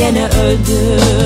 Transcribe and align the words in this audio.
gene 0.00 0.28
öldün 0.28 1.19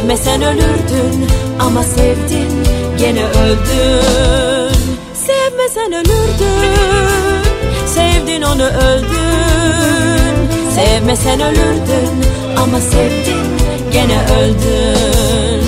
Sevmesen 0.00 0.42
ölürdün 0.42 1.28
Ama 1.58 1.84
sevdin 1.84 2.64
gene 2.98 3.24
öldün 3.24 4.76
Sevmesen 5.14 5.92
ölürdün 5.92 6.76
Sevdin 7.94 8.42
onu 8.42 8.64
öldün 8.64 10.48
Sevmesen 10.74 11.40
ölürdün 11.40 12.24
Ama 12.56 12.80
sevdin 12.80 13.46
gene 13.92 14.22
öldün 14.40 15.64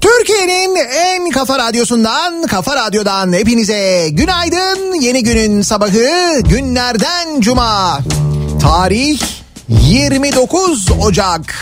Türkiye'nin 0.00 0.76
en 0.76 1.30
kafa 1.30 1.58
radyosundan, 1.58 2.46
kafa 2.46 2.76
radyodan 2.76 3.32
hepinize 3.32 4.08
günaydın. 4.10 5.00
Yeni 5.00 5.22
günün 5.22 5.62
sabahı 5.62 6.40
günlerden 6.40 7.40
cuma. 7.40 7.98
Tarih 8.62 9.20
29 9.68 10.90
Ocak. 11.00 11.54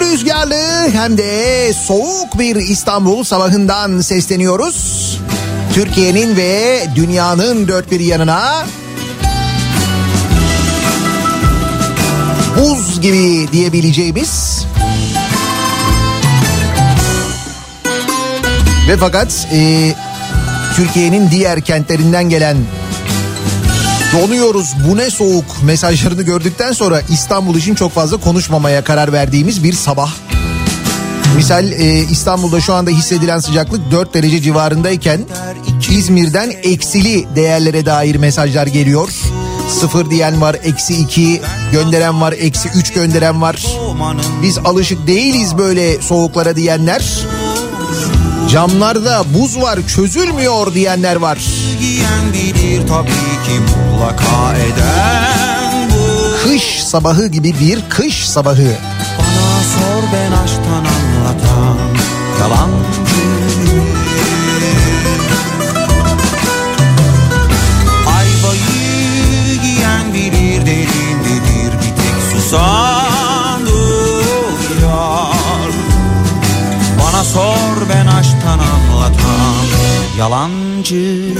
Rüzgarlı 0.00 0.90
hem 0.92 1.18
de 1.18 1.72
soğuk 1.72 2.38
bir 2.38 2.56
İstanbul 2.56 3.24
sabahından 3.24 4.00
sesleniyoruz. 4.00 5.20
Türkiye'nin 5.74 6.36
ve 6.36 6.82
dünyanın 6.96 7.68
dört 7.68 7.90
bir 7.90 8.00
yanına 8.00 8.66
buz 12.56 13.00
gibi 13.00 13.48
diyebileceğimiz 13.52 14.64
ve 18.88 18.96
fakat 18.96 19.48
e, 19.52 19.92
Türkiye'nin 20.76 21.30
diğer 21.30 21.60
kentlerinden 21.60 22.28
gelen 22.28 22.56
donuyoruz 24.14 24.74
bu 24.88 24.96
ne 24.96 25.10
soğuk 25.10 25.44
mesajlarını 25.62 26.22
gördükten 26.22 26.72
sonra 26.72 27.00
İstanbul 27.10 27.56
için 27.56 27.74
çok 27.74 27.92
fazla 27.92 28.16
konuşmamaya 28.16 28.84
karar 28.84 29.12
verdiğimiz 29.12 29.64
bir 29.64 29.72
sabah. 29.72 30.10
Misal 31.36 31.72
e, 31.72 31.98
İstanbul'da 32.10 32.60
şu 32.60 32.74
anda 32.74 32.90
hissedilen 32.90 33.38
sıcaklık 33.38 33.90
4 33.90 34.14
derece 34.14 34.40
civarındayken 34.40 35.20
İzmir'den 35.90 36.52
eksili 36.62 37.26
değerlere 37.36 37.86
dair 37.86 38.16
mesajlar 38.16 38.66
geliyor. 38.66 39.08
Sıfır 39.80 40.10
diyen 40.10 40.40
var, 40.40 40.56
eksi 40.64 40.94
iki 40.94 41.40
gönderen 41.72 42.20
var, 42.20 42.34
eksi 42.38 42.68
üç 42.68 42.92
gönderen 42.92 43.42
var. 43.42 43.66
Biz 44.42 44.58
alışık 44.58 45.06
değiliz 45.06 45.58
böyle 45.58 46.02
soğuklara 46.02 46.56
diyenler. 46.56 47.26
Camlarda 48.54 49.24
buz 49.34 49.60
var 49.60 49.78
çözülmüyor 49.96 50.74
diyenler 50.74 51.16
var. 51.16 51.38
Giyen 51.80 52.32
bilir 52.32 52.88
tabii 52.88 53.34
ki 53.46 53.60
mutlaka 53.60 54.54
eden 54.56 55.90
bu 55.90 56.48
Kış 56.48 56.84
sabahı 56.84 57.26
gibi 57.26 57.54
bir 57.60 57.78
kış 57.88 58.28
sabahı. 58.28 58.76
Bana 59.18 59.62
sor 59.62 60.02
ben 60.12 60.32
aşktan 60.32 60.84
anlatan 60.84 61.78
yalancı 62.40 63.00
Ayvayı 68.06 69.62
giyen 69.62 70.14
bilir 70.14 70.66
derindedir 70.66 71.72
bir 71.72 72.02
tek 72.02 72.42
susan 72.42 72.93
aşktan 78.24 78.58
anlatan 78.58 79.66
yalancı 80.18 81.34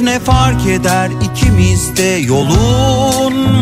ne 0.00 0.18
fark 0.18 0.66
eder 0.66 1.10
ikimiz 1.22 1.96
de 1.96 2.02
yolunmuşuz 2.02 3.59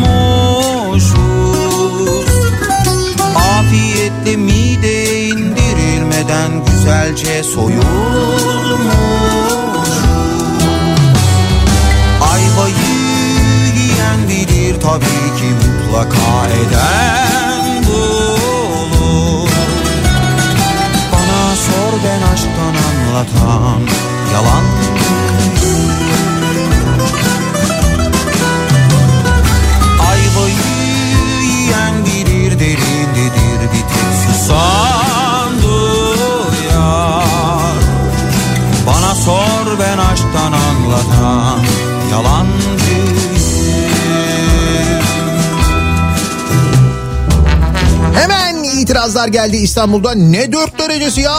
itirazlar 49.28 49.46
geldi 49.48 49.56
İstanbul'da. 49.56 50.14
Ne 50.14 50.52
4 50.52 50.78
derecesi 50.78 51.20
ya? 51.20 51.34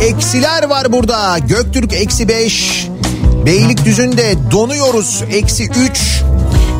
Eksiler 0.00 0.62
var 0.68 0.92
burada. 0.92 1.38
Göktürk 1.38 1.92
eksi 1.92 2.28
5. 2.28 2.88
Beylikdüzü'nde 3.46 4.34
donuyoruz. 4.50 5.22
Eksi 5.32 5.64
3. 5.64 6.22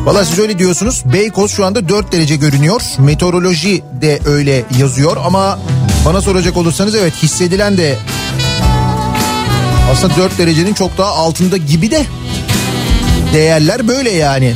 Valla 0.05 0.25
siz 0.25 0.39
öyle 0.39 0.59
diyorsunuz. 0.59 1.03
Beykoz 1.13 1.51
şu 1.51 1.65
anda 1.65 1.89
4 1.89 2.11
derece 2.11 2.35
görünüyor. 2.35 2.81
Meteoroloji 2.99 3.83
de 4.01 4.19
öyle 4.25 4.63
yazıyor 4.79 5.17
ama 5.25 5.59
bana 6.05 6.21
soracak 6.21 6.57
olursanız 6.57 6.95
evet 6.95 7.13
hissedilen 7.23 7.77
de 7.77 7.97
aslında 9.91 10.15
4 10.15 10.37
derecenin 10.37 10.73
çok 10.73 10.97
daha 10.97 11.11
altında 11.11 11.57
gibi 11.57 11.91
de 11.91 12.05
değerler 13.33 13.87
böyle 13.87 14.11
yani. 14.11 14.53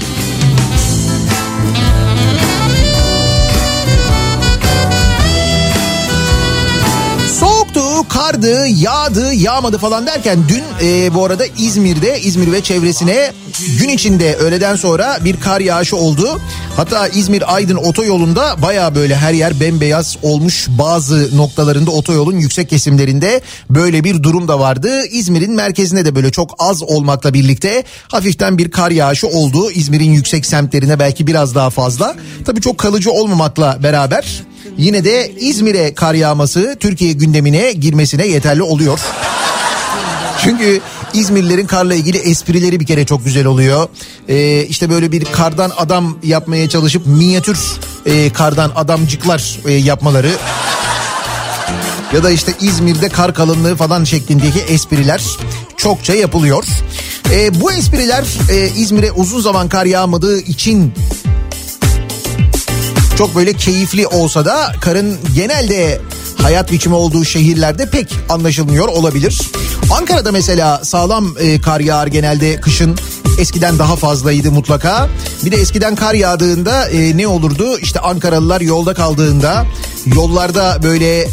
Kardı, 8.45 8.67
yağdı, 8.67 9.33
yağmadı 9.33 9.77
falan 9.77 10.07
derken 10.07 10.39
dün 10.49 10.63
e, 10.87 11.13
bu 11.13 11.25
arada 11.25 11.45
İzmir'de, 11.57 12.21
İzmir 12.21 12.51
ve 12.51 12.61
çevresine 12.61 13.31
gün 13.79 13.89
içinde 13.89 14.35
öğleden 14.35 14.75
sonra 14.75 15.17
bir 15.25 15.39
kar 15.39 15.61
yağışı 15.61 15.97
oldu. 15.97 16.41
Hatta 16.75 17.07
İzmir-Aydın 17.07 17.75
otoyolunda 17.75 18.61
baya 18.61 18.95
böyle 18.95 19.15
her 19.15 19.33
yer 19.33 19.59
bembeyaz 19.59 20.17
olmuş 20.23 20.67
bazı 20.69 21.37
noktalarında 21.37 21.91
otoyolun 21.91 22.39
yüksek 22.39 22.69
kesimlerinde 22.69 23.41
böyle 23.69 24.03
bir 24.03 24.23
durum 24.23 24.47
da 24.47 24.59
vardı. 24.59 25.05
İzmir'in 25.05 25.51
merkezinde 25.51 26.05
de 26.05 26.15
böyle 26.15 26.31
çok 26.31 26.55
az 26.59 26.83
olmakla 26.83 27.33
birlikte 27.33 27.83
hafiften 28.07 28.57
bir 28.57 28.71
kar 28.71 28.91
yağışı 28.91 29.27
oldu. 29.27 29.71
İzmir'in 29.71 30.11
yüksek 30.11 30.45
semtlerine 30.45 30.99
belki 30.99 31.27
biraz 31.27 31.55
daha 31.55 31.69
fazla. 31.69 32.15
Tabii 32.45 32.61
çok 32.61 32.77
kalıcı 32.77 33.11
olmamakla 33.11 33.77
beraber 33.83 34.43
yine 34.77 35.03
de 35.03 35.31
İzmir'e 35.39 35.93
kar 35.93 36.13
yağması 36.13 36.77
Türkiye 36.79 37.13
gündemine 37.13 37.71
girmesine 37.71 38.27
yeterli 38.27 38.63
oluyor. 38.63 38.99
Çünkü 40.43 40.81
İzmirlilerin 41.13 41.67
karla 41.67 41.95
ilgili 41.95 42.17
esprileri 42.17 42.79
bir 42.79 42.85
kere 42.85 43.05
çok 43.05 43.25
güzel 43.25 43.45
oluyor. 43.45 43.87
Ee, 44.29 44.65
işte 44.69 44.89
böyle 44.89 45.11
bir 45.11 45.25
kardan 45.25 45.71
adam 45.77 46.17
yapmaya 46.23 46.69
çalışıp 46.69 47.07
minyatür 47.07 47.59
e, 48.05 48.33
kardan 48.33 48.71
adamcıklar 48.75 49.59
e, 49.65 49.73
yapmaları. 49.73 50.31
Ya 52.13 52.23
da 52.23 52.31
işte 52.31 52.53
İzmir'de 52.61 53.09
kar 53.09 53.33
kalınlığı 53.33 53.75
falan 53.75 54.03
şeklindeki 54.03 54.59
espriler 54.59 55.23
çokça 55.77 56.13
yapılıyor. 56.13 56.65
Ee, 57.31 57.61
bu 57.61 57.71
espriler 57.71 58.25
e, 58.51 58.69
İzmir'e 58.69 59.11
uzun 59.11 59.39
zaman 59.39 59.69
kar 59.69 59.85
yağmadığı 59.85 60.39
için 60.39 60.93
çok 63.17 63.35
böyle 63.35 63.53
keyifli 63.53 64.07
olsa 64.07 64.45
da 64.45 64.71
karın 64.81 65.17
genelde 65.35 66.01
hayat 66.41 66.71
biçimi 66.71 66.95
olduğu 66.95 67.25
şehirlerde 67.25 67.89
pek 67.89 68.15
anlaşılmıyor 68.29 68.87
olabilir. 68.87 69.41
Ankara'da 69.91 70.31
mesela 70.31 70.83
sağlam 70.83 71.35
e, 71.39 71.61
kar 71.61 71.79
yağar 71.79 72.07
genelde 72.07 72.61
kışın 72.61 72.95
eskiden 73.39 73.79
daha 73.79 73.95
fazlaydı 73.95 74.51
mutlaka. 74.51 75.09
Bir 75.45 75.51
de 75.51 75.55
eskiden 75.55 75.95
kar 75.95 76.13
yağdığında 76.13 76.89
e, 76.89 77.17
ne 77.17 77.27
olurdu? 77.27 77.79
İşte 77.79 77.99
Ankaralılar 77.99 78.61
yolda 78.61 78.93
kaldığında 78.93 79.65
yollarda 80.05 80.79
böyle 80.83 81.27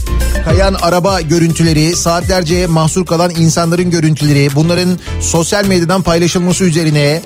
kayan 0.44 0.74
araba 0.74 1.20
görüntüleri, 1.20 1.96
saatlerce 1.96 2.66
mahsur 2.66 3.06
kalan 3.06 3.30
insanların 3.30 3.90
görüntüleri, 3.90 4.48
bunların 4.54 4.98
sosyal 5.20 5.64
medyadan 5.64 6.02
paylaşılması 6.02 6.64
üzerine 6.64 7.22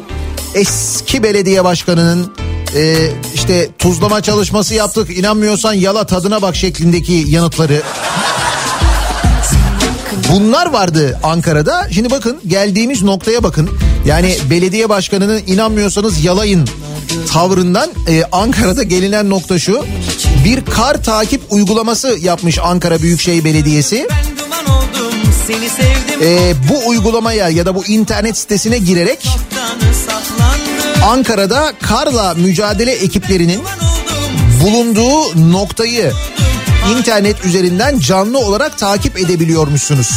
eski 0.54 1.22
belediye 1.22 1.64
başkanının 1.64 2.32
e, 2.76 3.10
işte 3.34 3.68
tuzlama 3.78 4.22
çalışması 4.22 4.74
yaptık 4.74 5.18
inanmıyorsan 5.18 5.72
yala 5.72 6.06
tadına 6.06 6.42
bak 6.42 6.56
şeklindeki 6.56 7.24
yanıtları. 7.28 7.82
Bunlar 10.32 10.72
vardı 10.72 11.18
Ankara'da. 11.22 11.88
Şimdi 11.90 12.10
bakın 12.10 12.40
geldiğimiz 12.46 13.02
noktaya 13.02 13.42
bakın. 13.42 13.70
Yani 14.06 14.36
belediye 14.50 14.88
başkanının 14.88 15.42
inanmıyorsanız 15.46 16.24
yalayın 16.24 16.68
tavrından 17.32 17.90
e, 18.08 18.24
Ankara'da 18.32 18.82
gelinen 18.82 19.30
nokta 19.30 19.58
şu. 19.58 19.84
Bir 20.44 20.64
kar 20.64 21.02
takip 21.02 21.42
uygulaması 21.50 22.18
yapmış 22.20 22.58
Ankara 22.58 23.02
Büyükşehir 23.02 23.44
Belediyesi. 23.44 23.96
Oldum 23.96 24.52
E, 26.22 26.54
bu 26.68 26.88
uygulamaya 26.88 27.48
ya 27.48 27.66
da 27.66 27.74
bu 27.74 27.84
internet 27.84 28.36
sitesine 28.36 28.78
girerek 28.78 29.28
Ankara'da 31.06 31.72
karla 31.82 32.34
mücadele 32.34 32.92
ekiplerinin 32.92 33.62
bulunduğu 34.62 35.52
noktayı 35.52 36.12
internet 36.98 37.44
üzerinden 37.44 37.98
canlı 37.98 38.38
olarak 38.38 38.78
takip 38.78 39.18
edebiliyormuşsunuz. 39.18 40.10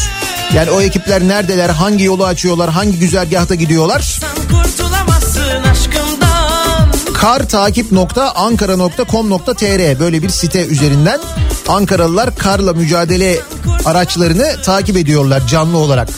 Yani 0.53 0.72
o 0.72 0.81
ekipler 0.81 1.27
neredeler, 1.27 1.69
hangi 1.69 2.03
yolu 2.03 2.25
açıyorlar, 2.25 2.69
hangi 2.69 3.00
güzergahta 3.00 3.55
gidiyorlar? 3.55 4.19
Sen 4.19 4.29
kurtulamazsın 4.58 5.63
aşkımdan 5.72 6.91
kartakip.ankara.com.tr 7.13 10.00
böyle 10.00 10.24
bir 10.24 10.29
site 10.29 10.65
üzerinden 10.65 11.19
Ankaralılar 11.67 12.36
karla 12.36 12.74
mücadele 12.74 13.39
araçlarını 13.86 14.62
takip 14.63 14.98
ediyorlar 14.98 15.48
canlı 15.48 15.77
olarak. 15.77 16.10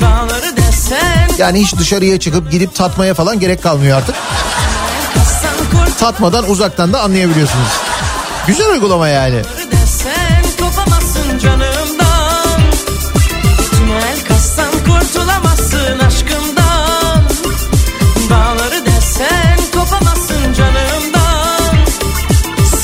Dağları 0.00 0.56
desen 0.56 1.21
Yani 1.38 1.60
hiç 1.60 1.76
dışarıya 1.76 2.20
çıkıp 2.20 2.50
gidip 2.50 2.74
tatmaya 2.74 3.14
falan 3.14 3.40
gerek 3.40 3.62
kalmıyor 3.62 3.98
artık. 3.98 4.14
Tatmadan 5.98 6.50
uzaktan 6.50 6.92
da 6.92 7.00
anlayabiliyorsunuz. 7.00 7.68
Güzel 8.46 8.70
uygulama 8.70 9.08
yani. 9.08 9.42
desen 9.72 10.42
Kopamazsın 10.60 11.38
canımdan 11.38 12.60
Tünel 13.70 14.24
kazsan 14.28 14.70
kurtulamazsın 14.72 15.98
aşkımdan 15.98 17.22
Dağları 18.30 18.86
desen 18.86 19.58
Kopamazsın 19.74 20.52
canımdan 20.52 21.76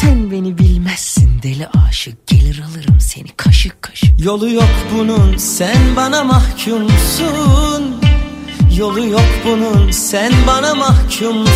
Sen 0.01 0.31
beni 0.31 0.59
bilmezsin 0.59 1.43
deli 1.43 1.69
aşık 1.89 2.27
Gelir 2.27 2.63
alırım 2.71 3.01
seni 3.01 3.29
kaşık 3.37 3.83
kaşık 3.83 4.25
Yolu 4.25 4.51
yok 4.51 4.71
bunun 4.95 5.37
sen 5.37 5.97
bana 5.97 6.25
mahkumsun 6.25 8.08
Yolu 8.79 9.07
yok 9.07 9.29
bunun. 9.45 9.91
Sen 9.91 10.33
bana 10.47 10.75
mahkumsun. 10.75 11.49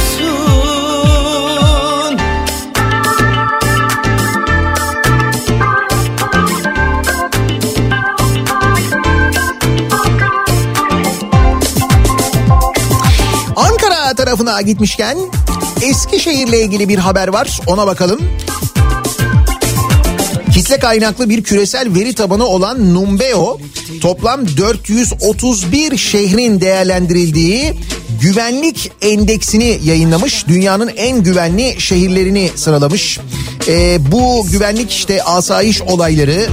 Ankara 13.57 14.15
tarafına 14.15 14.61
gitmişken 14.61 15.19
Eskişehir'le 15.83 16.53
ilgili 16.53 16.89
bir 16.89 16.99
haber 16.99 17.29
var. 17.29 17.61
Ona 17.67 17.87
bakalım. 17.87 18.21
Kitle 20.55 20.79
kaynaklı 20.79 21.29
bir 21.29 21.43
küresel 21.43 21.95
veri 21.95 22.15
tabanı 22.15 22.47
olan 22.47 22.95
Numbeo 22.95 23.59
toplam 24.03 24.47
431 24.57 25.97
şehrin 25.97 26.61
değerlendirildiği 26.61 27.75
güvenlik 28.21 28.93
endeksini 29.03 29.81
yayınlamış. 29.85 30.47
Dünyanın 30.49 30.91
en 30.97 31.23
güvenli 31.23 31.81
şehirlerini 31.81 32.51
sıralamış. 32.57 33.19
Ee, 33.69 33.99
bu 34.13 34.47
güvenlik 34.51 34.91
işte 34.91 35.23
asayiş 35.23 35.83
olayları, 35.83 36.47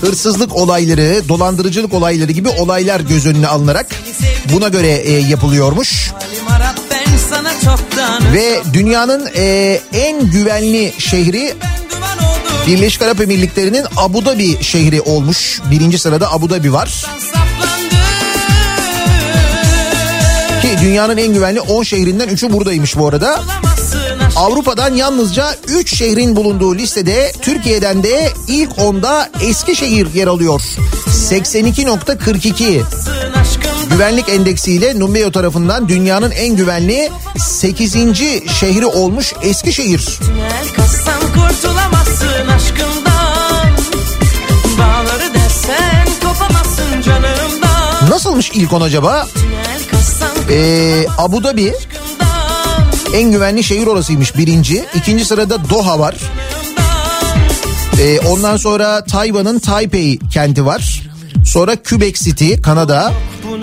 hırsızlık 0.00 0.56
olayları, 0.56 1.28
dolandırıcılık 1.28 1.94
olayları 1.94 2.32
gibi 2.32 2.48
olaylar 2.48 3.00
göz 3.00 3.26
önüne 3.26 3.48
alınarak 3.48 3.86
buna 4.52 4.68
göre 4.68 4.88
e, 4.88 5.12
yapılıyormuş. 5.12 6.10
Ve 8.32 8.60
dünyanın 8.72 9.28
e, 9.36 9.80
en 9.92 10.30
güvenli 10.30 10.92
şehri 10.98 11.54
Birleşik 12.70 13.02
Arap 13.02 13.20
Emirlikleri'nin 13.20 13.84
Abu 13.96 14.24
Dhabi 14.24 14.64
şehri 14.64 15.00
olmuş. 15.00 15.60
Birinci 15.70 15.98
sırada 15.98 16.32
Abu 16.32 16.50
Dhabi 16.50 16.72
var. 16.72 17.06
Ki 20.62 20.68
dünyanın 20.82 21.16
en 21.16 21.34
güvenli 21.34 21.60
10 21.60 21.82
şehrinden 21.82 22.28
3'ü 22.28 22.52
buradaymış 22.52 22.96
bu 22.98 23.08
arada. 23.08 23.40
Avrupa'dan 24.36 24.94
yalnızca 24.94 25.56
3 25.68 25.96
şehrin 25.96 26.36
bulunduğu 26.36 26.74
listede 26.74 27.32
Türkiye'den 27.42 28.02
de 28.02 28.32
ilk 28.48 28.70
10'da 28.70 29.30
Eskişehir 29.42 30.14
yer 30.14 30.26
alıyor. 30.26 30.60
82.42 31.30 32.82
aşkım 33.40 33.90
güvenlik 33.90 34.28
endeksiyle 34.28 34.98
Numbeo 34.98 35.32
tarafından 35.32 35.88
dünyanın 35.88 36.30
en 36.30 36.56
güvenli 36.56 37.10
8. 37.38 37.92
şehri 38.60 38.86
olmuş 38.86 39.32
Eskişehir. 39.42 40.18
Tünel 40.20 40.66
kurtulamazsın 41.40 42.48
aşkımdan 42.56 43.70
Bağları 44.78 45.34
desen 45.34 46.06
kopamazsın 46.22 47.02
canımdan 47.02 48.10
Nasılmış 48.10 48.50
ilk 48.54 48.72
10 48.72 48.80
acaba? 48.80 49.26
Ee, 50.50 51.06
Abu 51.18 51.44
Dhabi 51.44 51.74
en 53.14 53.30
güvenli 53.30 53.64
şehir 53.64 53.86
orasıymış 53.86 54.36
birinci. 54.36 54.84
İkinci 54.94 55.24
sırada 55.24 55.70
Doha 55.70 55.98
var. 55.98 56.14
Ee, 58.00 58.20
ondan 58.20 58.56
sonra 58.56 59.04
Tayvan'ın 59.04 59.58
Taipei 59.58 60.18
kenti 60.32 60.66
var. 60.66 61.02
Sonra 61.46 61.76
Quebec 61.88 62.14
City 62.14 62.54
Kanada. 62.54 63.12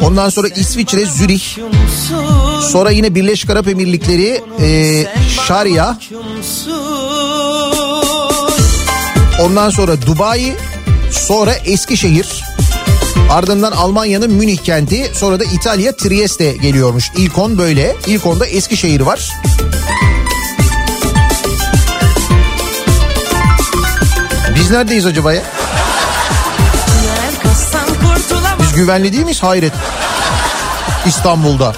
Ondan 0.02 0.30
sonra 0.30 0.48
İsviçre 0.48 1.06
Zürih. 1.06 1.44
Sonra 2.72 2.92
yine 2.92 3.16
Birleşik 3.16 3.50
Arap 3.50 3.68
Emirlikleri 3.68 4.42
e, 4.62 5.06
Şarya. 5.48 5.98
Ondan 9.40 9.70
sonra 9.70 10.02
Dubai. 10.02 10.56
Sonra 11.12 11.54
Eskişehir. 11.54 12.44
Ardından 13.32 13.72
Almanya'nın 13.72 14.32
Münih 14.32 14.58
kenti. 14.58 15.12
Sonra 15.14 15.40
da 15.40 15.44
İtalya 15.44 15.92
Trieste 15.92 16.52
geliyormuş. 16.52 17.12
İlk 17.18 17.38
10 17.38 17.58
böyle. 17.58 17.96
İlk 18.08 18.24
10'da 18.24 18.46
Eskişehir 18.46 19.02
var. 19.02 19.32
Biz 24.56 24.72
neredeyiz 24.72 25.06
acaba 25.06 25.34
ya? 25.34 25.42
Biz 28.60 28.74
güvenli 28.74 29.14
değil 29.14 29.24
miyiz? 29.24 29.44
Hayret. 29.44 29.74
İstanbul'da. 31.06 31.74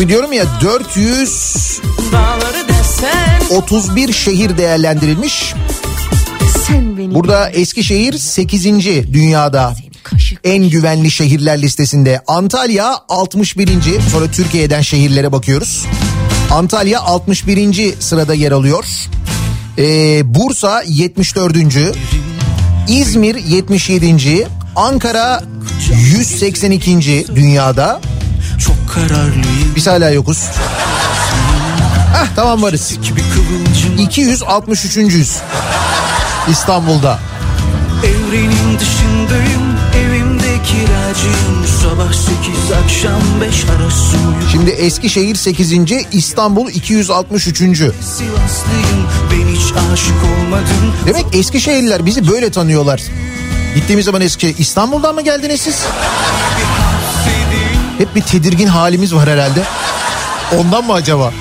Şimdi 0.00 0.12
diyorum 0.12 0.32
ya 0.32 0.44
431 0.60 2.12
Bağları 2.12 2.68
desen 2.68 3.40
şehir 4.12 4.58
değerlendirilmiş. 4.58 5.54
Burada 7.14 7.50
Eskişehir 7.50 8.12
8. 8.18 8.64
dünyada 9.12 9.74
en 10.44 10.70
güvenli 10.70 11.10
şehirler 11.10 11.62
listesinde. 11.62 12.20
Antalya 12.26 12.98
61. 13.08 13.68
Sonra 14.12 14.30
Türkiye'den 14.30 14.80
şehirlere 14.80 15.32
bakıyoruz. 15.32 15.86
Antalya 16.50 17.00
61. 17.00 17.94
sırada 18.00 18.34
yer 18.34 18.52
alıyor. 18.52 18.84
Ee, 19.78 20.34
Bursa 20.34 20.82
74. 20.86 21.56
İzmir 22.88 23.34
77. 23.34 24.46
Ankara 24.76 25.42
182. 25.90 27.26
dünyada. 27.34 28.00
Kararlıyım 28.94 29.72
Biz 29.76 29.86
hala 29.86 30.10
yokuz. 30.10 30.38
Heh 32.14 32.26
tamam 32.36 32.62
varız. 32.62 32.98
gibi 33.02 33.20
kıvılcım 33.34 33.98
263. 33.98 34.96
İstanbul'da. 36.50 37.18
Evrenin 38.04 38.78
dışındayım 38.78 39.70
Evimde 39.96 40.62
kiracıyım 40.62 41.66
Sabah 41.82 42.12
sekiz 42.12 42.72
akşam 42.84 43.20
beş 43.40 43.64
arası 43.64 44.16
uyum 44.16 44.48
Şimdi 44.52 44.70
Eskişehir 44.70 45.34
8. 45.34 45.72
İstanbul 46.12 46.70
263. 46.70 47.58
Sivaslıyım 47.78 49.06
Ben 49.32 49.54
hiç 49.54 49.72
aşık 49.92 50.24
olmadım 50.24 50.94
Demek 51.06 51.26
Eskişehirliler 51.32 52.06
bizi 52.06 52.28
böyle 52.28 52.50
tanıyorlar. 52.50 53.02
Gittiğimiz 53.74 54.04
zaman 54.04 54.20
Eskişehir 54.20 54.58
İstanbul'dan 54.58 55.14
mı 55.14 55.22
geldiniz 55.22 55.60
siz? 55.60 55.74
Hep 58.00 58.14
bir 58.14 58.22
tedirgin 58.22 58.66
halimiz 58.66 59.14
var 59.14 59.28
herhalde. 59.28 59.62
Ondan 60.58 60.84
mı 60.84 60.92
acaba? 60.92 61.32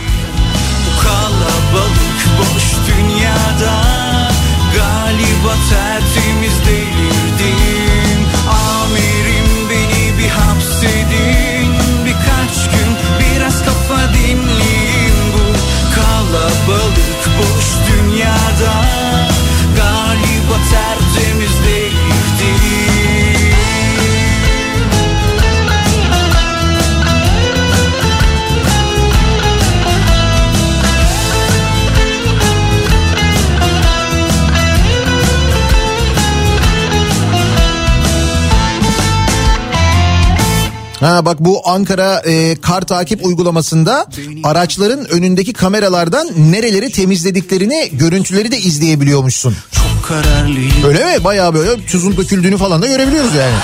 Ha 40.99 41.25
bak 41.25 41.39
bu 41.39 41.61
Ankara 41.69 42.21
e, 42.25 42.55
kar 42.61 42.81
takip 42.81 43.25
uygulamasında 43.25 44.05
araçların 44.43 45.09
önündeki 45.11 45.53
kameralardan 45.53 46.27
nereleri 46.51 46.91
temizlediklerini 46.91 47.89
görüntüleri 47.91 48.51
de 48.51 48.57
izleyebiliyormuşsun. 48.57 49.55
Çok 49.71 50.07
kararlıyım 50.07 50.83
Öyle 50.87 51.05
mi? 51.17 51.23
Bayağı 51.23 51.53
böyle 51.53 51.85
tuzun 51.85 52.17
döküldüğünü 52.17 52.57
falan 52.57 52.81
da 52.81 52.87
görebiliyoruz 52.87 53.35
yani. 53.35 53.55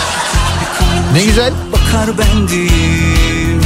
Ne 1.14 1.26
güzel. 1.26 1.54
bakar 1.72 2.18
bendim 2.18 3.62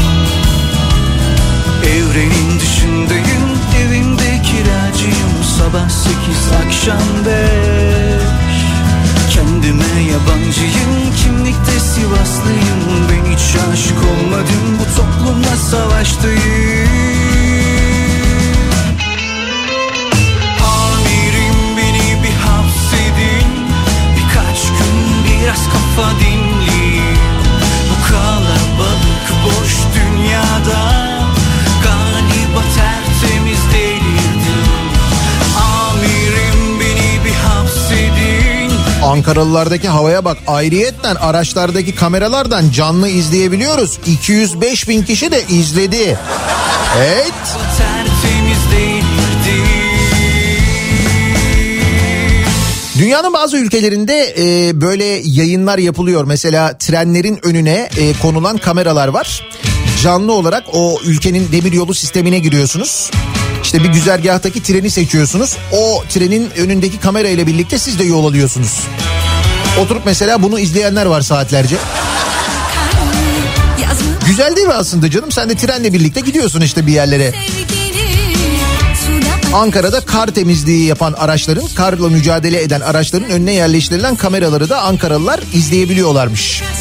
Evrenin 1.85 2.59
dışındayım 2.59 3.49
Evimde 3.81 4.23
kiracıyım 4.23 5.33
Sabah 5.57 5.89
sekiz 5.89 6.65
akşam 6.65 7.25
beş 7.25 8.59
Kendime 9.33 10.11
yabancıyım 10.11 11.15
Kimlikte 11.23 11.68
Sivaslıyım 11.99 13.09
Ben 13.09 13.31
hiç 13.31 13.55
aşık 13.73 13.97
olmadım. 13.97 14.79
Bu 14.79 14.95
toplumla 14.95 15.55
savaştayım. 15.57 16.89
Amirim 20.63 21.77
beni 21.77 22.23
bir 22.23 22.35
hapsedin. 22.35 23.49
Birkaç 24.17 24.67
gün 24.67 24.95
biraz 25.25 25.65
kafa 25.65 26.19
dinleyin 26.19 26.68
Ankaralılardaki 39.03 39.87
havaya 39.87 40.25
bak. 40.25 40.37
Ayrıyetten 40.47 41.15
araçlardaki 41.15 41.95
kameralardan 41.95 42.71
canlı 42.71 43.09
izleyebiliyoruz. 43.09 43.99
205 44.07 44.89
bin 44.89 45.03
kişi 45.03 45.31
de 45.31 45.43
izledi. 45.49 46.17
Evet. 46.97 47.33
Dünyanın 52.99 53.33
bazı 53.33 53.57
ülkelerinde 53.57 54.35
e, 54.37 54.81
böyle 54.81 55.05
yayınlar 55.23 55.77
yapılıyor. 55.77 56.23
Mesela 56.23 56.77
trenlerin 56.77 57.39
önüne 57.43 57.89
e, 57.97 58.13
konulan 58.21 58.57
kameralar 58.57 59.07
var. 59.07 59.45
Canlı 60.03 60.33
olarak 60.33 60.63
o 60.73 60.99
ülkenin 61.05 61.51
demiryolu 61.51 61.93
sistemine 61.93 62.39
giriyorsunuz. 62.39 63.11
İşte 63.69 63.83
bir 63.83 63.89
güzergahtaki 63.89 64.63
treni 64.63 64.89
seçiyorsunuz. 64.89 65.57
O 65.71 66.03
trenin 66.09 66.49
önündeki 66.57 66.99
kamera 66.99 67.27
ile 67.27 67.47
birlikte 67.47 67.79
siz 67.79 67.99
de 67.99 68.03
yol 68.03 68.25
alıyorsunuz. 68.25 68.79
Oturup 69.79 70.01
mesela 70.05 70.43
bunu 70.43 70.59
izleyenler 70.59 71.05
var 71.05 71.21
saatlerce. 71.21 71.75
Güzel 74.27 74.55
değil 74.55 74.67
mi 74.67 74.73
aslında 74.73 75.11
canım? 75.11 75.31
Sen 75.31 75.49
de 75.49 75.55
trenle 75.55 75.93
birlikte 75.93 76.21
gidiyorsun 76.21 76.61
işte 76.61 76.87
bir 76.87 76.91
yerlere. 76.93 77.33
Ankara'da 79.53 80.01
kar 80.01 80.27
temizliği 80.27 80.85
yapan 80.85 81.13
araçların, 81.13 81.67
karla 81.75 82.09
mücadele 82.09 82.61
eden 82.61 82.81
araçların 82.81 83.29
önüne 83.29 83.53
yerleştirilen 83.53 84.15
kameraları 84.15 84.69
da 84.69 84.81
Ankaralılar 84.81 85.39
izleyebiliyorlarmış. 85.53 86.61
aşklar 86.61 86.78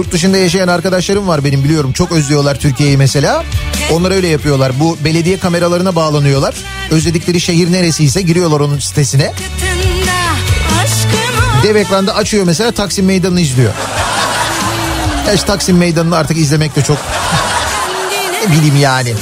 Yurt 0.00 0.12
dışında 0.12 0.36
yaşayan 0.36 0.68
arkadaşlarım 0.68 1.28
var 1.28 1.44
benim 1.44 1.64
biliyorum. 1.64 1.92
Çok 1.92 2.12
özlüyorlar 2.12 2.58
Türkiye'yi 2.60 2.96
mesela. 2.96 3.44
Onlar 3.92 4.10
öyle 4.10 4.28
yapıyorlar. 4.28 4.80
Bu 4.80 4.96
belediye 5.04 5.38
kameralarına 5.38 5.96
bağlanıyorlar. 5.96 6.54
Özledikleri 6.90 7.40
şehir 7.40 7.72
neresiyse 7.72 8.22
giriyorlar 8.22 8.60
onun 8.60 8.78
sitesine. 8.78 9.32
Dev 11.62 11.76
ekranda 11.76 12.14
açıyor 12.14 12.44
mesela 12.44 12.72
Taksim 12.72 13.06
Meydanı'nı 13.06 13.40
izliyor. 13.40 13.72
Gerçi 15.26 15.46
Taksim 15.46 15.76
Meydanı'nı 15.76 16.16
artık 16.16 16.36
izlemek 16.36 16.76
de 16.76 16.82
çok 16.82 16.98
ne 18.46 18.52
bileyim 18.52 18.76
yani. 18.76 19.14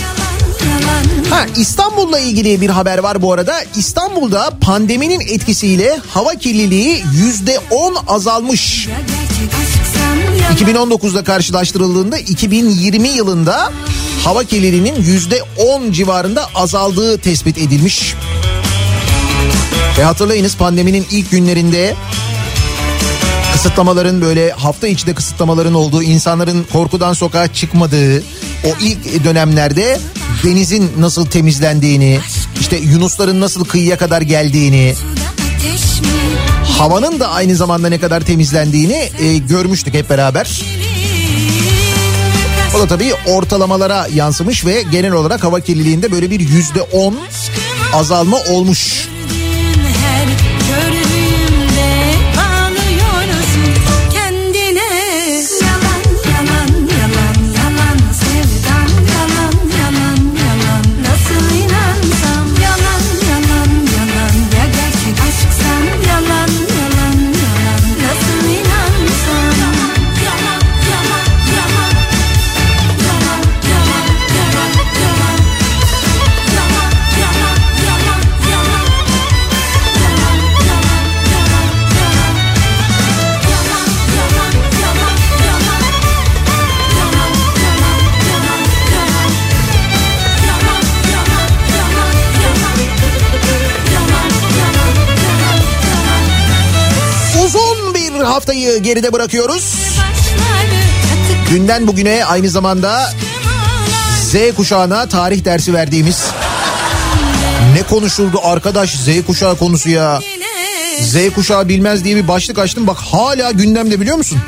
Ha 1.31 1.47
İstanbul'la 1.57 2.19
ilgili 2.19 2.61
bir 2.61 2.71
haber 2.71 2.99
var 2.99 3.23
bu 3.23 3.33
arada. 3.33 3.55
İstanbul'da 3.77 4.51
pandeminin 4.61 5.21
etkisiyle 5.21 6.01
hava 6.11 6.35
kirliliği 6.35 7.03
yüzde 7.15 7.59
on 7.71 7.97
azalmış. 8.09 8.87
Ya 8.87 8.97
gerçek 9.01 9.55
aşksan 9.61 10.17
yalan 10.17 10.89
2019'da 10.89 11.25
karşılaştırıldığında 11.25 12.19
2020 12.19 13.09
yılında 13.09 13.73
hava 14.25 14.45
kirliliğinin 14.45 15.03
yüzde 15.03 15.43
10 15.57 15.93
civarında 15.93 16.47
azaldığı 16.55 17.19
tespit 17.19 17.59
edilmiş. 17.59 18.15
Ve 19.99 20.05
hatırlayınız 20.05 20.57
pandeminin 20.57 21.07
ilk 21.11 21.31
günlerinde 21.31 21.95
kısıtlamaların 23.63 24.21
böyle 24.21 24.51
hafta 24.51 24.89
içi 24.89 25.07
de 25.07 25.15
kısıtlamaların 25.15 25.75
olduğu, 25.75 26.03
insanların 26.03 26.67
korkudan 26.73 27.13
sokağa 27.13 27.53
çıkmadığı 27.53 28.19
o 28.65 28.69
ilk 28.81 29.25
dönemlerde 29.25 30.01
denizin 30.45 30.93
nasıl 30.99 31.27
temizlendiğini, 31.27 32.21
işte 32.61 32.77
yunusların 32.77 33.41
nasıl 33.41 33.65
kıyıya 33.65 33.99
kadar 33.99 34.21
geldiğini, 34.21 34.95
havanın 36.79 37.21
da 37.21 37.31
aynı 37.31 37.57
zamanda 37.57 37.89
ne 37.89 38.01
kadar 38.01 38.21
temizlendiğini 38.21 39.11
e, 39.19 39.37
görmüştük 39.39 39.95
hep 39.95 40.11
beraber. 40.11 40.63
O 42.77 42.79
da 42.79 42.87
tabii 42.87 43.13
ortalamalara 43.27 44.07
yansımış 44.15 44.67
ve 44.67 44.83
genel 44.83 45.13
olarak 45.13 45.45
hava 45.45 45.61
kirliliğinde 45.61 46.13
böyle 46.13 46.31
bir 46.31 46.41
yüzde 46.41 46.83
on 46.83 47.19
azalma 47.93 48.37
olmuş. 48.37 49.09
Haftayı 98.49 98.79
geride 98.79 99.13
bırakıyoruz. 99.13 99.75
Dünden 101.51 101.87
bugüne 101.87 102.25
aynı 102.25 102.49
zamanda 102.49 103.13
Z 104.25 104.55
kuşağına 104.57 105.09
tarih 105.09 105.45
dersi 105.45 105.75
verdiğimiz 105.75 106.25
ne 107.75 107.83
konuşuldu 107.83 108.41
arkadaş 108.43 108.91
Z 108.91 109.09
kuşağı 109.27 109.59
konusu 109.59 109.91
ya. 109.91 110.21
Z 111.03 111.35
kuşağı 111.35 111.69
bilmez 111.69 112.05
diye 112.05 112.17
bir 112.17 112.29
başlık 112.29 112.59
açtım 112.59 112.87
bak 112.87 112.97
hala 112.97 113.51
gündemde 113.51 114.01
biliyor 114.01 114.17
musun? 114.17 114.39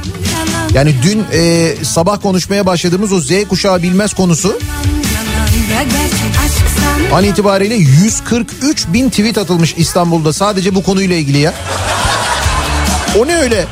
Yani 0.75 0.95
dün 1.03 1.25
e, 1.33 1.75
sabah 1.85 2.23
konuşmaya 2.23 2.67
başladığımız 2.67 3.13
o 3.13 3.21
Z 3.21 3.31
kuşağı 3.49 3.83
bilmez 3.83 4.15
konusu 4.15 4.59
an 7.13 7.25
itibariyle 7.25 7.75
143 7.75 8.87
bin 8.89 9.11
tweet 9.11 9.39
atılmış 9.39 9.75
İstanbul'da 9.77 10.33
sadece 10.33 10.75
bu 10.75 10.83
konuyla 10.83 11.17
ilgili 11.17 11.39
ya. 11.39 11.55
O 13.19 13.27
ne 13.27 13.37
öyle? 13.37 13.67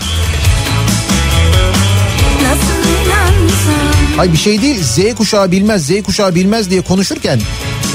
Ay 4.19 4.33
bir 4.33 4.39
şey 4.39 4.63
değil 4.63 4.83
Z 4.83 5.15
kuşağı 5.15 5.51
bilmez 5.51 5.87
Z 5.87 6.03
kuşağı 6.03 6.35
bilmez 6.35 6.71
diye 6.71 6.81
konuşurken 6.81 7.41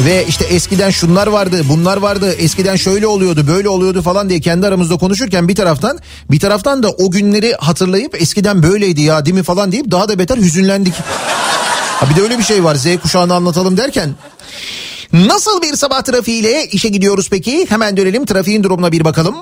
ve 0.06 0.26
işte 0.28 0.46
eskiden 0.46 0.90
şunlar 0.90 1.28
vardı 1.28 1.62
bunlar 1.70 1.98
vardı 1.98 2.34
eskiden 2.34 2.76
şöyle 2.76 3.08
oluyordu 3.08 3.48
böyle 3.48 3.70
oluyordu 3.70 4.02
falan 4.02 4.30
diye 4.30 4.40
kendi 4.40 4.68
aramızda 4.68 4.98
konuşurken 4.98 5.48
bir 5.48 5.56
taraftan 5.56 6.00
bir 6.32 6.40
taraftan 6.40 6.84
da 6.84 6.92
o 6.92 7.12
günleri 7.12 7.54
hatırlayıp 7.54 8.22
eskiden 8.22 8.64
böyleydi 8.64 9.02
ya 9.02 9.26
değil 9.26 9.36
mi 9.36 9.44
falan 9.44 9.72
deyip 9.72 9.92
daha 9.92 10.10
da 10.10 10.20
beter 10.20 10.38
hüzünlendik. 10.38 10.94
Ha 12.00 12.10
bir 12.10 12.16
de 12.16 12.22
öyle 12.22 12.38
bir 12.38 12.44
şey 12.44 12.64
var 12.64 12.76
Z 12.76 12.86
kuşağını 13.02 13.34
anlatalım 13.34 13.78
derken 13.78 14.16
Nasıl 15.14 15.62
bir 15.62 15.76
sabah 15.76 16.02
trafiğiyle 16.02 16.68
işe 16.68 16.90
gidiyoruz 16.90 17.30
peki? 17.30 17.66
Hemen 17.70 17.98
dönelim 17.98 18.26
trafiğin 18.26 18.64
durumuna 18.64 18.92
bir 18.92 19.06
bakalım. 19.06 19.36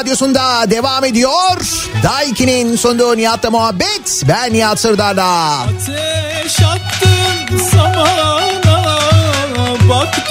Radyosunda 0.00 0.70
devam 0.70 1.04
ediyor. 1.04 1.60
Daiki'nin 2.02 2.76
sunduğu 2.76 3.16
Nihat'la 3.16 3.50
muhabbet. 3.50 4.22
Ben 4.28 4.52
Nihat 4.52 4.80
Sırdar'da. 4.80 5.24
Ateş 5.24 6.60
attın 6.60 7.58
samana 7.58 8.40
Bak 9.88 10.30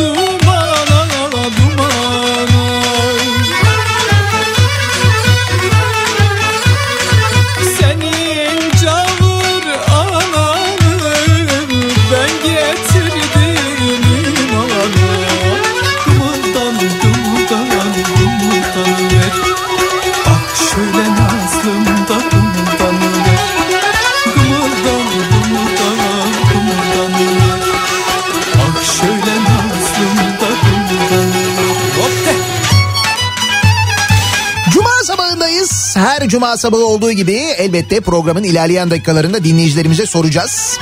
cuma 36.29 36.57
sabahı 36.57 36.85
olduğu 36.85 37.11
gibi 37.11 37.33
elbette 37.33 37.99
programın 37.99 38.43
ilerleyen 38.43 38.91
dakikalarında 38.91 39.43
dinleyicilerimize 39.43 40.05
soracağız. 40.05 40.77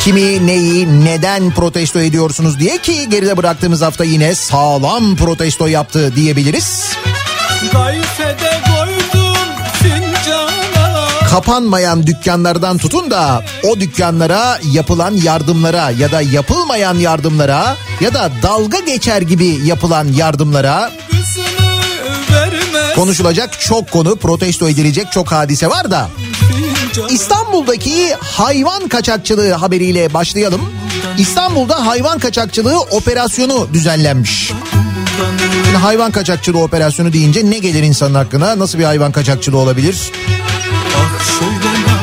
Kimi, 0.00 0.46
neyi, 0.46 1.04
neden 1.04 1.50
protesto 1.50 2.00
ediyorsunuz 2.00 2.58
diye 2.58 2.78
ki 2.78 3.08
geride 3.10 3.36
bıraktığımız 3.36 3.82
hafta 3.82 4.04
yine 4.04 4.34
sağlam 4.34 5.16
protesto 5.16 5.66
yaptı 5.66 6.16
diyebiliriz. 6.16 6.92
Kapanmayan 11.30 12.06
dükkanlardan 12.06 12.78
tutun 12.78 13.10
da 13.10 13.44
o 13.64 13.80
dükkanlara 13.80 14.58
yapılan 14.72 15.14
yardımlara 15.14 15.90
ya 15.90 16.12
da 16.12 16.20
yapılmayan 16.20 16.94
yardımlara 16.94 17.76
ya 18.00 18.14
da 18.14 18.30
dalga 18.42 18.78
geçer 18.78 19.22
gibi 19.22 19.46
yapılan 19.64 20.08
yardımlara 20.08 20.90
konuşulacak 22.98 23.60
çok 23.60 23.90
konu 23.90 24.16
protesto 24.16 24.68
edilecek 24.68 25.12
çok 25.12 25.32
hadise 25.32 25.70
var 25.70 25.90
da 25.90 26.08
İstanbul'daki 27.10 28.14
hayvan 28.20 28.88
kaçakçılığı 28.88 29.52
haberiyle 29.52 30.14
başlayalım. 30.14 30.60
İstanbul'da 31.18 31.86
hayvan 31.86 32.18
kaçakçılığı 32.18 32.80
operasyonu 32.80 33.68
düzenlenmiş. 33.72 34.52
Şimdi 35.64 35.76
hayvan 35.76 36.10
kaçakçılığı 36.10 36.62
operasyonu 36.62 37.12
deyince 37.12 37.50
ne 37.50 37.58
gelir 37.58 37.82
insanın 37.82 38.14
aklına? 38.14 38.58
Nasıl 38.58 38.78
bir 38.78 38.84
hayvan 38.84 39.12
kaçakçılığı 39.12 39.58
olabilir? 39.58 40.12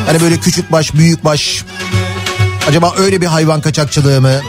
Hani 0.05 0.21
böyle 0.21 0.37
küçük 0.37 0.71
baş, 0.71 0.93
büyük 0.93 1.25
baş. 1.25 1.65
Acaba 2.69 2.93
öyle 2.97 3.21
bir 3.21 3.27
hayvan 3.27 3.61
kaçakçılığı 3.61 4.21
mı? 4.21 4.41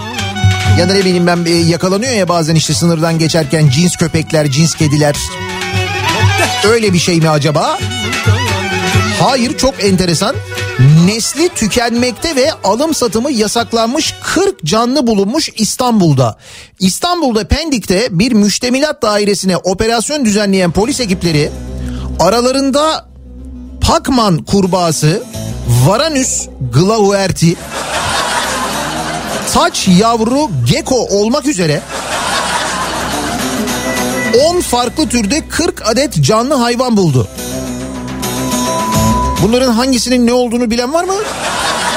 Ya 0.79 0.89
da 0.89 0.93
ne 0.93 1.01
bileyim 1.01 1.27
ben 1.27 1.47
yakalanıyor 1.47 2.13
ya 2.13 2.29
bazen 2.29 2.55
işte 2.55 2.75
sınırdan 2.75 3.19
geçerken 3.19 3.69
cins 3.71 3.97
köpekler, 3.97 4.51
cins 4.51 4.75
kediler. 4.75 5.17
Öyle 6.65 6.93
bir 6.93 6.99
şey 6.99 7.21
mi 7.21 7.29
acaba? 7.29 7.79
Hayır 9.21 9.57
çok 9.57 9.85
enteresan. 9.85 10.37
Nesli 11.07 11.49
tükenmekte 11.49 12.37
ve 12.37 12.53
alım 12.65 12.95
satımı 12.95 13.31
yasaklanmış 13.31 14.15
40 14.23 14.65
canlı 14.65 15.07
bulunmuş 15.07 15.51
İstanbul'da. 15.57 16.37
İstanbul'da 16.81 17.49
Pendik'te 17.49 18.09
bir 18.11 18.33
müştemilat 18.33 19.03
dairesine 19.03 19.57
operasyon 19.57 20.25
düzenleyen 20.25 20.71
polis 20.71 21.01
ekipleri 21.01 21.51
aralarında 22.21 23.07
Pakman 23.81 24.39
kurbağası, 24.39 25.23
Varanus 25.87 26.49
glauerti, 26.73 27.57
taç 29.55 29.89
yavru 29.89 30.51
gecko 30.71 30.95
olmak 30.95 31.47
üzere 31.47 31.81
10 34.35 34.61
farklı 34.61 35.09
türde 35.09 35.49
40 35.49 35.89
adet 35.89 36.21
canlı 36.21 36.55
hayvan 36.55 36.97
buldu. 36.97 37.29
Bunların 39.43 39.73
hangisinin 39.73 40.27
ne 40.27 40.33
olduğunu 40.33 40.71
bilen 40.71 40.93
var 40.93 41.05
mı? 41.05 41.15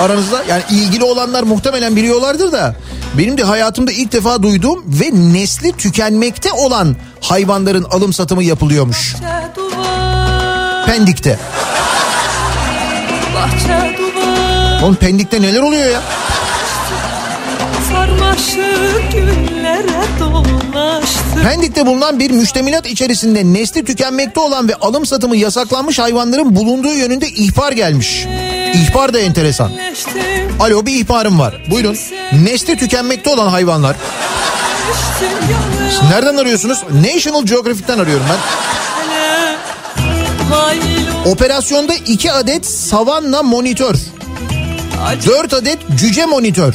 Aranızda 0.01 0.43
yani 0.49 0.63
ilgili 0.71 1.03
olanlar 1.03 1.43
muhtemelen 1.43 1.95
biliyorlardır 1.95 2.51
da 2.51 2.75
benim 3.17 3.37
de 3.37 3.43
hayatımda 3.43 3.91
ilk 3.91 4.11
defa 4.11 4.43
duyduğum 4.43 4.83
ve 4.87 5.09
nesli 5.13 5.71
tükenmekte 5.77 6.51
olan 6.51 6.95
hayvanların 7.21 7.83
alım 7.83 8.13
satımı 8.13 8.43
yapılıyormuş. 8.43 9.15
Pendik'te. 10.85 11.39
Oğlum 14.83 14.95
Pendik'te 14.95 15.41
neler 15.41 15.61
oluyor 15.61 15.91
ya? 15.91 16.01
Pendik'te 21.43 21.85
bulunan 21.85 22.19
bir 22.19 22.31
müştemilat 22.31 22.85
içerisinde 22.85 23.53
nesli 23.53 23.85
tükenmekte 23.85 24.39
olan 24.39 24.67
ve 24.67 24.75
alım 24.75 25.05
satımı 25.05 25.37
yasaklanmış 25.37 25.99
hayvanların 25.99 26.55
bulunduğu 26.55 26.93
yönünde 26.95 27.27
ihbar 27.27 27.71
gelmiş. 27.71 28.25
İhbar 28.73 29.13
da 29.13 29.19
enteresan. 29.19 29.71
Alo 30.59 30.85
bir 30.85 30.93
ihbarım 30.93 31.39
var. 31.39 31.63
Buyurun. 31.71 31.97
Nesli 32.43 32.77
tükenmekte 32.77 33.29
olan 33.29 33.47
hayvanlar. 33.47 33.95
yanına 35.21 36.09
Nereden 36.09 36.37
arıyorsunuz? 36.37 36.83
National 37.13 37.45
Geographic'ten 37.45 37.99
arıyorum 37.99 38.25
ben. 38.29 38.37
Operasyonda 41.25 41.93
2 41.93 42.31
adet 42.31 42.65
savanna 42.65 43.43
monitör, 43.43 43.95
acı 45.05 45.29
4 45.29 45.53
adet 45.53 45.79
cüce 45.95 46.25
monitör, 46.25 46.73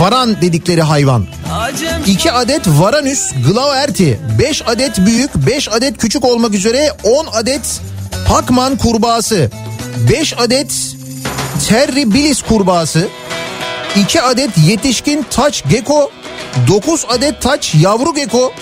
varan 0.00 0.40
dedikleri 0.40 0.82
hayvan. 0.82 1.26
Acem 1.52 2.02
2 2.06 2.32
adet 2.32 2.62
Varanus 2.66 3.32
glauerti, 3.46 4.20
5 4.38 4.62
adet 4.68 4.98
büyük, 5.06 5.34
5 5.34 5.68
adet 5.68 5.98
küçük 5.98 6.24
olmak 6.24 6.54
üzere 6.54 6.92
10 7.04 7.26
adet 7.32 7.80
Pakman 8.28 8.76
kurbağası, 8.76 9.50
5 10.10 10.38
adet 10.38 10.72
Terribilis 11.68 12.42
kurbağası, 12.42 13.08
2 13.96 14.22
adet 14.22 14.50
yetişkin 14.66 15.26
taç 15.30 15.64
gecko, 15.70 16.10
9 16.68 17.06
adet 17.08 17.42
taç 17.42 17.74
yavru 17.74 18.14
gecko, 18.14 18.52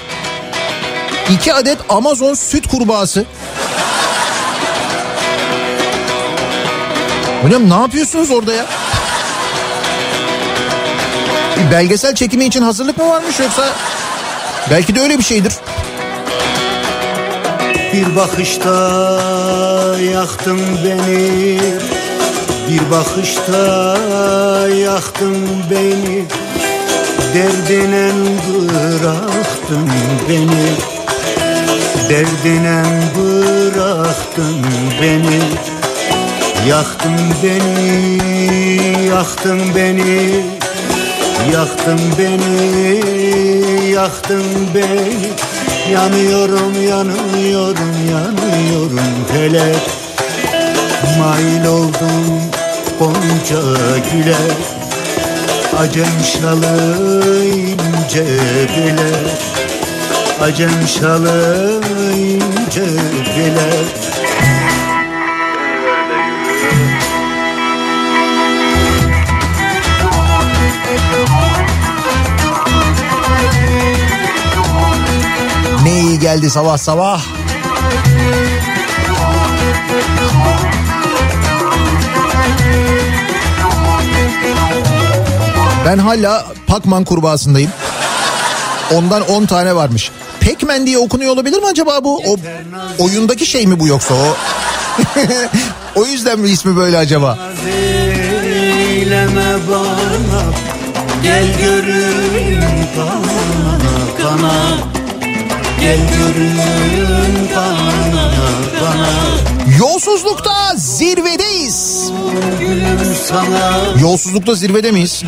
2 1.34 1.54
adet 1.54 1.78
Amazon 1.88 2.34
süt 2.34 2.66
kurbağası. 2.66 3.24
Hocam 7.42 7.70
ne 7.70 7.74
yapıyorsunuz 7.74 8.30
orada 8.30 8.54
ya? 8.54 8.66
Belgesel 11.72 12.14
çekimi 12.14 12.44
için 12.44 12.62
hazırlık 12.62 12.98
mı 12.98 13.08
varmış 13.08 13.40
yoksa? 13.40 13.64
Belki 14.70 14.94
de 14.94 15.00
öyle 15.00 15.18
bir 15.18 15.22
şeydir. 15.22 15.52
Bir 17.92 18.16
bakışta 18.16 18.70
yaktın 20.14 20.60
beni. 20.84 21.58
Bir 22.68 22.90
bakışta 22.90 23.96
yaktın 24.68 25.48
beni. 25.70 26.24
Derdine 27.34 28.10
bıraktın 28.48 29.90
beni. 30.28 30.68
Derdine 32.08 32.82
bıraktın 33.16 34.66
beni. 35.02 35.40
Yaktın 36.68 37.18
beni, 37.42 39.06
yaktın 39.08 39.60
beni 39.76 40.57
Yaktın 41.52 42.00
beni, 42.18 43.90
yaktın 43.90 44.44
beni. 44.74 45.32
Yanıyorum, 45.92 46.82
yanıyorum, 46.88 47.92
yanıyorum 48.10 49.00
felek 49.32 49.90
Mail 51.18 51.66
oldum 51.66 52.42
Gonca 52.98 53.60
güle. 54.12 54.36
Acem 55.78 56.24
şalı 56.24 57.44
ince 57.44 58.24
bile 58.76 59.10
Acem 60.40 60.88
şalı 61.00 61.80
ince 62.16 62.86
bile 63.36 63.70
geldi 76.20 76.50
sabah 76.50 76.78
sabah. 76.78 77.22
Ben 85.86 85.98
hala 85.98 86.46
Pakman 86.66 87.04
kurbağasındayım. 87.04 87.70
Ondan 88.94 89.30
10 89.30 89.46
tane 89.46 89.74
varmış. 89.74 90.10
Pekmen 90.40 90.86
diye 90.86 90.98
okunuyor 90.98 91.32
olabilir 91.32 91.58
mi 91.58 91.66
acaba 91.66 92.04
bu? 92.04 92.16
O 92.16 92.36
oyundaki 92.98 93.46
şey 93.46 93.66
mi 93.66 93.80
bu 93.80 93.86
yoksa 93.86 94.14
o? 94.14 94.36
o 96.00 96.06
yüzden 96.06 96.38
mi 96.38 96.48
ismi 96.48 96.76
böyle 96.76 96.98
acaba? 96.98 97.38
Gel 101.22 101.44
görün 101.60 102.60
kana 102.96 103.78
kana 104.22 104.87
Gel 105.80 105.98
görün 105.98 106.56
kana 107.54 107.92
kana 108.80 109.08
Yolsuzlukta 109.78 110.76
zirvedeyiz. 110.76 112.10
Yolsuzlukta 114.00 114.54
zirvede 114.54 114.90
miyiz? 114.92 115.22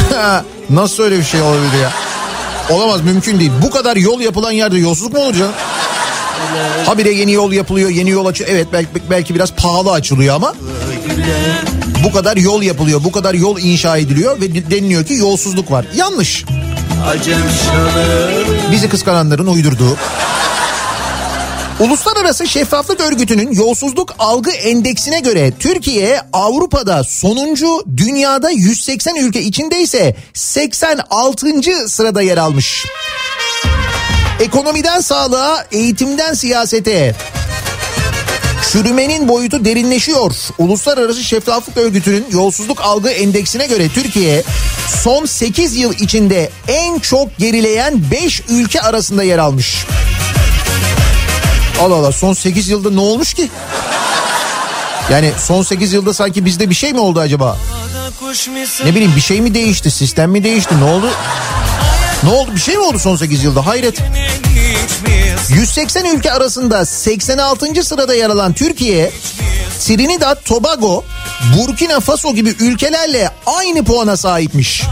Nasıl 0.70 1.02
öyle 1.02 1.18
bir 1.18 1.24
şey 1.24 1.40
olabilir 1.40 1.82
ya? 1.82 1.92
Olamaz 2.70 3.00
mümkün 3.00 3.40
değil. 3.40 3.50
Bu 3.62 3.70
kadar 3.70 3.96
yol 3.96 4.20
yapılan 4.20 4.52
yerde 4.52 4.78
yolsuzluk 4.78 5.12
mu 5.12 5.20
olur 5.20 5.34
canım? 5.34 5.52
Habire 6.86 7.10
yeni 7.10 7.32
yol 7.32 7.52
yapılıyor, 7.52 7.90
yeni 7.90 8.10
yol 8.10 8.26
açıyor. 8.26 8.50
Evet 8.52 8.66
belki, 8.72 8.88
belki 9.10 9.34
biraz 9.34 9.52
pahalı 9.52 9.92
açılıyor 9.92 10.34
ama 10.34 10.54
bu 12.04 12.12
kadar 12.12 12.36
yol 12.36 12.62
yapılıyor, 12.62 13.04
bu 13.04 13.12
kadar 13.12 13.34
yol 13.34 13.58
inşa 13.58 13.96
ediliyor 13.96 14.40
ve 14.40 14.70
deniliyor 14.70 15.04
ki 15.04 15.14
yolsuzluk 15.14 15.70
var. 15.70 15.84
Yanlış. 15.94 16.44
Bizi 18.72 18.88
kıskananların 18.88 19.46
uydurduğu. 19.46 19.96
Uluslararası 21.80 22.46
Şeffaflık 22.46 23.00
Örgütü'nün 23.00 23.52
yolsuzluk 23.52 24.14
algı 24.18 24.50
endeksine 24.50 25.20
göre 25.20 25.52
Türkiye 25.58 26.20
Avrupa'da 26.32 27.04
sonuncu, 27.04 27.82
dünyada 27.96 28.50
180 28.50 29.16
ülke 29.16 29.42
içinde 29.42 29.80
ise 29.80 30.16
86. 30.34 31.48
sırada 31.88 32.22
yer 32.22 32.38
almış. 32.38 32.86
Ekonomiden 34.40 35.00
sağlığa, 35.00 35.64
eğitimden 35.72 36.34
siyasete 36.34 37.14
çürümenin 38.72 39.28
boyutu 39.28 39.64
derinleşiyor. 39.64 40.32
Uluslararası 40.58 41.24
Şeffaflık 41.24 41.76
Örgütü'nün 41.76 42.26
yolsuzluk 42.30 42.80
algı 42.80 43.08
endeksine 43.08 43.66
göre 43.66 43.88
Türkiye 43.88 44.42
son 45.02 45.26
8 45.26 45.76
yıl 45.76 45.92
içinde 45.92 46.50
en 46.68 46.98
çok 46.98 47.38
gerileyen 47.38 48.10
5 48.10 48.42
ülke 48.48 48.80
arasında 48.80 49.22
yer 49.22 49.38
almış. 49.38 49.84
Allah 51.80 51.94
Allah 51.94 52.12
son 52.12 52.32
8 52.32 52.68
yılda 52.68 52.90
ne 52.90 53.00
olmuş 53.00 53.34
ki? 53.34 53.48
Yani 55.10 55.32
son 55.38 55.62
8 55.62 55.92
yılda 55.92 56.14
sanki 56.14 56.44
bizde 56.44 56.70
bir 56.70 56.74
şey 56.74 56.92
mi 56.92 57.00
oldu 57.00 57.20
acaba? 57.20 57.56
Ne 58.84 58.94
bileyim 58.94 59.12
bir 59.16 59.20
şey 59.20 59.40
mi 59.40 59.54
değişti? 59.54 59.90
Sistem 59.90 60.30
mi 60.30 60.44
değişti? 60.44 60.74
Ne 60.80 60.84
oldu? 60.84 61.10
Ne 62.22 62.30
oldu 62.30 62.50
bir 62.54 62.60
şey 62.60 62.74
mi 62.76 62.80
oldu 62.80 62.98
son 62.98 63.16
8 63.16 63.44
yılda 63.44 63.66
hayret. 63.66 64.00
Miyiz? 64.00 64.47
180 65.48 66.04
ülke 66.04 66.32
arasında 66.32 66.84
86. 66.84 67.84
sırada 67.84 68.14
yer 68.14 68.30
alan 68.30 68.52
Türkiye, 68.52 69.10
Trinidad, 69.80 70.44
Tobago, 70.44 71.04
Burkina 71.56 72.00
Faso 72.00 72.34
gibi 72.34 72.54
ülkelerle 72.60 73.30
aynı 73.46 73.84
puana 73.84 74.16
sahipmiş. 74.16 74.82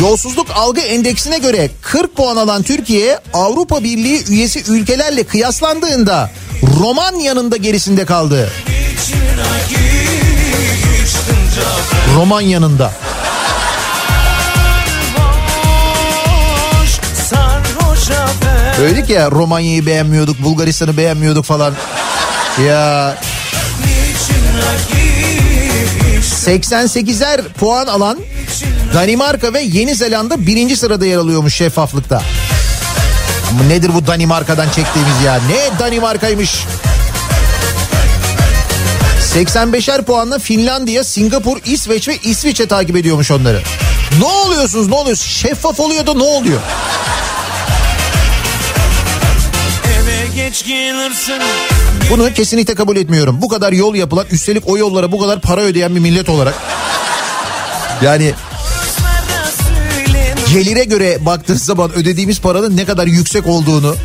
Yolsuzluk 0.00 0.46
algı 0.54 0.80
endeksine 0.80 1.38
göre 1.38 1.70
40 1.82 2.16
puan 2.16 2.36
alan 2.36 2.62
Türkiye 2.62 3.18
Avrupa 3.34 3.84
Birliği 3.84 4.24
üyesi 4.28 4.72
ülkelerle 4.72 5.24
kıyaslandığında 5.24 6.30
Romanya'nın 6.80 7.50
da 7.50 7.56
gerisinde 7.56 8.04
kaldı. 8.04 8.50
Romanya'nın 12.16 12.78
da. 12.78 12.92
Haber 18.80 18.90
Söyledik 18.90 19.10
ya 19.10 19.30
Romanya'yı 19.30 19.86
beğenmiyorduk, 19.86 20.42
Bulgaristan'ı 20.42 20.96
beğenmiyorduk 20.96 21.44
falan. 21.44 21.74
Ya 22.66 23.16
içine 24.10 24.60
88'er 26.56 27.42
puan 27.42 27.86
alan 27.86 28.18
Danimarka 28.94 29.54
ve 29.54 29.60
Yeni 29.60 29.94
Zelanda 29.94 30.46
birinci 30.46 30.76
sırada 30.76 31.06
yer 31.06 31.16
alıyormuş 31.16 31.54
şeffaflıkta. 31.54 32.22
Ama 33.50 33.64
nedir 33.64 33.90
bu 33.94 34.06
Danimarka'dan 34.06 34.68
çektiğimiz 34.70 35.22
ya? 35.24 35.34
Ne 35.34 35.78
Danimarka'ymış? 35.78 36.64
85'er 39.34 40.02
puanla 40.02 40.38
Finlandiya, 40.38 41.04
Singapur, 41.04 41.58
İsveç 41.64 42.08
ve 42.08 42.16
İsviçre 42.24 42.66
takip 42.66 42.96
ediyormuş 42.96 43.30
onları. 43.30 43.62
Ne 44.18 44.24
oluyorsunuz 44.24 44.88
ne 44.88 44.94
oluyorsunuz? 44.94 45.30
Şeffaf 45.30 45.80
oluyor 45.80 46.06
da 46.06 46.14
ne 46.14 46.22
oluyor? 46.22 46.60
Bunu 52.10 52.32
kesinlikle 52.32 52.74
kabul 52.74 52.96
etmiyorum. 52.96 53.42
Bu 53.42 53.48
kadar 53.48 53.72
yol 53.72 53.94
yapılan 53.94 54.26
üstelik 54.30 54.62
o 54.66 54.78
yollara 54.78 55.12
bu 55.12 55.20
kadar 55.20 55.40
para 55.40 55.60
ödeyen 55.60 55.94
bir 55.94 56.00
millet 56.00 56.28
olarak. 56.28 56.54
Yani 58.02 58.32
gelire 60.52 60.84
göre 60.84 61.26
baktığınız 61.26 61.64
zaman 61.64 61.92
ödediğimiz 61.92 62.40
paranın 62.40 62.76
ne 62.76 62.84
kadar 62.84 63.06
yüksek 63.06 63.46
olduğunu 63.46 63.96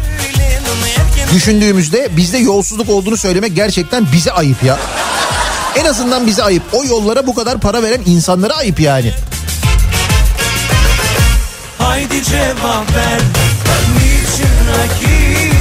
düşündüğümüzde 1.34 2.10
bizde 2.18 2.38
yolsuzluk 2.38 2.90
olduğunu 2.90 3.18
söylemek 3.18 3.56
gerçekten 3.56 4.08
bize 4.14 4.32
ayıp 4.32 4.64
ya. 4.64 4.80
En 5.76 5.86
azından 5.86 6.28
bize 6.28 6.44
ayıp. 6.44 6.64
O 6.74 6.84
yollara 6.84 7.28
bu 7.28 7.36
kadar 7.36 7.60
para 7.60 7.84
veren 7.84 8.02
insanlara 8.06 8.54
ayıp 8.54 8.80
yani. 8.80 9.12
Haydi 11.78 12.24
cevap 12.24 12.96
ver 12.96 13.20
Niçin 13.96 14.56
rakip 14.72 15.55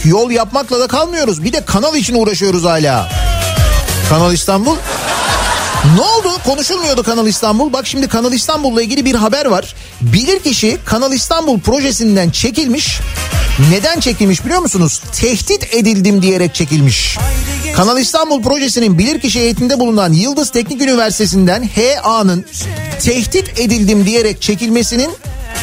Üstelik 0.00 0.12
yol 0.12 0.30
yapmakla 0.30 0.80
da 0.80 0.86
kalmıyoruz. 0.86 1.44
Bir 1.44 1.52
de 1.52 1.64
kanal 1.64 1.96
için 1.96 2.14
uğraşıyoruz 2.14 2.64
hala. 2.64 3.08
Kanal 4.08 4.32
İstanbul. 4.32 4.76
Ne 5.96 6.00
oldu? 6.00 6.28
Konuşulmuyordu 6.44 7.02
Kanal 7.02 7.26
İstanbul. 7.26 7.72
Bak 7.72 7.86
şimdi 7.86 8.08
Kanal 8.08 8.32
İstanbul'la 8.32 8.82
ilgili 8.82 9.04
bir 9.04 9.14
haber 9.14 9.46
var. 9.46 9.74
Bilirkişi 10.00 10.78
Kanal 10.84 11.12
İstanbul 11.12 11.60
projesinden 11.60 12.30
çekilmiş. 12.30 13.00
Neden 13.70 14.00
çekilmiş 14.00 14.44
biliyor 14.44 14.60
musunuz? 14.60 15.02
Tehdit 15.12 15.74
edildim 15.74 16.22
diyerek 16.22 16.54
çekilmiş. 16.54 17.18
Kanal 17.76 17.98
İstanbul 17.98 18.42
projesinin 18.42 18.98
bilirkişi 18.98 19.40
heyetinde 19.40 19.80
bulunan 19.80 20.12
Yıldız 20.12 20.50
Teknik 20.50 20.82
Üniversitesi'nden 20.82 21.68
HA'nın 22.02 22.46
tehdit 23.00 23.60
edildim 23.60 24.06
diyerek 24.06 24.42
çekilmesinin 24.42 25.10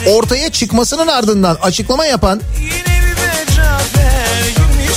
ortaya 0.06 0.52
çıkmasının 0.52 1.08
ardından 1.08 1.58
açıklama 1.62 2.06
yapan 2.06 2.41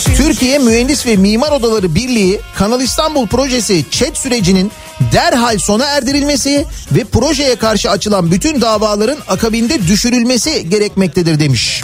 Türkiye 0.04 0.58
Mühendis 0.58 1.06
ve 1.06 1.16
Mimar 1.16 1.52
Odaları 1.52 1.94
Birliği 1.94 2.40
Kanal 2.56 2.80
İstanbul 2.80 3.26
projesi 3.26 3.84
ÇED 3.90 4.16
sürecinin 4.16 4.72
derhal 5.12 5.58
sona 5.58 5.84
erdirilmesi 5.84 6.66
ve 6.92 7.04
projeye 7.04 7.56
karşı 7.56 7.90
açılan 7.90 8.30
bütün 8.30 8.60
davaların 8.60 9.18
akabinde 9.28 9.88
düşürülmesi 9.88 10.70
gerekmektedir 10.70 11.40
demiş. 11.40 11.82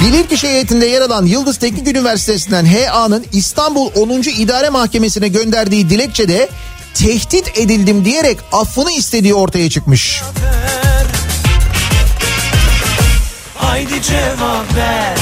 Bilirkişi 0.00 0.48
heyetinde 0.48 0.86
yer 0.86 1.00
alan 1.00 1.26
Yıldız 1.26 1.56
Teknik 1.56 1.88
Üniversitesi'nden 1.88 2.66
HA'nın 2.66 3.24
İstanbul 3.32 3.90
10. 3.96 4.10
İdare 4.20 4.68
Mahkemesi'ne 4.68 5.28
gönderdiği 5.28 5.90
dilekçede 5.90 6.48
tehdit 6.94 7.58
edildim 7.58 8.04
diyerek 8.04 8.38
affını 8.52 8.92
istediği 8.92 9.34
ortaya 9.34 9.70
çıkmış. 9.70 10.22
Haydi 13.88 14.02
cevap 14.02 14.76
ver 14.76 15.16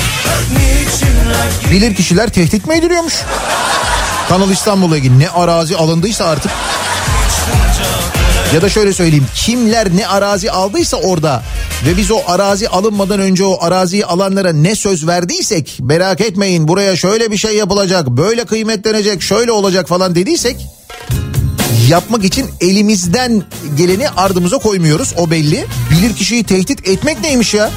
Bilir 1.70 1.94
kişiler 1.94 2.28
tehdit 2.28 2.66
mi 2.66 2.74
ediliyormuş? 2.74 3.14
Kanal 4.28 4.50
İstanbul'la 4.50 4.96
ilgili 4.96 5.18
ne 5.18 5.30
arazi 5.30 5.76
alındıysa 5.76 6.24
artık 6.24 6.50
ya 8.54 8.62
da 8.62 8.68
şöyle 8.68 8.92
söyleyeyim 8.92 9.26
kimler 9.34 9.96
ne 9.96 10.06
arazi 10.06 10.50
aldıysa 10.50 10.96
orada 10.96 11.42
ve 11.86 11.96
biz 11.96 12.10
o 12.10 12.20
arazi 12.26 12.68
alınmadan 12.68 13.20
önce 13.20 13.44
o 13.44 13.64
araziyi 13.64 14.06
alanlara 14.06 14.52
ne 14.52 14.74
söz 14.74 15.06
verdiysek 15.06 15.78
merak 15.80 16.20
etmeyin 16.20 16.68
buraya 16.68 16.96
şöyle 16.96 17.30
bir 17.30 17.36
şey 17.36 17.56
yapılacak 17.56 18.08
böyle 18.08 18.44
kıymetlenecek 18.44 19.22
şöyle 19.22 19.52
olacak 19.52 19.88
falan 19.88 20.14
dediysek 20.14 20.66
yapmak 21.88 22.24
için 22.24 22.46
elimizden 22.60 23.42
geleni 23.76 24.08
ardımıza 24.08 24.58
koymuyoruz 24.58 25.14
o 25.16 25.30
belli. 25.30 25.66
Bilir 25.90 26.16
kişiyi 26.16 26.44
tehdit 26.44 26.88
etmek 26.88 27.20
neymiş 27.20 27.54
ya? 27.54 27.70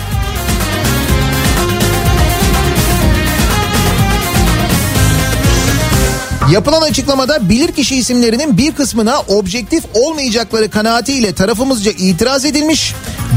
Yapılan 6.51 6.81
açıklamada 6.81 7.49
bilirkişi 7.49 7.95
isimlerinin 7.95 8.57
bir 8.57 8.71
kısmına 8.71 9.19
objektif 9.19 9.83
olmayacakları 9.93 10.69
kanaatiyle 10.69 11.33
tarafımızca 11.33 11.91
itiraz 11.91 12.45
edilmiş. 12.45 12.93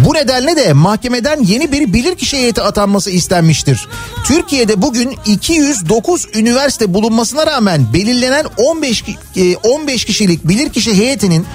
Bu 0.07 0.14
nedenle 0.14 0.57
de 0.57 0.72
mahkemeden 0.72 1.40
yeni 1.42 1.72
bir 1.72 1.92
bilirkişi 1.92 2.37
heyeti 2.37 2.62
atanması 2.62 3.11
istenmiştir. 3.11 3.88
Türkiye'de 4.27 4.83
bugün 4.83 5.16
209 5.27 6.27
üniversite 6.35 6.94
bulunmasına 6.94 7.46
rağmen 7.46 7.92
belirlenen 7.94 8.44
15 8.57 9.03
ki- 9.03 9.16
e, 9.37 9.57
15 9.57 10.05
kişilik 10.05 10.48
bilirkişi 10.48 10.94
heyetinin 10.96 11.46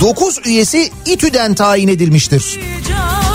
9 0.00 0.38
üyesi 0.44 0.90
İTÜ'den 1.06 1.54
tayin 1.54 1.88
edilmiştir. 1.88 2.60
Cahile 2.88 3.25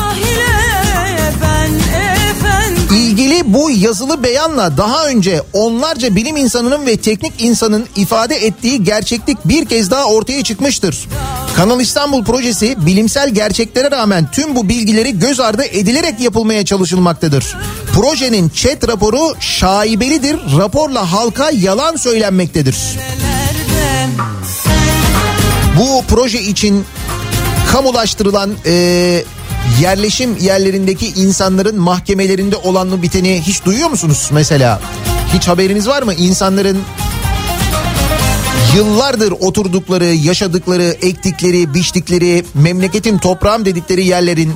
İlgili 2.95 3.53
bu 3.53 3.71
yazılı 3.71 4.23
beyanla 4.23 4.77
daha 4.77 5.07
önce 5.07 5.41
onlarca 5.53 6.15
bilim 6.15 6.37
insanının 6.37 6.85
ve 6.85 6.97
teknik 6.97 7.33
insanın 7.39 7.87
ifade 7.95 8.35
ettiği 8.35 8.83
gerçeklik 8.83 9.37
bir 9.45 9.65
kez 9.65 9.91
daha 9.91 10.05
ortaya 10.05 10.43
çıkmıştır. 10.43 11.07
Kanal 11.55 11.81
İstanbul 11.81 12.23
projesi 12.23 12.85
bilimsel 12.85 13.29
gerçeklere 13.29 13.91
rağmen 13.91 14.31
tüm 14.31 14.55
bu 14.55 14.69
bilgileri 14.69 15.19
göz 15.19 15.39
ardı 15.39 15.63
edilerek 15.63 16.19
yapılmaya 16.19 16.65
çalışılmaktadır. 16.65 17.57
Projenin 17.93 18.49
chat 18.49 18.87
raporu 18.87 19.35
şaibelidir. 19.39 20.37
Raporla 20.57 21.11
halka 21.11 21.49
yalan 21.49 21.95
söylenmektedir. 21.95 22.77
Bu 25.79 26.03
proje 26.07 26.41
için 26.41 26.85
kamulaştırılan 27.71 28.51
e, 28.65 29.23
yerleşim 29.81 30.37
yerlerindeki 30.37 31.07
insanların 31.07 31.79
mahkemelerinde 31.79 32.55
olanı 32.55 33.01
biteni 33.01 33.41
hiç 33.41 33.65
duyuyor 33.65 33.89
musunuz 33.89 34.29
mesela? 34.31 34.81
Hiç 35.33 35.47
haberiniz 35.47 35.87
var 35.87 36.03
mı? 36.03 36.13
İnsanların 36.13 36.77
yıllardır 38.75 39.31
oturdukları, 39.31 40.05
yaşadıkları, 40.05 40.83
ektikleri, 40.83 41.73
biçtikleri, 41.73 42.45
memleketin 42.53 43.17
toprağım 43.17 43.65
dedikleri 43.65 44.05
yerlerin 44.05 44.53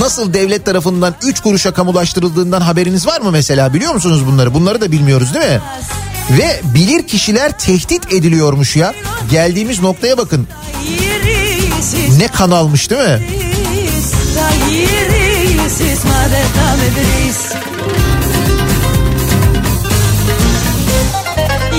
nasıl 0.00 0.34
devlet 0.34 0.64
tarafından 0.66 1.14
3 1.22 1.40
kuruşa 1.40 1.72
kamulaştırıldığından 1.72 2.60
haberiniz 2.60 3.06
var 3.06 3.20
mı 3.20 3.30
mesela? 3.30 3.74
Biliyor 3.74 3.94
musunuz 3.94 4.26
bunları? 4.26 4.54
Bunları 4.54 4.80
da 4.80 4.92
bilmiyoruz 4.92 5.34
değil 5.34 5.46
mi? 5.46 5.60
Ve 6.30 6.60
bilir 6.74 7.06
kişiler 7.06 7.58
tehdit 7.58 8.12
ediliyormuş 8.12 8.76
ya. 8.76 8.94
Geldiğimiz 9.30 9.80
noktaya 9.80 10.18
bakın. 10.18 10.48
Ne 12.18 12.28
kan 12.28 12.50
almış 12.50 12.90
değil 12.90 13.02
mi? 13.02 13.43
Θα 14.36 14.48
γυρίσεις 14.66 16.02
μα 16.04 16.20
δεν 16.32 16.46
θα 16.54 16.68
με 16.78 16.88
βρεις 16.96 17.38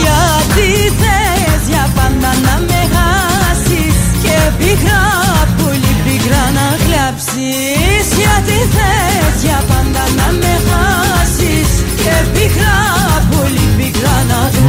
Γιατί 0.04 0.70
θες 1.00 1.68
για 1.68 1.90
πάντα 1.96 2.32
να 2.46 2.56
με 2.68 2.82
χάσεις 2.94 3.98
Και 4.24 4.38
πικρά, 4.58 5.04
πολύ 5.58 5.96
πικρά 6.06 6.44
να 6.58 6.68
κλάψεις 6.86 8.06
Γιατί 8.22 8.58
θες 8.76 9.44
για 9.44 9.64
πάντα 9.68 10.04
να 10.18 10.32
με 10.32 10.60
χάσεις 10.68 11.15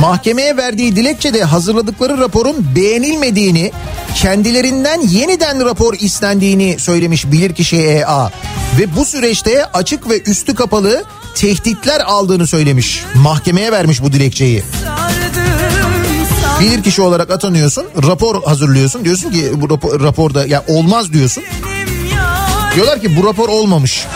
Mahkemeye 0.01 0.57
verdiği 0.57 0.97
dilekçede 0.97 1.45
hazırladıkları 1.45 2.19
raporun 2.19 2.67
beğenilmediğini, 2.77 3.73
kendilerinden 4.15 5.01
yeniden 5.01 5.65
rapor 5.65 5.95
istendiğini 5.95 6.79
söylemiş 6.79 7.33
bilirkişi 7.33 7.77
EA. 7.77 8.31
Ve 8.79 8.97
bu 8.97 9.05
süreçte 9.05 9.65
açık 9.65 10.11
ve 10.11 10.23
üstü 10.23 10.55
kapalı 10.55 11.05
tehditler 11.35 12.01
aldığını 12.01 12.47
söylemiş. 12.47 13.05
Mahkemeye 13.15 13.73
vermiş 13.73 14.03
bu 14.03 14.13
dilekçeyi. 14.13 14.63
Bilirkişi 16.61 17.03
olarak 17.03 17.31
atanıyorsun, 17.31 17.85
rapor 18.07 18.43
hazırlıyorsun. 18.43 19.05
Diyorsun 19.05 19.31
ki 19.31 19.51
bu 19.55 19.71
rapor, 19.71 20.01
raporda 20.01 20.47
ya 20.47 20.65
olmaz 20.69 21.13
diyorsun. 21.13 21.45
Diyorlar 22.75 23.01
ki 23.01 23.17
bu 23.17 23.27
rapor 23.27 23.49
olmamış. 23.49 24.07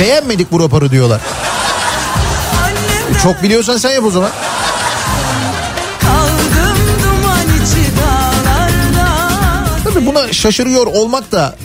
Beğenmedik 0.00 0.52
bu 0.52 0.60
raporu 0.60 0.90
diyorlar. 0.90 1.20
Annemden 2.62 3.22
Çok 3.22 3.42
biliyorsan 3.42 3.76
sen 3.76 3.90
yap 3.90 4.04
o 4.04 4.10
zaman. 4.10 4.30
Tabii 9.84 10.06
buna 10.06 10.32
şaşırıyor 10.32 10.86
olmak 10.86 11.32
da 11.32 11.56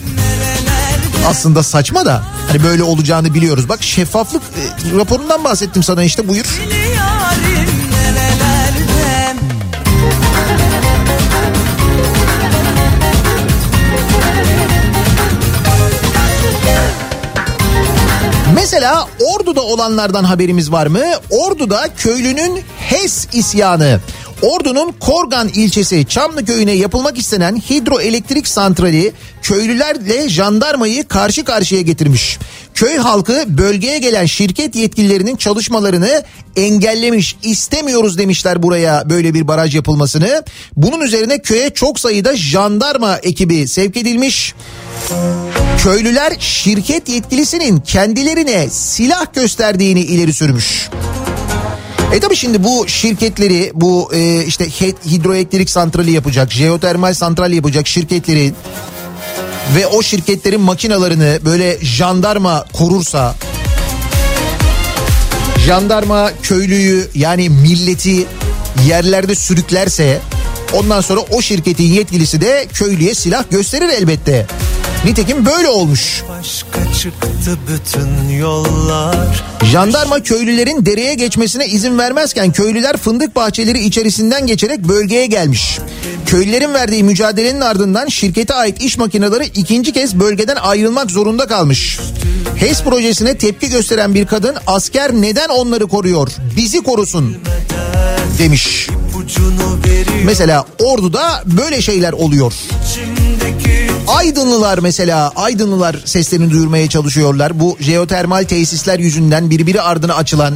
aslında 1.28 1.64
saçma 1.64 2.06
da. 2.06 2.24
Hani 2.48 2.64
böyle 2.64 2.84
olacağını 2.84 3.34
biliyoruz. 3.34 3.70
Bak 3.70 3.84
şeffaflık 3.84 4.42
e, 4.44 4.98
raporundan 4.98 5.44
bahsettim 5.44 5.84
sana 5.84 6.04
işte 6.04 6.28
buyur. 6.28 6.46
yarim 6.96 7.85
Mesela 18.66 19.08
Ordu'da 19.20 19.62
olanlardan 19.62 20.24
haberimiz 20.24 20.72
var 20.72 20.88
mı? 20.88 21.04
Ordu'da 21.30 21.88
köylünün 21.98 22.62
HES 22.78 23.28
isyanı. 23.34 24.00
Ordu'nun 24.42 24.92
Korgan 25.00 25.48
ilçesi 25.48 26.06
Çamlıköy'üne 26.06 26.72
yapılmak 26.72 27.18
istenen 27.18 27.56
hidroelektrik 27.56 28.48
santrali 28.48 29.14
köylülerle 29.42 30.30
jandarmayı 30.30 31.08
karşı 31.08 31.46
karşıya 31.46 31.82
getirmiş. 31.82 32.40
Köy 32.74 32.98
halkı 32.98 33.44
bölgeye 33.48 33.98
gelen 33.98 34.26
şirket 34.26 34.76
yetkililerinin 34.76 35.36
çalışmalarını 35.36 36.24
engellemiş. 36.56 37.36
İstemiyoruz 37.44 38.18
demişler 38.18 38.64
buraya 38.64 39.10
böyle 39.10 39.34
bir 39.34 39.48
baraj 39.48 39.76
yapılmasını. 39.76 40.44
Bunun 40.76 41.02
üzerine 41.02 41.40
köye 41.40 41.70
çok 41.70 42.00
sayıda 42.00 42.36
jandarma 42.36 43.18
ekibi 43.18 43.68
sevk 43.68 43.98
edilmiş. 43.98 44.54
Köylüler 45.84 46.34
şirket 46.40 47.10
yetkilisinin 47.10 47.80
kendilerine 47.80 48.70
silah 48.70 49.34
gösterdiğini 49.34 50.02
ileri 50.02 50.34
sürmüş. 50.34 50.90
E 52.14 52.20
tabi 52.20 52.36
şimdi 52.36 52.64
bu 52.64 52.88
şirketleri 52.88 53.72
bu 53.74 54.12
e, 54.14 54.44
işte 54.46 54.70
hidroelektrik 55.06 55.70
santrali 55.70 56.12
yapacak, 56.12 56.52
jeotermal 56.52 57.14
santral 57.14 57.52
yapacak 57.52 57.88
şirketleri 57.88 58.54
ve 59.76 59.88
o 59.88 60.02
şirketlerin 60.02 60.62
makinalarını 60.62 61.40
böyle 61.46 61.78
jandarma 61.82 62.66
korursa 62.74 63.36
jandarma 65.66 66.32
köylüyü 66.42 67.10
yani 67.16 67.50
milleti 67.50 68.26
yerlerde 68.88 69.36
sürüklerse 69.36 70.22
ondan 70.74 71.02
sonra 71.02 71.20
o 71.20 71.42
şirketin 71.42 71.84
yetkilisi 71.84 72.42
de 72.42 72.68
köylüye 72.74 73.16
silah 73.16 73.44
gösterir 73.52 73.90
elbette. 73.90 74.48
Nitekim 75.06 75.46
böyle 75.46 75.68
olmuş. 75.68 76.24
Başka 76.30 76.94
çıktı 76.94 77.58
bütün 77.68 78.30
yollar 78.38 79.44
Jandarma 79.72 80.20
köylülerin 80.20 80.86
dereye 80.86 81.14
geçmesine 81.14 81.68
izin 81.68 81.98
vermezken 81.98 82.52
köylüler 82.52 82.98
fındık 82.98 83.36
bahçeleri 83.36 83.80
içerisinden 83.80 84.48
geçerek 84.48 84.80
bölgeye 84.80 85.26
gelmiş. 85.26 85.80
Köylülerin 86.26 86.74
verdiği 86.74 87.04
mücadelenin 87.04 87.62
ardından 87.62 88.08
şirkete 88.08 88.54
ait 88.54 88.82
iş 88.82 88.98
makineleri 88.98 89.46
ikinci 89.46 89.94
kez 89.94 90.20
bölgeden 90.20 90.56
ayrılmak 90.56 91.12
zorunda 91.12 91.48
kalmış. 91.48 92.00
HES 92.56 92.84
projesine 92.84 93.38
tepki 93.38 93.70
gösteren 93.70 94.14
bir 94.14 94.26
kadın 94.26 94.56
asker 94.68 95.14
neden 95.14 95.50
onları 95.50 95.88
koruyor? 95.88 96.32
Bizi 96.58 96.84
korusun 96.84 97.38
demiş. 98.40 98.90
Mesela 100.26 100.66
orduda 100.80 101.44
böyle 101.46 101.82
şeyler 101.82 102.14
oluyor. 102.14 102.54
içimdeki 102.86 103.85
Aydınlılar 104.08 104.78
mesela 104.78 105.32
Aydınlılar 105.36 105.96
seslerini 106.06 106.52
duyurmaya 106.52 106.90
çalışıyorlar. 106.90 107.60
Bu 107.60 107.78
jeotermal 107.80 108.44
tesisler 108.44 109.00
yüzünden 109.00 109.50
birbiri 109.50 109.82
ardına 109.82 110.14
açılan 110.16 110.54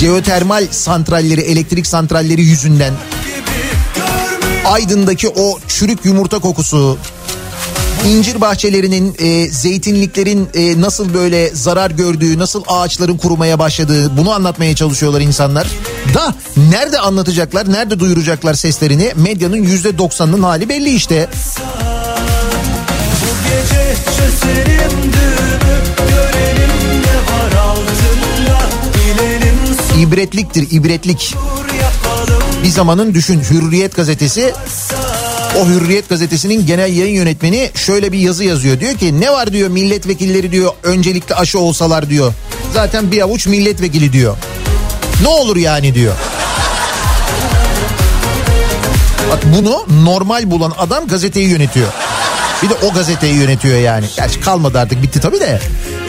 jeotermal 0.00 0.66
santralleri, 0.70 1.40
elektrik 1.40 1.86
santralleri 1.86 2.42
yüzünden 2.42 2.94
Aydın'daki 4.64 5.28
o 5.28 5.58
çürük 5.68 6.04
yumurta 6.04 6.38
kokusu, 6.38 6.98
incir 8.08 8.40
bahçelerinin, 8.40 9.16
e, 9.18 9.50
zeytinliklerin 9.52 10.48
e, 10.54 10.80
nasıl 10.80 11.14
böyle 11.14 11.50
zarar 11.54 11.90
gördüğü, 11.90 12.38
nasıl 12.38 12.62
ağaçların 12.68 13.16
kurumaya 13.16 13.58
başladığı 13.58 14.16
bunu 14.16 14.32
anlatmaya 14.32 14.74
çalışıyorlar 14.74 15.20
insanlar. 15.20 15.66
Da 16.14 16.34
nerede 16.70 16.98
anlatacaklar, 16.98 17.72
nerede 17.72 18.00
duyuracaklar 18.00 18.54
seslerini? 18.54 19.12
Medyanın 19.16 19.62
yüzde 19.62 19.98
doksanının 19.98 20.42
hali 20.42 20.68
belli 20.68 20.90
işte. 20.94 21.28
Gece 23.48 23.94
çözelim 24.16 24.92
düğümü 25.02 25.78
Görelim 26.08 27.02
ne 27.02 27.32
var 27.32 27.62
altında 27.62 28.58
Bilelim 28.94 29.58
İbretliktir, 29.98 30.66
ibretlik. 30.70 31.34
Bir 32.64 32.68
zamanın 32.68 33.14
düşün 33.14 33.42
Hürriyet 33.50 33.96
gazetesi 33.96 34.52
o 35.60 35.66
Hürriyet 35.66 36.08
gazetesinin 36.08 36.66
genel 36.66 36.96
yayın 36.96 37.14
yönetmeni 37.14 37.70
şöyle 37.74 38.12
bir 38.12 38.18
yazı 38.18 38.44
yazıyor. 38.44 38.80
Diyor 38.80 38.94
ki 38.94 39.20
ne 39.20 39.30
var 39.32 39.52
diyor 39.52 39.68
milletvekilleri 39.68 40.52
diyor 40.52 40.72
öncelikle 40.82 41.34
aşı 41.34 41.58
olsalar 41.58 42.10
diyor. 42.10 42.32
Zaten 42.74 43.10
bir 43.12 43.20
avuç 43.20 43.46
milletvekili 43.46 44.12
diyor. 44.12 44.36
Ne 45.22 45.28
olur 45.28 45.56
yani 45.56 45.94
diyor. 45.94 46.14
Bak 49.30 49.42
bunu 49.56 49.86
normal 50.04 50.50
bulan 50.50 50.72
adam 50.78 51.06
gazeteyi 51.06 51.48
yönetiyor. 51.48 51.88
Bir 52.62 52.68
de 52.68 52.74
o 52.74 52.92
gazeteyi 52.92 53.34
yönetiyor 53.34 53.78
yani. 53.78 54.06
Gerçi 54.16 54.40
kalmadı 54.40 54.78
artık 54.78 55.02
bitti 55.02 55.20
tabii 55.20 55.40
de. 55.40 55.60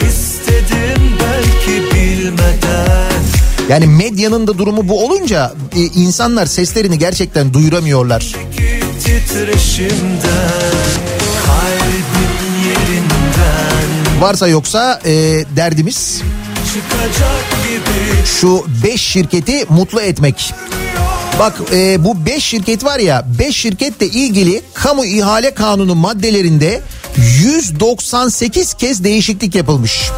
İstedim 0.08 1.02
belki 1.20 1.94
bilmeden 1.94 3.10
Yani 3.68 3.86
medyanın 3.86 4.46
da 4.46 4.58
durumu 4.58 4.88
bu 4.88 5.04
olunca 5.04 5.52
e, 5.76 5.80
insanlar 5.80 6.46
seslerini 6.46 6.98
gerçekten 6.98 7.54
duyuramıyorlar. 7.54 8.34
Varsa 14.20 14.48
yoksa 14.48 15.00
e, 15.04 15.10
derdimiz 15.56 16.22
şu 18.40 18.64
5 18.84 19.00
şirketi 19.00 19.64
mutlu 19.68 20.00
etmek. 20.00 20.54
Bak 21.38 21.60
e, 21.72 22.04
bu 22.04 22.26
5 22.26 22.44
şirket 22.44 22.84
var 22.84 22.98
ya 22.98 23.24
5 23.38 23.56
şirketle 23.56 24.06
ilgili 24.06 24.62
kamu 24.74 25.04
ihale 25.04 25.54
kanunu 25.54 25.94
maddelerinde 25.94 26.80
198 27.42 28.74
kez 28.74 29.04
değişiklik 29.04 29.54
yapılmış. 29.54 30.10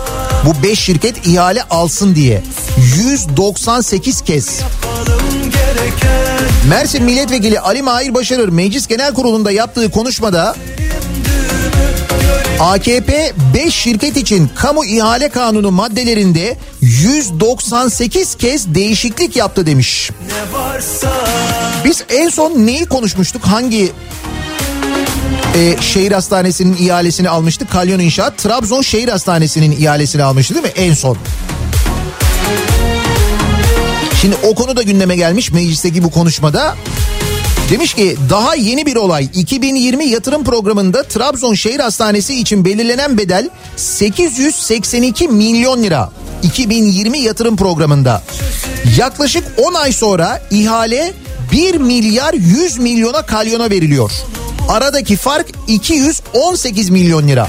Bu 0.46 0.62
5 0.62 0.78
şirket 0.78 1.26
ihale 1.26 1.62
alsın 1.62 2.14
diye. 2.14 2.42
198 3.08 4.20
kez. 4.20 4.60
Mersin 6.68 7.04
Milletvekili 7.04 7.60
Ali 7.60 7.82
Mahir 7.82 8.14
Başarır 8.14 8.48
Meclis 8.48 8.86
Genel 8.86 9.14
Kurulu'nda 9.14 9.50
yaptığı 9.50 9.90
konuşmada 9.90 10.56
AKP 12.62 13.32
5 13.54 13.74
şirket 13.74 14.16
için 14.16 14.50
kamu 14.54 14.84
ihale 14.84 15.28
kanunu 15.28 15.70
maddelerinde 15.70 16.56
198 16.80 18.34
kez 18.34 18.74
değişiklik 18.74 19.36
yaptı 19.36 19.66
demiş. 19.66 20.10
Biz 21.84 22.04
en 22.08 22.28
son 22.28 22.66
neyi 22.66 22.86
konuşmuştuk? 22.86 23.44
Hangi 23.44 23.92
e, 25.54 25.76
şehir 25.80 26.12
hastanesinin 26.12 26.76
ihalesini 26.80 27.28
almıştık? 27.28 27.70
Kalyon 27.70 27.98
İnşaat. 27.98 28.38
Trabzon 28.38 28.82
Şehir 28.82 29.08
Hastanesi'nin 29.08 29.72
ihalesini 29.72 30.22
almıştı 30.22 30.54
değil 30.54 30.66
mi? 30.66 30.72
En 30.76 30.94
son. 30.94 31.16
Şimdi 34.20 34.36
o 34.42 34.54
konu 34.54 34.76
da 34.76 34.82
gündeme 34.82 35.16
gelmiş 35.16 35.52
meclisteki 35.52 36.02
bu 36.02 36.10
konuşmada. 36.10 36.76
Demiş 37.70 37.94
ki 37.94 38.16
daha 38.30 38.54
yeni 38.54 38.86
bir 38.86 38.96
olay 38.96 39.28
2020 39.34 40.04
yatırım 40.04 40.44
programında 40.44 41.02
Trabzon 41.02 41.54
Şehir 41.54 41.80
Hastanesi 41.80 42.40
için 42.40 42.64
belirlenen 42.64 43.18
bedel 43.18 43.48
882 43.76 45.28
milyon 45.28 45.82
lira. 45.82 46.10
2020 46.42 47.18
yatırım 47.18 47.56
programında. 47.56 48.22
Yaklaşık 48.98 49.44
10 49.56 49.74
ay 49.74 49.92
sonra 49.92 50.42
ihale 50.50 51.12
1 51.52 51.74
milyar 51.74 52.34
100 52.34 52.78
milyona 52.78 53.22
kalyona 53.22 53.70
veriliyor. 53.70 54.12
Aradaki 54.68 55.16
fark 55.16 55.46
218 55.68 56.90
milyon 56.90 57.28
lira. 57.28 57.48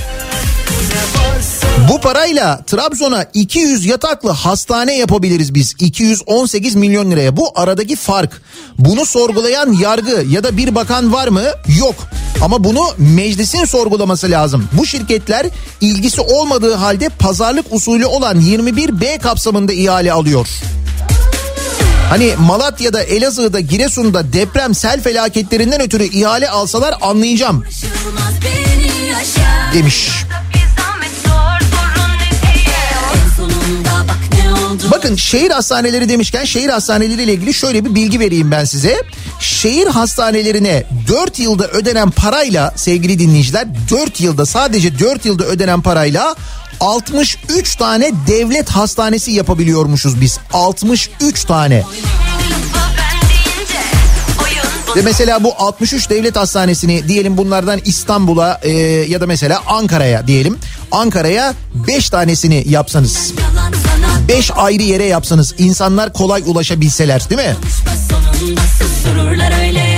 Bu 1.90 2.02
parayla 2.02 2.64
Trabzon'a 2.68 3.26
200 3.34 3.86
yataklı 3.86 4.32
hastane 4.32 4.98
yapabiliriz 4.98 5.54
biz. 5.56 5.74
218 5.80 6.76
milyon 6.76 7.12
liraya. 7.12 7.38
Bu 7.38 7.52
aradaki 7.56 7.96
fark. 7.96 8.42
Bunu 8.78 9.06
sorgulayan 9.06 9.74
yargı 9.74 10.26
ya 10.30 10.44
da 10.44 10.58
bir 10.58 10.76
bakan 10.76 11.14
var 11.14 11.28
mı? 11.28 11.44
Yok. 11.80 11.96
Ama 12.42 12.64
bunu 12.64 12.82
meclisin 12.98 13.66
sorgulaması 13.66 14.32
lazım. 14.32 14.70
Bu 14.74 14.86
şirketler 14.86 15.46
ilgisi 15.82 16.22
olmadığı 16.22 16.74
halde 16.74 17.10
pazarlık 17.10 17.66
usulü 17.72 18.06
olan 18.06 18.42
21B 18.42 19.20
kapsamında 19.20 19.74
ihale 19.74 20.14
alıyor. 20.14 20.48
Hani 22.10 22.34
Malatya'da, 22.40 23.04
Elazığ'da, 23.04 23.60
Giresun'da 23.60 24.34
deprem 24.34 24.76
sel 24.76 25.02
felaketlerinden 25.02 25.82
ötürü 25.82 26.04
ihale 26.04 26.50
alsalar 26.50 26.96
anlayacağım 27.02 27.64
demiş. 29.74 30.10
Bakın 34.92 35.16
şehir 35.16 35.52
hastaneleri 35.52 36.10
demişken 36.10 36.46
şehir 36.46 36.70
hastaneleriyle 36.70 37.34
ilgili 37.34 37.54
şöyle 37.54 37.86
bir 37.86 37.96
bilgi 37.96 38.20
vereyim 38.20 38.52
ben 38.52 38.66
size. 38.66 39.02
Şehir 39.40 39.88
hastanelerine 39.88 40.84
4 41.08 41.40
yılda 41.40 41.68
ödenen 41.68 42.10
parayla 42.10 42.74
sevgili 42.76 43.20
dinleyiciler 43.20 43.68
4 43.90 44.22
yılda 44.22 44.46
sadece 44.46 45.00
4 45.00 45.26
yılda 45.26 45.44
ödenen 45.44 45.82
parayla 45.82 46.36
63 46.80 47.76
tane 47.76 48.12
devlet 48.28 48.70
hastanesi 48.70 49.32
yapabiliyormuşuz 49.32 50.22
biz. 50.22 50.40
63 50.54 51.44
tane. 51.46 51.84
Ve 54.96 55.02
mesela 55.02 55.44
bu 55.44 55.54
63 55.58 56.10
devlet 56.10 56.36
hastanesini 56.36 57.08
diyelim 57.08 57.38
bunlardan 57.38 57.80
İstanbul'a 57.86 58.60
e, 58.64 58.72
ya 59.10 59.22
da 59.22 59.26
mesela 59.28 59.62
Ankara'ya 59.68 60.28
diyelim. 60.28 60.60
Ankara'ya 60.92 61.54
5 61.88 62.10
tanesini 62.10 62.64
yapsanız. 62.68 63.34
yalan 63.40 63.73
5 64.28 64.52
ayrı 64.56 64.84
yere 64.84 65.06
yapsanız 65.06 65.56
insanlar 65.58 66.14
kolay 66.14 66.44
ulaşabilseler 66.46 67.30
değil 67.30 67.42
mi? 67.42 67.56
sonunda 68.10 68.62
susururlar 68.80 69.68
öyle 69.68 69.94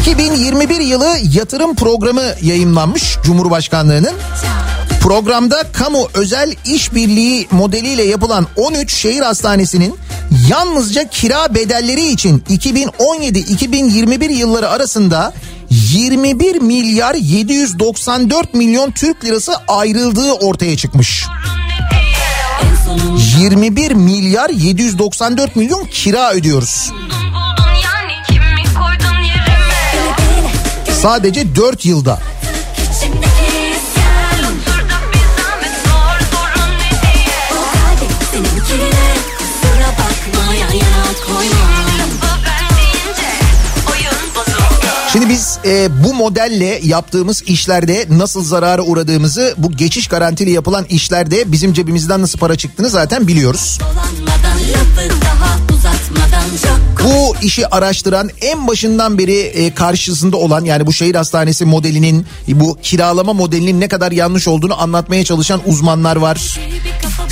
2021 0.00 0.80
yılı 0.80 1.16
yatırım 1.34 1.74
programı 1.74 2.22
yayınlanmış 2.42 3.18
Cumhurbaşkanlığının. 3.24 4.14
Programda 5.00 5.64
kamu 5.72 6.08
özel 6.14 6.54
işbirliği 6.66 7.48
modeliyle 7.50 8.02
yapılan 8.02 8.46
13 8.56 8.94
şehir 8.94 9.20
hastanesinin 9.20 9.96
yalnızca 10.50 11.08
kira 11.08 11.54
bedelleri 11.54 12.06
için 12.06 12.44
2017-2021 12.50 14.32
yılları 14.32 14.68
arasında 14.68 15.32
21 15.70 16.60
milyar 16.60 17.14
794 17.14 18.54
milyon 18.54 18.90
Türk 18.90 19.24
lirası 19.24 19.52
ayrıldığı 19.68 20.32
ortaya 20.32 20.76
çıkmış. 20.76 21.24
En 22.94 22.98
sonunda 22.98 23.38
21 23.38 23.94
milyar 23.94 24.50
794 24.50 25.56
milyon 25.56 25.84
kira 25.84 26.32
ödüyoruz. 26.32 26.92
Sadece 31.02 31.56
4 31.56 31.84
yılda. 31.86 32.20
Şimdi 45.14 45.28
biz 45.28 45.58
e, 45.64 46.04
bu 46.04 46.14
modelle 46.14 46.80
yaptığımız 46.82 47.42
işlerde 47.42 48.06
nasıl 48.10 48.44
zarara 48.44 48.82
uğradığımızı 48.82 49.54
bu 49.58 49.72
geçiş 49.72 50.06
garantili 50.06 50.50
yapılan 50.50 50.84
işlerde 50.84 51.52
bizim 51.52 51.72
cebimizden 51.72 52.22
nasıl 52.22 52.38
para 52.38 52.56
çıktığını 52.56 52.88
zaten 52.88 53.28
biliyoruz. 53.28 53.78
Bu 57.04 57.36
işi 57.42 57.66
araştıran 57.66 58.30
en 58.40 58.66
başından 58.66 59.18
beri 59.18 59.38
e, 59.38 59.74
karşısında 59.74 60.36
olan 60.36 60.64
yani 60.64 60.86
bu 60.86 60.92
şehir 60.92 61.14
hastanesi 61.14 61.64
modelinin 61.64 62.26
bu 62.48 62.78
kiralama 62.82 63.32
modelinin 63.32 63.80
ne 63.80 63.88
kadar 63.88 64.12
yanlış 64.12 64.48
olduğunu 64.48 64.82
anlatmaya 64.82 65.24
çalışan 65.24 65.60
uzmanlar 65.66 66.16
var. 66.16 66.58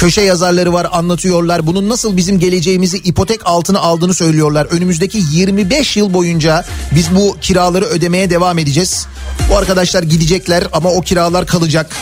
Köşe 0.03 0.21
yazarları 0.21 0.73
var 0.73 0.89
anlatıyorlar. 0.93 1.67
Bunun 1.67 1.89
nasıl 1.89 2.17
bizim 2.17 2.39
geleceğimizi 2.39 2.97
ipotek 2.99 3.41
altına 3.45 3.81
aldığını 3.81 4.15
söylüyorlar. 4.15 4.67
Önümüzdeki 4.67 5.23
25 5.33 5.97
yıl 5.97 6.15
boyunca 6.15 6.65
biz 6.95 7.15
bu 7.15 7.37
kiraları 7.41 7.85
ödemeye 7.85 8.31
devam 8.31 8.59
edeceğiz. 8.59 9.07
Bu 9.51 9.57
arkadaşlar 9.57 10.03
gidecekler 10.03 10.65
ama 10.73 10.91
o 10.91 11.01
kiralar 11.01 11.47
kalacak. 11.47 11.97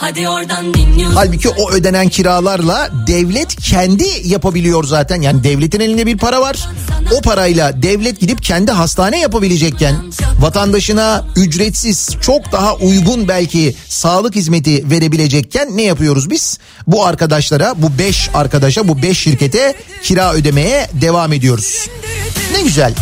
Hadi 0.00 0.28
oradan 0.28 0.74
dinliyorsun 0.74 1.16
Halbuki 1.16 1.48
o 1.48 1.70
ödenen 1.70 2.08
kiralarla 2.08 2.90
devlet 3.06 3.56
kendi 3.56 4.04
yapabiliyor 4.24 4.84
zaten. 4.84 5.22
Yani 5.22 5.44
devletin 5.44 5.80
elinde 5.80 6.06
bir 6.06 6.18
para 6.18 6.40
var. 6.40 6.68
O 7.18 7.20
parayla 7.20 7.82
devlet 7.82 8.20
gidip 8.20 8.42
kendi 8.42 8.72
hastane 8.72 9.20
yapabilecekken 9.20 9.96
vatandaşına 10.40 11.24
ücretsiz 11.36 12.10
çok 12.20 12.52
daha 12.52 12.74
uygun 12.74 13.28
belki 13.28 13.74
sağlık 13.88 14.34
hizmeti 14.34 14.90
verebilecekken 14.90 15.76
ne 15.76 15.82
yapıyoruz 15.82 16.30
biz? 16.30 16.58
Bu 16.86 17.06
arkadaşlara 17.06 17.74
bu 17.76 17.98
5 17.98 18.30
arkadaşa 18.34 18.88
bu 18.88 19.02
5 19.02 19.18
şirkete 19.18 19.74
kira 20.02 20.32
ödemeye 20.32 20.88
devam 20.92 21.32
ediyoruz. 21.32 21.88
Ne 22.52 22.62
güzel. 22.62 22.94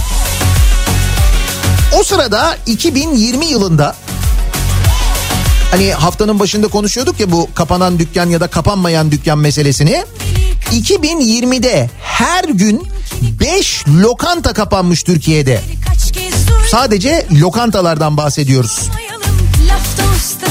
O 2.00 2.04
sırada 2.04 2.56
2020 2.66 3.46
yılında 3.46 3.94
Hani 5.70 5.92
haftanın 5.92 6.38
başında 6.38 6.68
konuşuyorduk 6.68 7.20
ya 7.20 7.32
bu 7.32 7.48
kapanan 7.54 7.98
dükkan 7.98 8.28
ya 8.30 8.40
da 8.40 8.46
kapanmayan 8.46 9.10
dükkan 9.10 9.38
meselesini. 9.38 10.04
2020'de 10.72 11.90
her 12.02 12.44
gün 12.44 12.82
5 13.40 13.84
lokanta 13.88 14.52
kapanmış 14.52 15.02
Türkiye'de. 15.02 15.60
Sadece 16.70 17.26
lokantalardan 17.40 18.16
bahsediyoruz. 18.16 18.90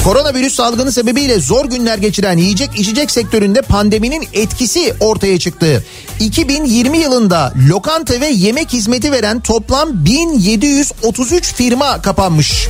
Koronavirüs 0.04 0.54
salgını 0.54 0.92
sebebiyle 0.92 1.40
zor 1.40 1.64
günler 1.64 1.98
geçiren 1.98 2.38
yiyecek 2.38 2.70
içecek 2.78 3.10
sektöründe 3.10 3.62
pandeminin 3.62 4.28
etkisi 4.32 4.94
ortaya 5.00 5.38
çıktı. 5.38 5.84
2020 6.20 6.98
yılında 6.98 7.52
lokanta 7.68 8.20
ve 8.20 8.26
yemek 8.26 8.72
hizmeti 8.72 9.12
veren 9.12 9.40
toplam 9.40 9.88
1733 10.04 11.54
firma 11.54 12.02
kapanmış. 12.02 12.68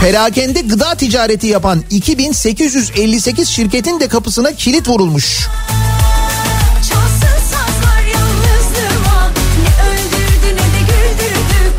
Perakende 0.00 0.60
gıda 0.60 0.94
ticareti 0.94 1.46
yapan 1.46 1.84
2858 1.90 3.48
şirketin 3.48 4.00
de 4.00 4.08
kapısına 4.08 4.52
kilit 4.52 4.88
vurulmuş. 4.88 5.48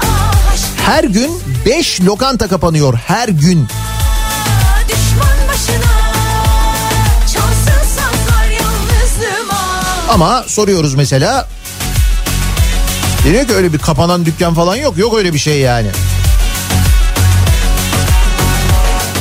Ah 0.02 0.86
Her 0.86 1.04
gün 1.04 1.32
5 1.66 2.02
lokanta 2.02 2.48
kapanıyor 2.48 2.94
her 2.94 3.28
gün. 3.30 3.68
Ama 10.10 10.44
soruyoruz 10.48 10.96
mesela. 10.96 11.48
Diyor 13.24 13.48
ki 13.48 13.54
öyle 13.54 13.74
bir 13.74 13.78
kapanan 13.80 14.26
dükkan 14.26 14.54
falan 14.54 14.76
yok. 14.76 14.98
Yok 14.98 15.18
öyle 15.18 15.34
bir 15.34 15.40
şey 15.40 15.60
yani. 15.60 15.88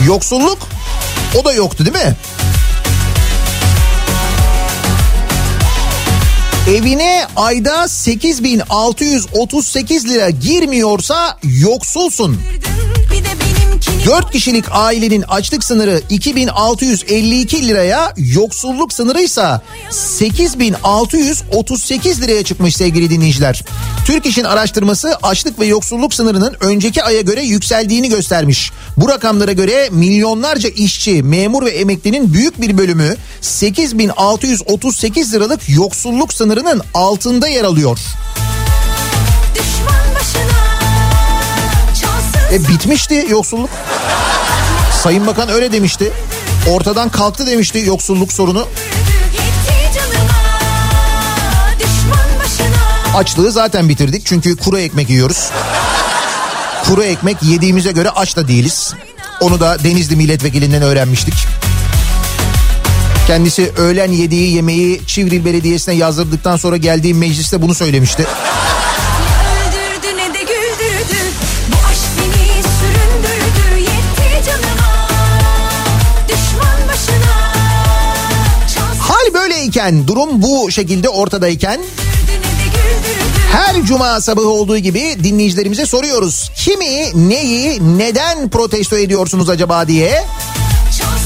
Yoksulluk 0.07 0.59
o 1.41 1.45
da 1.45 1.53
yoktu 1.53 1.87
değil 1.87 1.97
mi? 2.07 2.15
Evine 6.69 7.27
ayda 7.37 7.89
8638 7.89 10.09
lira 10.09 10.31
girmiyorsa 10.31 11.39
yoksulsun. 11.43 12.41
Bir 14.01 14.07
de 14.07 14.11
benimkini 14.11 14.17
4 14.25 14.33
kişilik 14.33 14.65
ailenin 14.71 15.25
açlık 15.29 15.65
sınırı 15.65 16.03
2652 16.11 17.69
liraya, 17.69 18.13
yoksulluk 18.17 18.93
sınırı 18.93 19.21
ise 19.21 19.61
8638 19.91 22.23
liraya 22.23 22.45
çıkmış 22.45 22.77
sevgili 22.77 23.11
dinleyiciler. 23.11 23.65
Türk 24.07 24.27
İş'in 24.27 24.45
araştırması 24.45 25.17
açlık 25.23 25.61
ve 25.61 25.67
yoksulluk 25.67 26.15
sınırının 26.15 26.57
önceki 26.61 27.03
aya 27.03 27.21
göre 27.21 27.43
yükseldiğini 27.43 28.09
göstermiş. 28.09 28.71
Bu 28.97 29.09
rakamlara 29.09 29.53
göre 29.53 29.89
milyonlarca 29.91 30.69
işçi, 30.69 31.23
memur 31.23 31.67
ve 31.67 31.71
emeklinin 31.71 32.35
büyük 32.35 32.61
bir 32.61 32.79
bölümü 32.79 33.17
8638 33.41 35.35
liralık 35.35 35.69
yoksulluk 35.69 36.33
sınırının 36.33 36.83
altında 36.95 37.49
yer 37.49 37.65
alıyor. 37.65 37.99
E 42.53 42.69
bitmişti 42.69 43.27
yoksulluk. 43.29 43.71
Sayın 45.03 45.27
Bakan 45.27 45.49
öyle 45.49 45.73
demişti. 45.73 46.13
Ortadan 46.71 47.09
kalktı 47.09 47.47
demişti 47.47 47.83
yoksulluk 47.87 48.33
sorunu. 48.33 48.69
Açlığı 53.17 53.53
zaten 53.53 53.89
bitirdik 53.89 54.27
çünkü 54.27 54.57
kuru 54.57 54.79
ekmek 54.79 55.11
yiyoruz. 55.11 55.51
Kuru 56.85 57.03
ekmek 57.03 57.43
yediğimize 57.43 57.93
göre 57.93 58.11
aç 58.11 58.37
da 58.37 58.49
değiliz. 58.49 58.95
Onu 59.41 59.61
da 59.61 59.85
Denizli 59.85 60.17
milletvekilinden 60.17 60.83
öğrenmiştik. 60.83 61.35
Kendisi 63.27 63.73
öğlen 63.77 64.13
yediği 64.13 64.55
yemeği 64.55 65.01
Çivril 65.07 65.45
Belediyesi'ne 65.45 65.95
yazdırdıktan 65.95 66.57
sonra 66.57 66.77
geldiği 66.77 67.15
mecliste 67.15 67.63
bunu 67.63 67.75
söylemişti. 67.75 68.27
Böyleyken, 79.81 80.07
durum 80.07 80.43
bu 80.43 80.71
şekilde 80.71 81.09
ortadayken 81.09 81.81
her 83.53 83.83
cuma 83.85 84.21
sabahı 84.21 84.49
olduğu 84.49 84.79
gibi 84.79 85.17
dinleyicilerimize 85.25 85.87
soruyoruz. 85.87 86.51
Kimi, 86.57 87.29
neyi, 87.29 87.99
neden 87.99 88.49
protesto 88.49 88.97
ediyorsunuz 88.97 89.49
acaba 89.51 89.89
diye. 89.89 90.25
Yan 91.01 91.19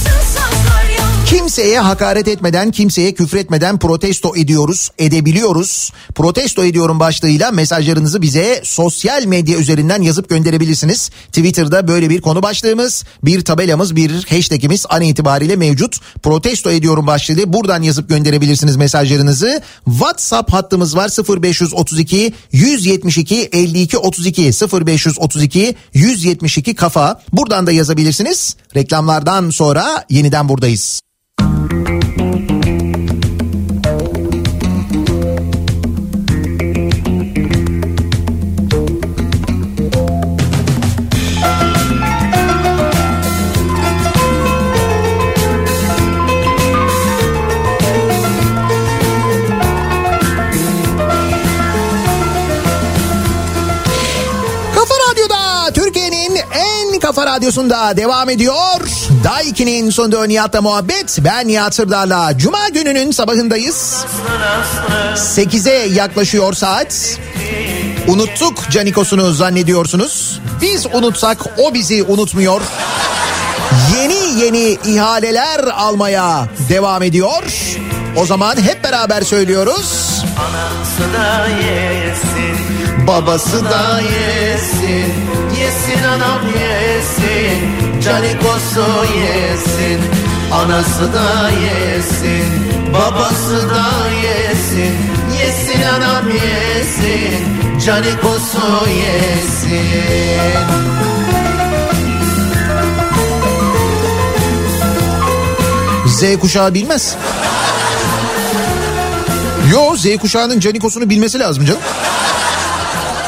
Kimseye 1.54 1.80
hakaret 1.80 2.28
etmeden, 2.28 2.70
kimseye 2.70 3.14
küfretmeden 3.14 3.78
protesto 3.78 4.36
ediyoruz, 4.36 4.90
edebiliyoruz. 4.98 5.92
Protesto 6.14 6.64
ediyorum 6.64 7.00
başlığıyla 7.00 7.50
mesajlarınızı 7.50 8.22
bize 8.22 8.60
sosyal 8.64 9.24
medya 9.24 9.58
üzerinden 9.58 10.02
yazıp 10.02 10.28
gönderebilirsiniz. 10.28 11.10
Twitter'da 11.26 11.88
böyle 11.88 12.10
bir 12.10 12.20
konu 12.20 12.42
başlığımız, 12.42 13.04
bir 13.24 13.40
tabelamız, 13.40 13.96
bir 13.96 14.24
hashtagimiz 14.24 14.86
an 14.88 15.02
itibariyle 15.02 15.56
mevcut. 15.56 16.00
Protesto 16.22 16.70
ediyorum 16.70 17.06
başlığı 17.06 17.52
buradan 17.52 17.82
yazıp 17.82 18.08
gönderebilirsiniz 18.08 18.76
mesajlarınızı. 18.76 19.62
WhatsApp 19.84 20.52
hattımız 20.52 20.96
var 20.96 21.10
0532 21.42 22.32
172 22.52 23.48
52 23.52 23.98
32 23.98 24.42
0532 24.42 25.76
172 25.94 26.74
kafa. 26.74 27.20
Buradan 27.32 27.66
da 27.66 27.72
yazabilirsiniz. 27.72 28.56
Reklamlardan 28.76 29.50
sonra 29.50 30.04
yeniden 30.10 30.48
buradayız. 30.48 31.04
Thank 31.44 32.50
you. 32.50 32.53
Radyosunda 57.34 57.96
devam 57.96 58.30
ediyor. 58.30 58.80
Daiki'nin 59.24 59.90
sonunda 59.90 60.24
Nihat'la 60.24 60.62
muhabbet. 60.62 61.18
Ben 61.24 61.48
Nihat 61.48 61.74
Sırdar'la. 61.74 62.38
Cuma 62.38 62.68
gününün 62.68 63.10
sabahındayız. 63.10 64.04
8'e 65.14 65.72
yaklaşıyor 65.72 66.52
saat. 66.52 67.18
Unuttuk 68.08 68.70
Canikos'unu 68.70 69.32
zannediyorsunuz. 69.32 70.40
Biz 70.62 70.86
unutsak 70.86 71.38
o 71.58 71.74
bizi 71.74 72.02
unutmuyor. 72.02 72.60
Yeni 73.96 74.40
yeni 74.44 74.78
ihaleler 74.84 75.60
almaya 75.60 76.48
devam 76.68 77.02
ediyor. 77.02 77.42
O 78.16 78.26
zaman 78.26 78.56
hep 78.56 78.84
beraber 78.84 79.22
söylüyoruz. 79.22 80.22
Anası 80.38 81.12
da 81.14 81.48
yesin 81.48 83.06
Babası 83.06 83.64
da 83.64 84.00
yesin 84.00 85.43
Yesin 85.64 86.04
anam 86.04 86.40
yesin 86.46 87.58
Canikosu 88.04 88.86
yesin 89.16 90.00
Anası 90.52 91.12
da 91.12 91.50
yesin 91.50 92.44
Babası 92.94 93.70
da 93.70 94.08
yesin 94.10 94.94
Yesin 95.40 95.82
anam 95.82 96.24
yesin 96.28 97.46
Canikosu 97.86 98.88
yesin 98.88 100.34
Z 106.06 106.38
kuşağı 106.40 106.74
bilmez. 106.74 107.16
Yo 109.72 109.96
Z 109.96 110.16
kuşağının 110.16 110.60
canikosunu 110.60 111.10
bilmesi 111.10 111.38
lazım 111.38 111.64
canım. 111.64 111.80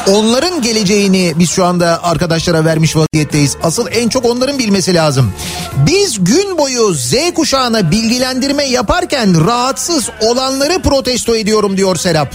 Onların 0.07 0.61
geleceğini 0.61 1.33
biz 1.35 1.49
şu 1.49 1.65
anda 1.65 2.03
arkadaşlara 2.03 2.65
vermiş 2.65 2.95
vaziyetteyiz. 2.95 3.57
Asıl 3.63 3.87
en 3.91 4.09
çok 4.09 4.25
onların 4.25 4.59
bilmesi 4.59 4.93
lazım. 4.93 5.33
Biz 5.77 6.23
gün 6.23 6.57
boyu 6.57 6.93
Z 6.93 7.13
kuşağına 7.35 7.91
bilgilendirme 7.91 8.63
yaparken 8.63 9.47
rahatsız 9.47 10.09
olanları 10.21 10.81
protesto 10.81 11.35
ediyorum 11.35 11.77
diyor 11.77 11.95
Serap. 11.95 12.33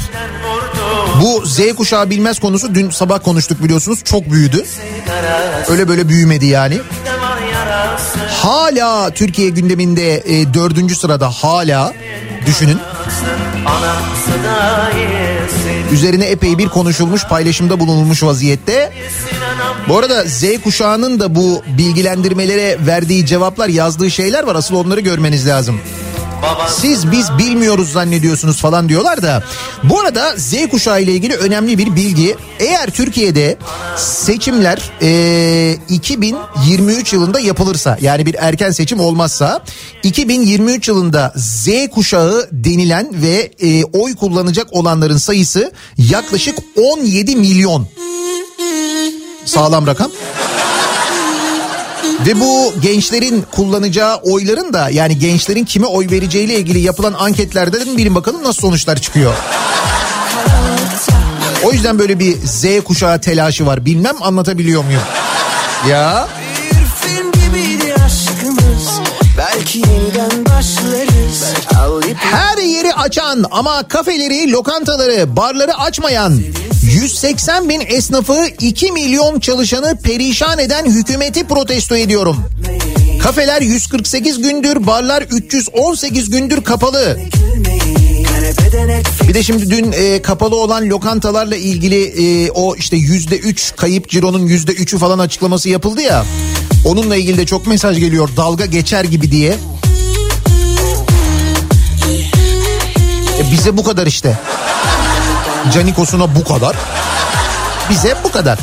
Bu 1.22 1.46
Z 1.46 1.74
kuşağı 1.76 2.10
bilmez 2.10 2.40
konusu 2.40 2.74
dün 2.74 2.90
sabah 2.90 3.22
konuştuk 3.22 3.64
biliyorsunuz 3.64 4.04
çok 4.04 4.30
büyüdü. 4.30 4.64
Öyle 5.68 5.88
böyle 5.88 6.08
büyümedi 6.08 6.46
yani. 6.46 6.80
Hala 8.42 9.10
Türkiye 9.10 9.48
gündeminde 9.48 10.14
e, 10.16 10.54
dördüncü 10.54 10.96
sırada 10.96 11.30
hala 11.30 11.92
düşünün. 12.46 12.78
Anası 13.66 14.44
da 14.44 14.90
Üzerine 15.92 16.24
epey 16.24 16.58
bir 16.58 16.68
konuşulmuş 16.68 17.26
paylaşımda 17.26 17.80
bulunulmuş 17.80 18.22
vaziyette. 18.22 18.92
Bu 19.88 19.98
arada 19.98 20.24
Z 20.24 20.44
kuşağının 20.64 21.20
da 21.20 21.34
bu 21.34 21.62
bilgilendirmelere 21.78 22.78
verdiği 22.86 23.26
cevaplar 23.26 23.68
yazdığı 23.68 24.10
şeyler 24.10 24.44
var 24.44 24.54
asıl 24.54 24.74
onları 24.74 25.00
görmeniz 25.00 25.46
lazım. 25.46 25.80
Siz 26.68 27.10
biz 27.10 27.38
bilmiyoruz 27.38 27.92
zannediyorsunuz 27.92 28.60
falan 28.60 28.88
diyorlar 28.88 29.22
da. 29.22 29.42
Bu 29.84 30.00
arada 30.00 30.34
Z 30.36 30.54
kuşağı 30.70 31.02
ile 31.02 31.12
ilgili 31.12 31.36
önemli 31.36 31.78
bir 31.78 31.96
bilgi. 31.96 32.36
Eğer 32.58 32.90
Türkiye'de 32.90 33.56
seçimler 33.96 34.90
e, 35.02 35.76
2023 35.88 37.12
yılında 37.12 37.40
yapılırsa 37.40 37.98
yani 38.00 38.26
bir 38.26 38.36
erken 38.38 38.70
seçim 38.70 39.00
olmazsa 39.00 39.64
2023 40.02 40.88
yılında 40.88 41.32
Z 41.36 41.68
kuşağı 41.94 42.48
denilen 42.52 43.22
ve 43.22 43.50
e, 43.60 43.84
oy 43.84 44.14
kullanacak 44.14 44.66
olanların 44.70 45.16
sayısı 45.16 45.72
yaklaşık 45.98 46.58
17 46.76 47.36
milyon. 47.36 47.88
Sağlam 49.44 49.86
rakam. 49.86 50.10
Ve 52.26 52.40
bu 52.40 52.74
gençlerin 52.82 53.44
kullanacağı 53.52 54.16
oyların 54.16 54.72
da 54.72 54.90
yani 54.90 55.18
gençlerin 55.18 55.64
kime 55.64 55.86
oy 55.86 56.10
vereceğiyle 56.10 56.54
ilgili 56.54 56.78
yapılan 56.78 57.12
anketlerde 57.12 57.80
de 57.80 57.96
bilin 57.96 58.14
bakalım 58.14 58.42
nasıl 58.44 58.60
sonuçlar 58.60 58.96
çıkıyor. 58.96 59.34
O 61.64 61.72
yüzden 61.72 61.98
böyle 61.98 62.18
bir 62.18 62.36
Z 62.44 62.64
kuşağı 62.84 63.20
telaşı 63.20 63.66
var. 63.66 63.84
Bilmem 63.84 64.22
anlatabiliyor 64.22 64.84
muyum? 64.84 65.02
Ya 65.88 66.28
Bir 66.72 67.08
film 67.08 67.32
gibiydi 67.32 67.94
aşkımız 67.94 69.00
Belki 69.38 69.78
yeniden 69.78 70.46
başlarız 70.46 71.44
Al 71.78 72.02
ipi 72.02 72.16
her 72.18 72.58
yeri 72.58 72.94
açan 72.94 73.44
ama 73.50 73.88
kafeleri, 73.88 74.52
lokantaları, 74.52 75.36
barları 75.36 75.78
açmayan 75.78 76.40
180 76.92 77.68
bin 77.68 77.82
esnafı 77.86 78.46
2 78.60 78.92
milyon 78.92 79.40
çalışanı 79.40 79.98
perişan 80.02 80.58
eden 80.58 80.86
hükümeti 80.86 81.46
protesto 81.46 81.96
ediyorum. 81.96 82.36
Kafeler 83.22 83.62
148 83.62 84.42
gündür, 84.42 84.86
barlar 84.86 85.22
318 85.22 86.30
gündür 86.30 86.64
kapalı. 86.64 87.18
Bir 89.28 89.34
de 89.34 89.42
şimdi 89.42 89.70
dün 89.70 89.92
e, 89.92 90.22
kapalı 90.22 90.56
olan 90.56 90.88
lokantalarla 90.88 91.56
ilgili 91.56 92.04
e, 92.04 92.50
o 92.50 92.76
işte 92.76 92.96
yüzde 92.96 93.38
üç 93.38 93.76
kayıp 93.76 94.08
cironun 94.08 94.46
yüzde 94.46 94.72
üçü 94.72 94.98
falan 94.98 95.18
açıklaması 95.18 95.68
yapıldı 95.68 96.02
ya. 96.02 96.24
Onunla 96.84 97.16
ilgili 97.16 97.38
de 97.38 97.46
çok 97.46 97.66
mesaj 97.66 97.98
geliyor 97.98 98.28
dalga 98.36 98.66
geçer 98.66 99.04
gibi 99.04 99.30
diye. 99.30 99.56
E, 103.38 103.52
bize 103.52 103.76
bu 103.76 103.84
kadar 103.84 104.06
işte. 104.06 104.38
Canikosuna 105.70 106.34
bu 106.34 106.44
kadar. 106.44 106.76
Bize 107.90 108.16
bu 108.24 108.32
kadar. 108.32 108.58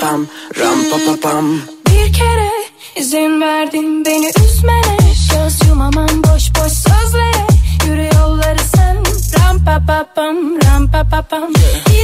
Pam 0.00 0.26
ram 0.58 0.78
pa 0.90 0.96
pa 1.06 1.20
pam 1.22 1.46
Bir 1.86 2.12
kere 2.12 2.50
izin 2.96 3.40
verdin 3.40 4.04
beni 4.04 4.30
üzmene. 4.44 4.96
Göz 5.30 5.68
yumamam 5.68 6.08
boş 6.08 6.50
boş 6.56 6.72
sözlere. 6.72 7.46
Yürü 7.86 8.08
yolları 8.16 8.58
sen. 8.76 8.96
Ram 8.96 9.56
ram 9.56 9.64
pa 9.64 9.86
pa 9.86 10.04
pam 10.14 10.36
ram 10.64 10.90
pa 10.90 11.04
pa 11.10 11.22
pam 11.22 11.52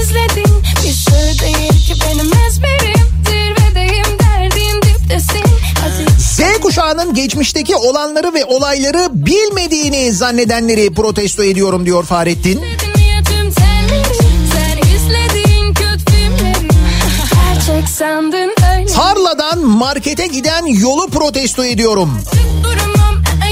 İzledin 0.01 0.63
bir 0.85 0.93
sır 0.93 1.41
değil 1.41 1.87
ki 1.87 1.95
benim 2.05 2.31
ezberim 2.49 3.07
Z 6.19 6.61
kuşağının 6.63 7.15
geçmişteki 7.15 7.77
olanları 7.77 8.35
ve 8.35 8.45
olayları 8.45 9.09
bilmediğini 9.11 10.13
zannedenleri 10.13 10.95
protesto 10.95 11.43
ediyorum 11.43 11.87
diyor 11.87 12.05
Fahrettin. 12.05 12.65
Tarladan 18.95 19.59
markete 19.59 20.27
giden 20.27 20.67
yolu 20.67 21.11
protesto 21.11 21.65
ediyorum. 21.65 22.21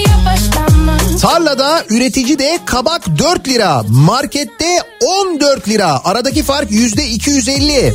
Yavaşlanmam 0.09 1.17
Tarlada 1.21 1.85
üreticide 1.91 2.59
kabak 2.65 3.19
4 3.19 3.49
lira, 3.49 3.83
markette 3.89 4.79
14 5.01 5.69
lira. 5.69 6.01
Aradaki 6.05 6.43
fark 6.43 6.71
yüzde 6.71 7.07
250. 7.09 7.95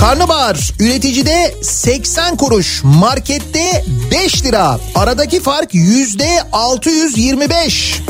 Karnabahar 0.00 0.72
üreticide 0.78 1.54
80 1.62 2.36
kuruş, 2.36 2.80
markette 2.84 3.84
5 4.10 4.44
lira. 4.44 4.80
Aradaki 4.94 5.40
fark 5.40 5.74
yüzde 5.74 6.28
625. 6.52 8.00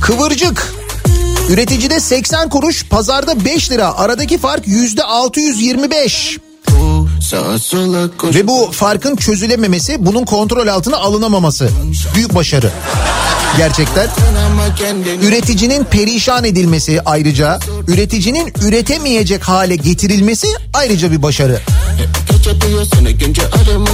Kıvırcık 0.00 0.74
üreticide 1.48 2.00
80 2.00 2.48
kuruş, 2.48 2.86
pazarda 2.86 3.44
5 3.44 3.70
lira. 3.70 3.98
Aradaki 3.98 4.38
fark 4.38 4.68
yüzde 4.68 5.04
625. 5.04 6.38
Sağa 7.30 7.58
sola 7.58 8.16
koş 8.16 8.36
Ve 8.36 8.46
bu 8.48 8.70
farkın 8.72 9.16
çözülememesi, 9.16 10.06
bunun 10.06 10.24
kontrol 10.24 10.66
altına 10.66 10.96
alınamaması. 10.96 11.70
Büyük 12.14 12.34
başarı. 12.34 12.70
Gerçekten. 13.56 14.08
Üreticinin 15.22 15.84
perişan 15.84 16.44
edilmesi 16.44 17.00
ayrıca, 17.04 17.58
üreticinin 17.88 18.52
üretemeyecek 18.62 19.42
hale 19.48 19.76
getirilmesi 19.76 20.46
ayrıca 20.74 21.10
bir 21.12 21.22
başarı. 21.22 21.60
Geç 22.42 22.54
atıyor 22.54 22.86
seni 22.94 23.14
günce 23.14 23.42
arama 23.42 23.90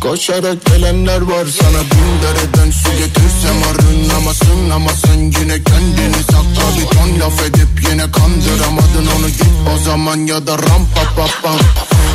Koşarak 0.00 0.64
gelenler 0.66 1.20
var 1.20 1.46
sana 1.60 1.80
bin 1.80 2.22
dereden 2.22 2.70
su 2.70 2.90
getirsem 2.98 3.56
arınamazsın 3.70 4.70
ama 4.70 4.90
sen 4.90 5.18
yine 5.18 5.62
kendini 5.64 6.22
sakla 6.22 6.66
bir 6.76 6.86
ton 6.96 7.20
laf 7.20 7.42
edip 7.42 7.90
yine 7.90 8.02
kandıramadın 8.12 9.06
onu. 9.18 9.26
Git 9.26 9.46
o 9.74 9.84
zaman 9.84 10.16
ya 10.16 10.46
da 10.46 10.52
ram 10.52 10.86
pa 10.94 11.02
pa. 11.16 11.26
Pa 11.42 11.52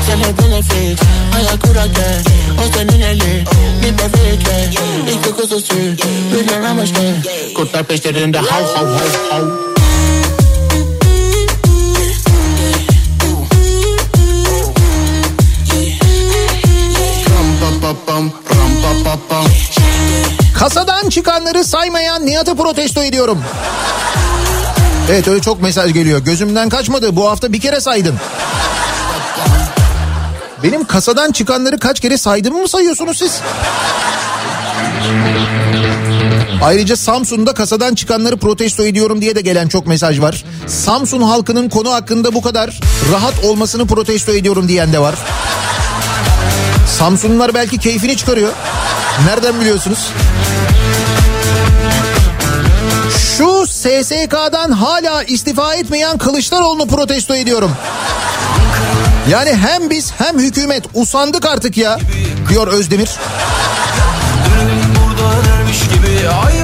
Sana 0.08 0.38
benefit 0.38 1.00
ayak 1.36 1.62
kurarken 1.62 2.24
o 2.60 2.78
senin 2.78 3.02
eli 3.02 3.46
bir 3.82 3.98
bebekle 3.98 4.70
İki 5.12 5.32
kuzu 5.32 5.60
sür 5.62 6.00
milyon 6.34 6.64
amaçlı 6.64 7.16
kurtlar 7.56 7.84
peşlerinde 7.84 8.38
hav 8.38 8.64
hav 8.76 8.86
hav 8.86 9.32
hav 9.32 9.71
Kasadan 20.60 21.10
çıkanları 21.10 21.64
saymayan 21.64 22.26
Nihat'ı 22.26 22.56
protesto 22.56 23.04
ediyorum. 23.04 23.44
Evet 25.12 25.28
öyle 25.28 25.42
çok 25.42 25.62
mesaj 25.62 25.94
geliyor. 25.94 26.20
Gözümden 26.20 26.70
kaçmadı. 26.70 27.16
Bu 27.16 27.30
hafta 27.30 27.54
bir 27.54 27.60
kere 27.60 27.82
saydın. 27.82 28.16
Benim 30.64 30.84
kasadan 30.84 31.32
çıkanları 31.32 31.80
kaç 31.80 32.00
kere 32.00 32.18
saydığımı 32.18 32.62
mı 32.62 32.68
sayıyorsunuz 32.68 33.18
siz? 33.18 33.42
Ayrıca 36.64 36.98
Samsun'da 36.98 37.54
kasadan 37.54 37.96
çıkanları 37.96 38.38
protesto 38.38 38.84
ediyorum 38.84 39.22
diye 39.22 39.36
de 39.36 39.42
gelen 39.42 39.68
çok 39.68 39.88
mesaj 39.88 40.22
var. 40.22 40.46
Samsun 40.68 41.22
halkının 41.22 41.70
konu 41.70 41.94
hakkında 41.94 42.34
bu 42.34 42.42
kadar 42.42 42.80
rahat 43.12 43.46
olmasını 43.46 43.88
protesto 43.88 44.32
ediyorum 44.32 44.68
diyen 44.68 44.94
de 44.94 45.00
var. 45.00 45.16
Samsunlular 46.88 47.54
belki 47.54 47.78
keyfini 47.78 48.18
çıkarıyor. 48.18 48.52
Nereden 49.26 49.62
biliyorsunuz? 49.62 50.10
Şu 53.38 53.68
SSK'dan 53.68 54.72
hala 54.72 55.24
istifa 55.24 55.76
etmeyen 55.76 56.18
Kılıçdaroğlu'nu 56.18 56.88
protesto 56.88 57.36
ediyorum. 57.36 57.72
Yani 59.30 59.56
hem 59.56 59.90
biz 59.90 60.12
hem 60.18 60.40
hükümet 60.40 60.84
usandık 60.94 61.46
artık 61.46 61.78
ya 61.78 62.00
diyor 62.50 62.68
Özdemir. 62.68 63.10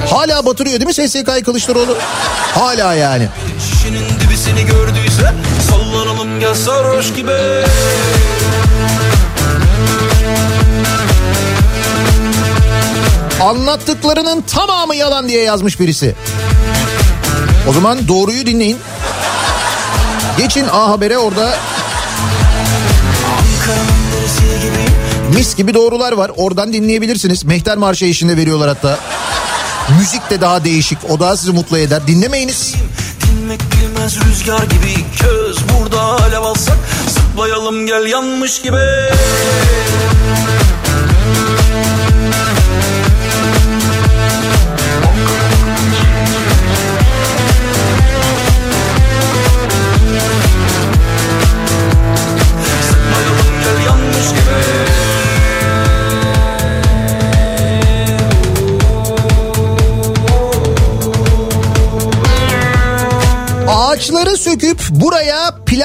Hala 0.10 0.46
batırıyor 0.46 0.80
değil 0.80 0.88
mi 0.88 0.94
SSK'yı 0.94 1.44
Kılıçdaroğlu? 1.44 1.98
Hala 2.56 2.94
yani. 2.94 3.28
Şişinin 3.72 4.06
dibisini 4.20 4.66
gördüyse 4.66 5.34
Sallanalım 5.70 6.40
gel 6.40 6.56
sarhoş 6.56 7.14
gibi 7.14 7.32
Anlattıklarının 13.42 14.42
tamamı 14.42 14.96
yalan 14.96 15.28
diye 15.28 15.44
yazmış 15.44 15.80
birisi. 15.80 16.16
O 17.70 17.74
zaman 17.74 18.08
doğruyu 18.08 18.46
dinleyin. 18.46 18.78
Geçin 20.38 20.66
A 20.72 20.90
Haber'e 20.90 21.18
orada 21.18 21.56
mis 25.36 25.56
gibi 25.56 25.74
doğrular 25.74 26.12
var. 26.12 26.32
Oradan 26.36 26.74
dinleyebilirsiniz. 26.74 27.44
Mehter 27.44 27.78
Marşı 27.78 28.06
eşliğinde 28.06 28.38
veriyorlar 28.38 28.70
hatta. 28.70 29.00
Müzik 30.00 30.30
de 30.30 30.42
daha 30.42 30.64
değişik. 30.64 30.98
O 31.10 31.20
daha 31.20 31.38
sizi 31.38 31.52
mutlu 31.52 31.78
eder. 31.78 32.08
Dinlemeyiniz. 32.08 32.76
Dinmek 33.28 33.62
bilmez 33.72 34.16
rüzgar 34.16 34.64
gibi 34.64 34.94
köz 35.20 35.58
Burada 35.70 36.02
alev 36.02 36.42
alsak 36.42 36.78
Zıplayalım 37.10 37.86
gel 37.86 38.06
yanmış 38.06 38.62
gibi 38.62 38.78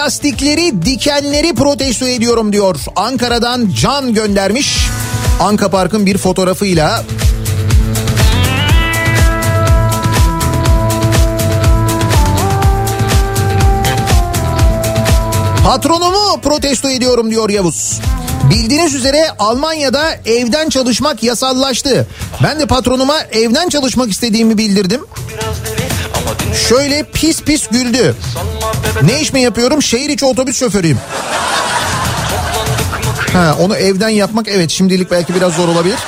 plastikleri 0.02 0.82
dikenleri 0.82 1.54
protesto 1.54 2.08
ediyorum 2.08 2.52
diyor. 2.52 2.76
Ankara'dan 2.96 3.70
Can 3.80 4.14
göndermiş. 4.14 4.76
Anka 5.40 5.70
Park'ın 5.70 6.06
bir 6.06 6.18
fotoğrafıyla 6.18 7.04
Patronumu 15.64 16.40
protesto 16.42 16.90
ediyorum 16.90 17.30
diyor 17.30 17.50
Yavuz. 17.50 18.00
Bildiğiniz 18.50 18.94
üzere 18.94 19.30
Almanya'da 19.38 20.14
evden 20.26 20.68
çalışmak 20.68 21.22
yasallaştı. 21.22 22.06
Ben 22.42 22.60
de 22.60 22.66
patronuma 22.66 23.20
evden 23.20 23.68
çalışmak 23.68 24.10
istediğimi 24.10 24.58
bildirdim. 24.58 25.00
Şöyle 26.68 27.02
pis 27.02 27.42
pis 27.42 27.68
güldü. 27.68 28.16
Ne 29.02 29.20
iş 29.20 29.32
mi 29.32 29.40
yapıyorum? 29.40 29.82
Şehir 29.82 30.08
içi 30.08 30.24
otobüs 30.24 30.58
şoförüyüm. 30.58 30.98
Ha, 33.32 33.56
onu 33.60 33.76
evden 33.76 34.08
yapmak 34.08 34.48
evet 34.48 34.70
şimdilik 34.70 35.10
belki 35.10 35.34
biraz 35.34 35.52
zor 35.54 35.68
olabilir. 35.68 35.98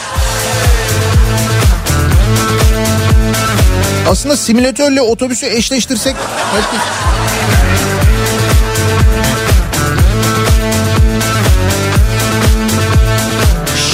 Aslında 4.09 4.37
simülatörle 4.37 5.03
otobüsü 5.03 5.47
eşleştirsek 5.47 6.17
belki... 6.55 6.85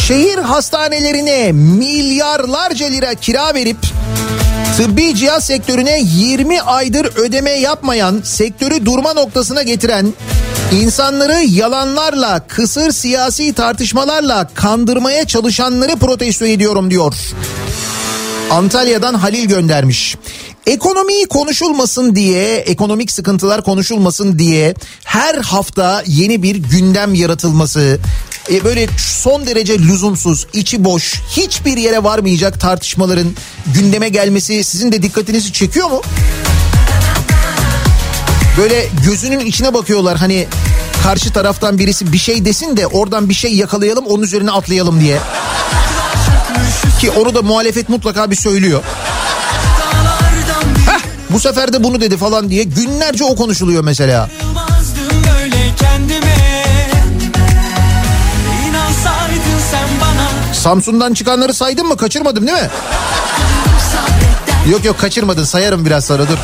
Şehir 0.06 0.38
hastanelerine 0.38 1.52
milyarlarca 1.52 2.86
lira 2.86 3.14
kira 3.14 3.54
verip 3.54 3.76
tıbbi 4.80 5.14
cihaz 5.14 5.44
sektörüne 5.44 6.00
20 6.00 6.60
aydır 6.62 7.16
ödeme 7.16 7.50
yapmayan, 7.50 8.20
sektörü 8.24 8.86
durma 8.86 9.12
noktasına 9.12 9.62
getiren, 9.62 10.12
insanları 10.72 11.44
yalanlarla, 11.46 12.46
kısır 12.48 12.92
siyasi 12.92 13.52
tartışmalarla 13.52 14.48
kandırmaya 14.54 15.24
çalışanları 15.26 15.96
protesto 15.96 16.46
ediyorum 16.46 16.90
diyor. 16.90 17.14
Antalya'dan 18.50 19.14
Halil 19.14 19.44
göndermiş. 19.44 20.16
Ekonomiyi 20.66 21.26
konuşulmasın 21.26 22.16
diye, 22.16 22.56
ekonomik 22.56 23.12
sıkıntılar 23.12 23.64
konuşulmasın 23.64 24.38
diye 24.38 24.74
her 25.04 25.34
hafta 25.34 26.02
yeni 26.06 26.42
bir 26.42 26.56
gündem 26.56 27.14
yaratılması, 27.14 27.98
e, 28.52 28.64
böyle 28.64 28.86
son 28.98 29.46
derece 29.46 29.78
lüzumsuz, 29.78 30.46
içi 30.52 30.84
boş, 30.84 31.20
hiçbir 31.36 31.76
yere 31.76 32.04
varmayacak 32.04 32.60
tartışmaların 32.60 33.28
gündeme 33.74 34.08
gelmesi 34.08 34.64
sizin 34.64 34.92
de 34.92 35.02
dikkatinizi 35.02 35.52
çekiyor 35.52 35.90
mu? 35.90 36.02
Böyle 38.58 38.86
gözünün 39.06 39.40
içine 39.40 39.74
bakıyorlar 39.74 40.18
hani 40.18 40.46
karşı 41.02 41.32
taraftan 41.32 41.78
birisi 41.78 42.12
bir 42.12 42.18
şey 42.18 42.44
desin 42.44 42.76
de 42.76 42.86
oradan 42.86 43.28
bir 43.28 43.34
şey 43.34 43.54
yakalayalım 43.54 44.06
onun 44.06 44.22
üzerine 44.22 44.50
atlayalım 44.50 45.00
diye. 45.00 45.18
Ki 47.00 47.10
onu 47.10 47.34
da 47.34 47.42
muhalefet 47.42 47.88
mutlaka 47.88 48.30
bir 48.30 48.36
söylüyor. 48.36 48.82
Heh, 50.86 51.00
bu 51.30 51.40
sefer 51.40 51.72
de 51.72 51.84
bunu 51.84 52.00
dedi 52.00 52.16
falan 52.16 52.50
diye 52.50 52.62
günlerce 52.64 53.24
o 53.24 53.36
konuşuluyor 53.36 53.84
mesela. 53.84 54.30
Samsun'dan 60.52 61.14
çıkanları 61.14 61.54
saydın 61.54 61.86
mı 61.86 61.96
kaçırmadım 61.96 62.46
değil 62.46 62.58
mi? 62.62 62.68
Yok 64.70 64.84
yok 64.84 64.98
kaçırmadın 64.98 65.44
sayarım 65.44 65.86
biraz 65.86 66.04
sonra 66.04 66.28
dur. 66.28 66.38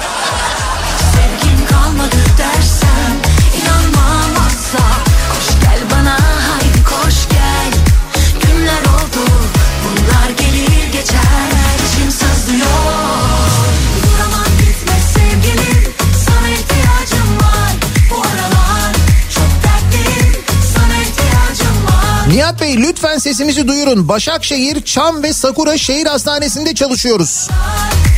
Bey 22.60 22.76
lütfen 22.76 23.18
sesimizi 23.18 23.68
duyurun. 23.68 24.08
Başakşehir, 24.08 24.84
Çam 24.84 25.22
ve 25.22 25.32
Sakura 25.32 25.78
Şehir 25.78 26.06
Hastanesi'nde 26.06 26.74
çalışıyoruz. 26.74 27.48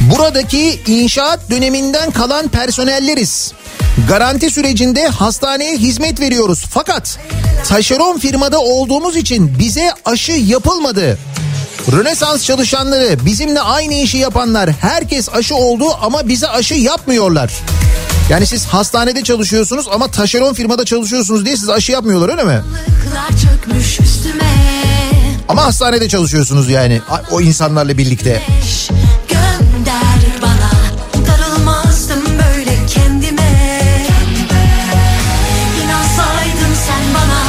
Buradaki 0.00 0.80
inşaat 0.86 1.50
döneminden 1.50 2.10
kalan 2.10 2.48
personelleriz. 2.48 3.52
Garanti 4.08 4.50
sürecinde 4.50 5.08
hastaneye 5.08 5.76
hizmet 5.76 6.20
veriyoruz. 6.20 6.64
Fakat 6.70 7.18
taşeron 7.68 8.18
firmada 8.18 8.60
olduğumuz 8.60 9.16
için 9.16 9.58
bize 9.58 9.92
aşı 10.04 10.32
yapılmadı. 10.32 11.18
Rönesans 11.92 12.44
çalışanları, 12.44 13.26
bizimle 13.26 13.60
aynı 13.60 13.94
işi 13.94 14.18
yapanlar 14.18 14.70
herkes 14.70 15.28
aşı 15.28 15.54
oldu 15.54 15.84
ama 16.02 16.28
bize 16.28 16.48
aşı 16.48 16.74
yapmıyorlar. 16.74 17.52
Yani 18.30 18.46
siz 18.46 18.66
hastanede 18.66 19.22
çalışıyorsunuz 19.22 19.86
ama 19.92 20.08
taşeron 20.08 20.54
firmada 20.54 20.84
çalışıyorsunuz 20.84 21.44
diye 21.44 21.56
siz 21.56 21.68
aşı 21.68 21.92
yapmıyorlar 21.92 22.28
öyle 22.28 22.44
mi? 22.44 22.62
Ama 25.48 25.64
hastanede 25.64 26.08
çalışıyorsunuz 26.08 26.70
yani 26.70 27.00
o 27.30 27.40
insanlarla 27.40 27.98
birlikte. 27.98 28.42
Ateş 28.60 28.88
gönder 29.28 30.20
bana 30.42 30.70
Darılmazdım 31.26 32.24
böyle 32.26 32.86
kendime. 32.86 33.48
İnansaydın 35.84 36.74
sen 36.86 37.04
bana 37.14 37.42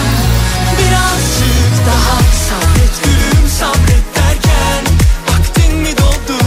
Birazcık 0.80 1.88
daha 1.88 2.20
Sabret 2.50 3.04
gülüm 3.04 3.50
sabret 3.60 4.16
derken. 4.16 4.86
Vaktin 5.30 5.76
mi 5.76 5.98
doldu 5.98 6.40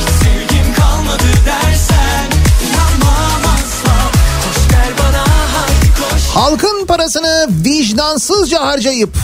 Hiç 0.00 0.08
sevgim 0.24 0.74
kalmadı 0.74 1.24
dersen. 1.46 2.26
İnanmam 2.68 3.42
asla 3.54 3.96
Koş 4.44 4.68
gel 4.70 4.92
bana 4.98 5.22
haydi 5.22 5.86
koş. 6.00 6.22
Halkın 6.34 6.86
parasını 6.86 7.48
vicdansızca 7.64 8.62
harcayıp 8.62 9.16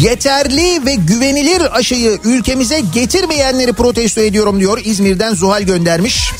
yeterli 0.00 0.86
ve 0.86 0.94
güvenilir 0.94 1.76
aşıyı 1.78 2.18
ülkemize 2.24 2.80
getirmeyenleri 2.80 3.72
protesto 3.72 4.20
ediyorum 4.20 4.60
diyor. 4.60 4.80
İzmir'den 4.84 5.34
Zuhal 5.34 5.62
göndermiş. 5.62 6.32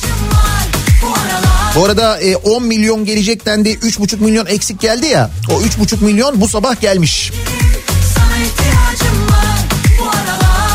Bu 1.76 1.84
arada 1.84 2.20
e, 2.20 2.36
10 2.36 2.62
milyon 2.62 3.04
gelecek 3.04 3.46
dendi 3.46 3.68
3,5 3.70 4.20
milyon 4.20 4.46
eksik 4.46 4.80
geldi 4.80 5.06
ya. 5.06 5.30
O 5.50 5.52
3,5 5.52 6.04
milyon 6.04 6.40
bu 6.40 6.48
sabah 6.48 6.80
gelmiş. 6.80 7.32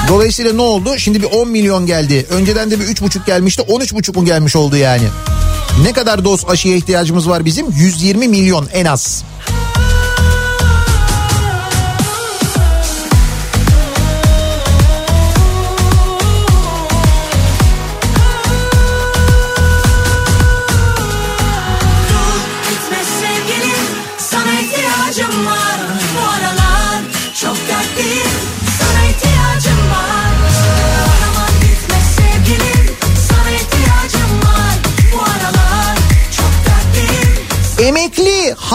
Dolayısıyla 0.08 0.54
ne 0.54 0.62
oldu? 0.62 0.98
Şimdi 0.98 1.22
bir 1.22 1.28
10 1.28 1.50
milyon 1.50 1.86
geldi. 1.86 2.26
Önceden 2.30 2.72
de 2.72 2.80
bir 2.80 2.86
3,5 2.86 3.26
gelmişti. 3.26 3.62
13,5 3.62 4.18
mu 4.18 4.26
gelmiş 4.26 4.56
oldu 4.56 4.76
yani? 4.76 5.08
Ne 5.84 5.94
kadar 5.94 6.26
doz 6.26 6.46
aşıya 6.50 6.76
ihtiyacımız 6.76 7.30
var 7.30 7.46
bizim? 7.46 7.72
120 7.72 8.28
milyon 8.28 8.68
en 8.74 8.86
az. 8.86 9.24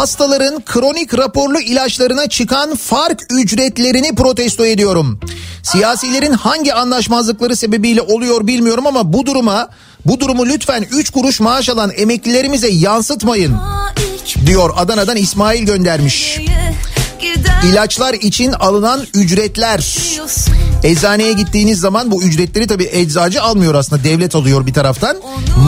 Hastaların 0.00 0.62
kronik 0.64 1.18
raporlu 1.18 1.60
ilaçlarına 1.60 2.28
çıkan 2.28 2.74
fark 2.74 3.20
ücretlerini 3.30 4.14
protesto 4.14 4.66
ediyorum. 4.66 5.20
Siyasilerin 5.62 6.32
hangi 6.32 6.74
anlaşmazlıkları 6.74 7.56
sebebiyle 7.56 8.00
oluyor 8.00 8.46
bilmiyorum 8.46 8.86
ama 8.86 9.12
bu 9.12 9.26
duruma 9.26 9.68
bu 10.06 10.20
durumu 10.20 10.46
lütfen 10.46 10.86
3 10.92 11.10
kuruş 11.10 11.40
maaş 11.40 11.68
alan 11.68 11.92
emeklilerimize 11.96 12.68
yansıtmayın 12.68 13.56
diyor 14.46 14.70
Adana'dan 14.76 15.16
İsmail 15.16 15.62
göndermiş. 15.62 16.38
İlaçlar 17.70 18.14
için 18.14 18.52
alınan 18.52 19.06
ücretler. 19.14 19.96
Eczaneye 20.84 21.32
gittiğiniz 21.32 21.80
zaman 21.80 22.10
bu 22.10 22.22
ücretleri 22.22 22.66
tabii 22.66 22.88
eczacı 22.92 23.42
almıyor 23.42 23.74
aslında 23.74 24.04
devlet 24.04 24.34
alıyor 24.34 24.66
bir 24.66 24.74
taraftan. 24.74 25.16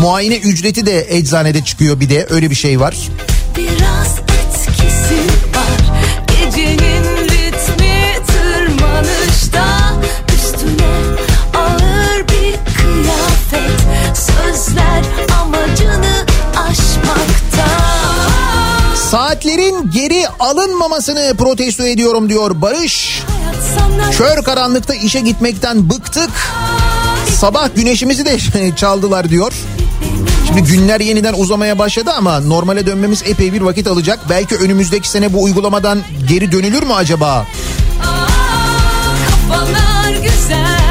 Muayene 0.01 0.37
ücreti 0.37 0.87
de 0.87 1.16
eczanede 1.16 1.64
çıkıyor 1.64 2.01
bir 2.01 2.11
de 2.11 2.26
öyle 2.30 2.51
bir 2.51 2.55
şey 2.55 2.80
var. 2.80 2.97
Saatlerin 19.12 19.90
geri 19.90 20.28
alınmamasını 20.40 21.34
protesto 21.36 21.86
ediyorum 21.86 22.28
diyor 22.28 22.60
Barış. 22.60 23.22
Kör 24.12 24.42
karanlıkta 24.42 24.94
işe 24.94 25.20
gitmekten 25.20 25.90
bıktık. 25.90 26.30
Sabah 27.36 27.68
güneşimizi 27.76 28.24
de 28.26 28.38
çaldılar 28.76 29.30
diyor. 29.30 29.52
Şimdi 30.46 30.62
günler 30.62 31.00
yeniden 31.00 31.34
uzamaya 31.34 31.78
başladı 31.78 32.10
ama 32.16 32.40
normale 32.40 32.86
dönmemiz 32.86 33.22
epey 33.26 33.52
bir 33.52 33.60
vakit 33.60 33.86
alacak. 33.86 34.18
Belki 34.30 34.56
önümüzdeki 34.56 35.08
sene 35.08 35.32
bu 35.32 35.42
uygulamadan 35.42 36.02
geri 36.28 36.52
dönülür 36.52 36.82
mü 36.82 36.92
acaba? 36.92 37.46
kafalar 39.48 40.12
güzel 40.22 40.82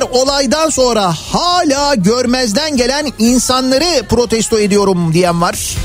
kadar 0.00 0.20
olaydan 0.20 0.70
sonra 0.70 1.14
hala 1.32 1.94
görmezden 1.94 2.76
gelen 2.76 3.12
insanları 3.18 4.06
protesto 4.08 4.58
ediyorum 4.58 5.12
diyen 5.12 5.40
var. 5.40 5.76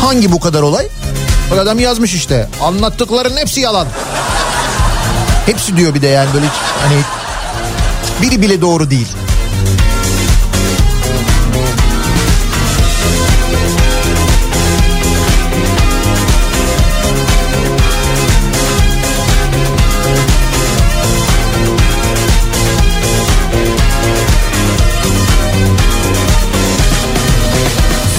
Hangi 0.00 0.32
bu 0.32 0.40
kadar 0.40 0.62
olay? 0.62 0.88
Bak 1.50 1.58
adam 1.58 1.78
yazmış 1.78 2.14
işte. 2.14 2.48
Anlattıkların 2.62 3.36
hepsi 3.36 3.60
yalan. 3.60 3.86
Hepsi 5.46 5.76
diyor 5.76 5.94
bir 5.94 6.02
de 6.02 6.06
yani 6.06 6.28
böyle 6.34 6.46
hani 6.82 7.00
biri 8.22 8.42
bile 8.42 8.60
doğru 8.60 8.90
değil. 8.90 9.08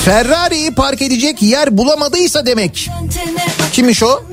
Ferrari'yi 0.06 0.72
park 0.72 1.01
edecek 1.01 1.41
yer 1.41 1.78
bulamadıysa 1.78 2.45
demek. 2.45 2.89
Kimmiş 3.72 4.04
o? 4.04 4.24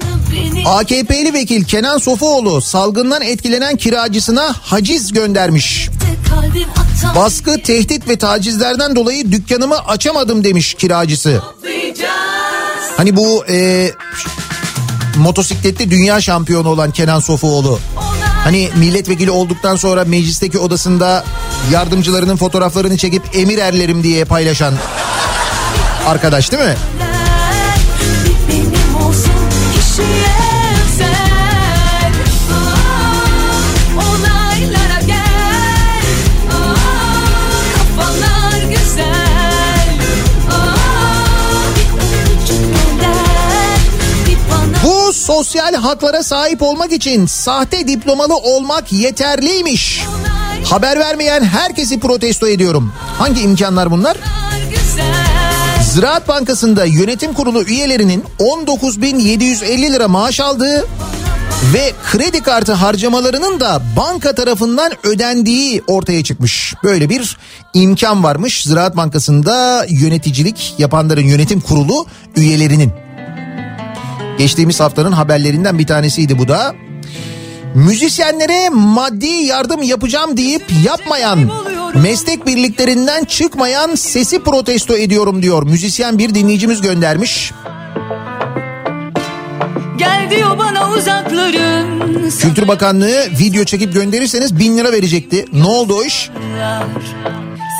AKP'li 0.65 1.35
vekil 1.35 1.65
Kenan 1.65 1.99
Sofuoğlu 1.99 2.61
salgından 2.61 3.23
etkilenen 3.23 3.77
kiracısına 3.77 4.55
haciz 4.63 5.13
göndermiş. 5.13 5.89
Baskı, 7.17 7.63
tehdit 7.63 8.09
ve 8.09 8.19
tacizlerden 8.19 8.97
dolayı 8.97 9.33
dükkanımı 9.33 9.79
açamadım 9.79 10.45
demiş 10.45 10.75
kiracısı. 10.75 11.43
Hani 12.97 13.17
bu 13.17 13.45
e, 13.49 13.91
motosiklette 15.17 15.91
dünya 15.91 16.21
şampiyonu 16.21 16.69
olan 16.69 16.91
Kenan 16.91 17.21
Sofuoğlu. 17.21 17.79
Hani 18.45 18.71
milletvekili 18.77 19.31
olduktan 19.31 19.77
sonra 19.77 20.05
meclisteki 20.05 20.59
odasında 20.59 21.25
yardımcılarının 21.73 22.37
fotoğraflarını 22.37 22.97
çekip 22.97 23.23
emir 23.35 23.59
erlerim 23.59 24.03
diye 24.03 24.25
paylaşan 24.25 24.75
arkadaş 26.07 26.53
değil 26.53 26.63
mi? 26.63 26.75
Bu 44.85 45.13
sosyal 45.13 45.75
haklara 45.75 46.23
sahip 46.23 46.63
olmak 46.63 46.93
için 46.93 47.27
sahte 47.27 47.89
diplomalı 47.89 48.37
olmak 48.37 48.93
yeterliymiş. 48.93 50.05
Haber 50.65 50.99
vermeyen 50.99 51.45
herkesi 51.45 52.01
protesto 52.01 52.49
ediyorum. 52.49 52.93
Hangi 53.19 53.41
imkanlar 53.41 53.91
bunlar? 53.91 54.17
güzel 54.71 55.30
Ziraat 55.91 56.29
Bankası'nda 56.29 56.85
yönetim 56.85 57.33
kurulu 57.35 57.63
üyelerinin 57.63 58.25
19.750 58.39 59.93
lira 59.93 60.09
maaş 60.09 60.41
aldığı 60.41 60.87
ve 61.75 61.93
kredi 62.11 62.43
kartı 62.43 62.73
harcamalarının 62.73 63.61
da 63.61 63.83
banka 63.97 64.35
tarafından 64.35 64.93
ödendiği 65.05 65.83
ortaya 65.87 66.25
çıkmış. 66.25 66.75
Böyle 66.85 67.09
bir 67.09 67.39
imkan 67.75 68.25
varmış 68.25 68.63
Ziraat 68.63 68.97
Bankası'nda 68.97 69.87
yöneticilik 69.89 70.75
yapanların 70.79 71.25
yönetim 71.25 71.61
kurulu 71.61 72.07
üyelerinin. 72.37 72.93
Geçtiğimiz 74.39 74.81
haftanın 74.81 75.13
haberlerinden 75.13 75.79
bir 75.79 75.87
tanesiydi 75.87 76.39
bu 76.39 76.49
da. 76.49 76.75
Müzisyenlere 77.75 78.69
maddi 78.69 79.27
yardım 79.27 79.83
yapacağım 79.83 80.37
deyip 80.37 80.65
yapmayan, 80.85 81.51
meslek 81.95 82.47
birliklerinden 82.47 83.25
çıkmayan 83.25 83.95
sesi 83.95 84.43
protesto 84.43 84.97
ediyorum 84.97 85.43
diyor. 85.43 85.63
Müzisyen 85.63 86.19
bir 86.19 86.35
dinleyicimiz 86.35 86.81
göndermiş. 86.81 87.53
Gel 89.99 90.31
diyor 90.31 90.59
bana 90.59 90.91
uzakların 90.91 92.31
Kültür 92.41 92.69
Bakanlığı 92.69 93.25
video 93.41 93.65
çekip 93.65 93.95
gönderirseniz 93.95 94.59
bin 94.59 94.79
lira 94.79 94.93
verecekti. 94.93 95.45
Ne 95.53 95.67
oldu 95.67 95.95
o 95.95 96.05
iş? 96.05 96.31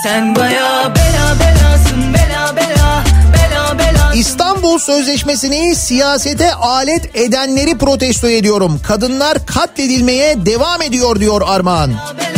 Sen 0.03 0.37
baya 0.37 0.95
bela 0.95 1.37
belasın 1.41 2.15
bela 2.15 2.57
bela 2.57 3.05
bela 3.33 3.79
bela 3.79 4.15
İstanbul 4.15 4.79
Sözleşmesi'ni 4.79 5.75
siyasete 5.75 6.55
alet 6.55 7.17
edenleri 7.17 7.79
protesto 7.79 8.29
ediyorum. 8.29 8.81
Kadınlar 8.87 9.47
katledilmeye 9.47 10.47
devam 10.47 10.83
ediyor 10.83 11.21
diyor 11.21 11.43
Armağan. 11.45 11.91
bela 11.91 11.95
bela 11.95 11.99
belasın 12.01 12.17
bela 12.17 12.21
bela 12.21 12.30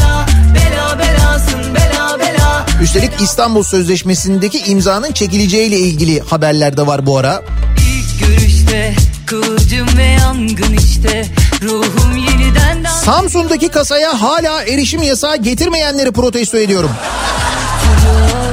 Üstelik 2.82 3.20
İstanbul 3.20 3.62
Sözleşmesi'ndeki 3.62 4.58
imzanın 4.58 5.12
çekileceğiyle 5.12 5.78
ilgili 5.78 6.20
haberler 6.20 6.76
de 6.76 6.86
var 6.86 7.06
bu 7.06 7.18
ara. 7.18 7.42
İlk 7.78 8.28
görüşte 8.28 8.94
kıvılcım 9.26 9.98
ve 9.98 10.04
yangın 10.04 10.76
işte 10.76 11.26
ruhum 11.62 12.16
yeniden 12.16 12.84
Samsun'daki 13.04 13.68
kasaya 13.68 14.22
hala 14.22 14.62
erişim 14.62 15.02
yasağı 15.02 15.36
getirmeyenleri 15.36 16.12
protesto 16.12 16.58
ediyorum. 16.58 16.90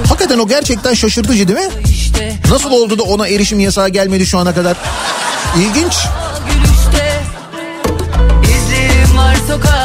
Hakikaten 0.08 0.40
o 0.40 0.48
gerçekten 0.48 0.94
şaşırtıcı 0.94 1.48
değil 1.48 1.60
mi? 1.60 1.70
Nasıl 2.50 2.72
oldu 2.72 3.00
da 3.00 3.04
ona 3.04 3.28
erişim 3.28 3.60
yasağı 3.60 3.90
gelmedi 3.90 4.26
şu 4.26 4.40
ana 4.40 4.56
kadar? 4.56 4.78
İlginç. 5.58 5.94
gülüşte 6.48 7.22
İzlerim 8.44 9.18
var 9.18 9.36
sokakta 9.48 9.79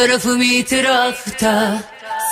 tarafım 0.00 0.42
itirafta 0.42 1.82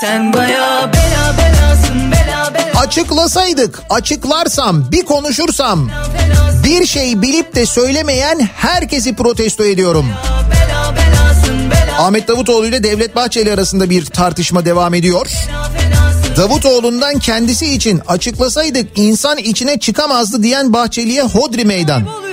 Sen 0.01 0.33
baya 0.33 0.91
bela 0.93 1.35
belasın 1.39 2.13
bela 2.13 2.55
bela 2.55 2.81
Açıklasaydık, 2.81 3.83
açıklarsam, 3.91 4.93
bir 4.93 5.05
konuşursam 5.05 5.91
bir 6.65 6.87
şey 6.87 7.23
bilip 7.23 7.55
de 7.55 7.67
söylemeyen 7.67 8.49
herkesi 8.57 9.17
protesto 9.17 9.65
ediyorum. 9.65 10.07
bela 10.51 10.97
belasın 10.97 11.71
bela 11.71 12.07
Ahmet 12.07 12.29
Davutoğlu 12.29 12.67
ile 12.67 12.83
Devlet 12.83 13.17
Bahçeli 13.17 13.53
arasında 13.53 13.91
bir 13.91 14.05
tartışma 14.05 14.65
devam 14.65 14.95
ediyor. 14.95 15.27
Davutoğlu'ndan 16.37 17.19
kendisi 17.19 17.75
için 17.75 18.01
açıklasaydık 18.07 18.99
insan 18.99 19.39
içine 19.39 19.79
çıkamazdı 19.79 20.43
diyen 20.43 20.73
Bahçeli'ye 20.73 21.23
hodri 21.23 21.65
meydan. 21.65 22.07
oluyorum 22.07 22.28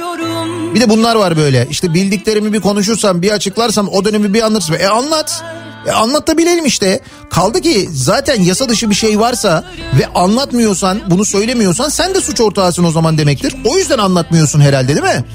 Bir 0.76 0.82
de 0.82 0.90
bunlar 0.90 1.16
var 1.16 1.38
böyle. 1.38 1.68
İşte 1.70 1.94
bildiklerimi 1.94 2.54
bir 2.54 2.60
konuşursam, 2.60 3.22
bir 3.22 3.32
açıklarsam 3.32 3.88
o 3.88 4.06
dönemi 4.06 4.34
bir 4.34 4.42
anlatırsam. 4.42 4.76
E 4.76 4.88
anlat. 4.88 5.44
E 5.88 5.92
anlat 5.92 6.28
da 6.28 6.38
bilelim 6.38 6.66
işte. 6.66 7.00
Kaldı 7.30 7.62
ki 7.62 7.90
zaten 7.92 8.42
yasa 8.42 8.70
dışı 8.70 8.90
bir 8.90 8.96
şey 8.96 9.20
varsa 9.20 9.64
ve 10.00 10.08
anlatmıyorsan, 10.08 11.00
bunu 11.10 11.26
söylemiyorsan 11.26 11.90
sen 11.90 12.16
de 12.16 12.22
suç 12.22 12.42
ortağısın 12.42 12.84
o 12.84 12.92
zaman 12.92 13.18
demektir. 13.18 13.56
O 13.66 13.78
yüzden 13.78 13.98
anlatmıyorsun 13.98 14.62
herhalde 14.62 14.88
değil 14.88 15.16
mi? 15.16 15.26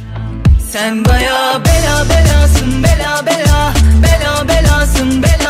Sen 0.72 1.04
baya 1.04 1.60
bela 1.64 2.04
belasın 2.10 2.82
bela 2.82 3.26
bela 3.26 3.74
bela 4.02 4.48
belasın 4.48 5.22
bela 5.22 5.49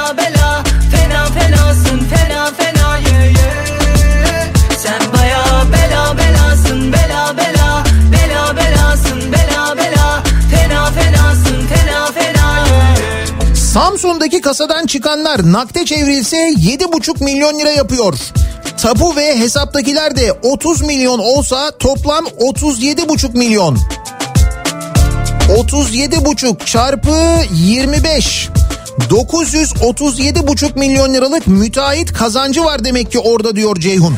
Samsun'daki 13.91 14.41
kasadan 14.41 14.87
çıkanlar 14.87 15.53
nakde 15.53 15.85
çevrilse 15.85 16.37
7,5 16.37 17.25
milyon 17.25 17.59
lira 17.59 17.71
yapıyor. 17.71 18.19
Tapu 18.83 19.17
ve 19.17 19.39
hesaptakiler 19.39 20.17
de 20.17 20.33
30 20.33 20.83
milyon 20.83 21.19
olsa 21.19 21.71
toplam 21.79 22.25
37,5 22.25 23.39
milyon. 23.39 23.79
37,5 25.49 26.65
çarpı 26.65 27.17
25. 27.55 28.49
937,5 28.99 30.79
milyon 30.79 31.15
liralık 31.15 31.47
müteahhit 31.47 32.13
kazancı 32.13 32.65
var 32.65 32.85
demek 32.85 33.13
ki 33.13 33.19
orada 33.19 33.57
diyor 33.57 33.77
Ceyhun. 33.77 34.17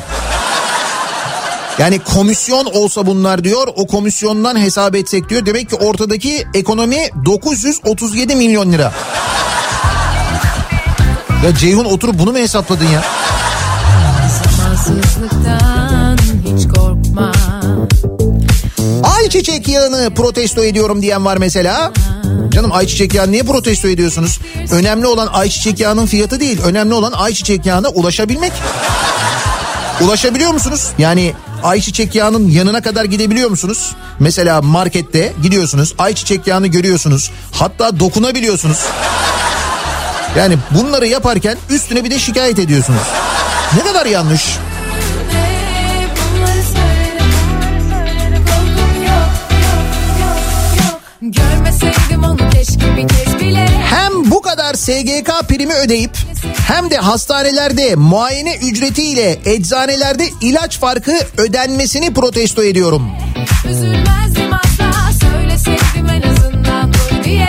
Yani 1.78 1.98
komisyon 1.98 2.64
olsa 2.64 3.06
bunlar 3.06 3.44
diyor 3.44 3.68
o 3.76 3.86
komisyondan 3.86 4.60
hesap 4.60 4.94
etsek 4.94 5.28
diyor. 5.28 5.46
Demek 5.46 5.70
ki 5.70 5.76
ortadaki 5.76 6.46
ekonomi 6.54 7.10
937 7.24 8.36
milyon 8.36 8.72
lira. 8.72 8.92
Ya 11.44 11.54
Ceyhun 11.58 11.84
oturup 11.84 12.18
bunu 12.18 12.32
mu 12.32 12.38
hesapladın 12.38 12.86
ya? 12.86 13.02
Ayçiçek 19.02 19.68
yağını 19.68 20.14
protesto 20.14 20.64
ediyorum 20.64 21.02
diyen 21.02 21.24
var 21.24 21.36
mesela. 21.36 21.92
Canım 22.50 22.72
ayçiçek 22.72 23.14
yağı 23.14 23.32
niye 23.32 23.42
protesto 23.42 23.88
ediyorsunuz? 23.88 24.40
Önemli 24.70 25.06
olan 25.06 25.26
ayçiçek 25.26 25.80
yağının 25.80 26.06
fiyatı 26.06 26.40
değil. 26.40 26.60
Önemli 26.64 26.94
olan 26.94 27.12
ayçiçek 27.12 27.66
yağına 27.66 27.88
ulaşabilmek. 27.88 28.52
Ulaşabiliyor 30.00 30.52
musunuz? 30.52 30.88
Yani 30.98 31.34
ayçiçek 31.62 32.14
yağının 32.14 32.48
yanına 32.48 32.82
kadar 32.82 33.04
gidebiliyor 33.04 33.50
musunuz? 33.50 33.92
Mesela 34.20 34.62
markette 34.62 35.32
gidiyorsunuz 35.42 35.94
ayçiçek 35.98 36.46
yağını 36.46 36.66
görüyorsunuz. 36.66 37.30
Hatta 37.52 38.00
dokunabiliyorsunuz. 38.00 38.78
Yani 40.36 40.58
bunları 40.70 41.06
yaparken 41.06 41.56
üstüne 41.70 42.04
bir 42.04 42.10
de 42.10 42.18
şikayet 42.18 42.58
ediyorsunuz. 42.58 43.02
Ne 43.76 43.82
kadar 43.82 44.06
yanlış. 44.06 44.42
Hem 53.90 54.30
bu 54.30 54.42
kadar 54.42 54.74
SGK 54.74 55.48
primi 55.48 55.74
ödeyip 55.74 56.10
hem 56.68 56.90
de 56.90 56.96
hastanelerde 56.96 57.94
muayene 57.94 58.56
ücretiyle 58.56 59.38
eczanelerde 59.44 60.28
ilaç 60.40 60.78
farkı 60.78 61.18
ödenmesini 61.36 62.14
protesto 62.14 62.64
ediyorum. 62.64 63.02
Üzülmezdim 63.70 64.52
asla 64.52 65.12
Söyleseydim 65.20 66.08
en 66.08 66.22
azından 66.22 66.92
diye 67.24 67.48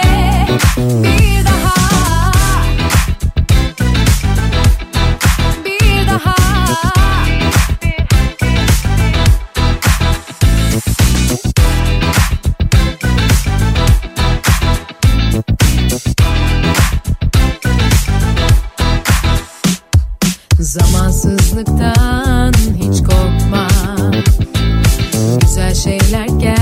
Zamansızlıktan 21.66 22.54
hiç 22.76 23.04
korkma. 23.04 23.68
Güzel 25.42 25.74
şeyler 25.74 26.26
gelsin 26.26 26.53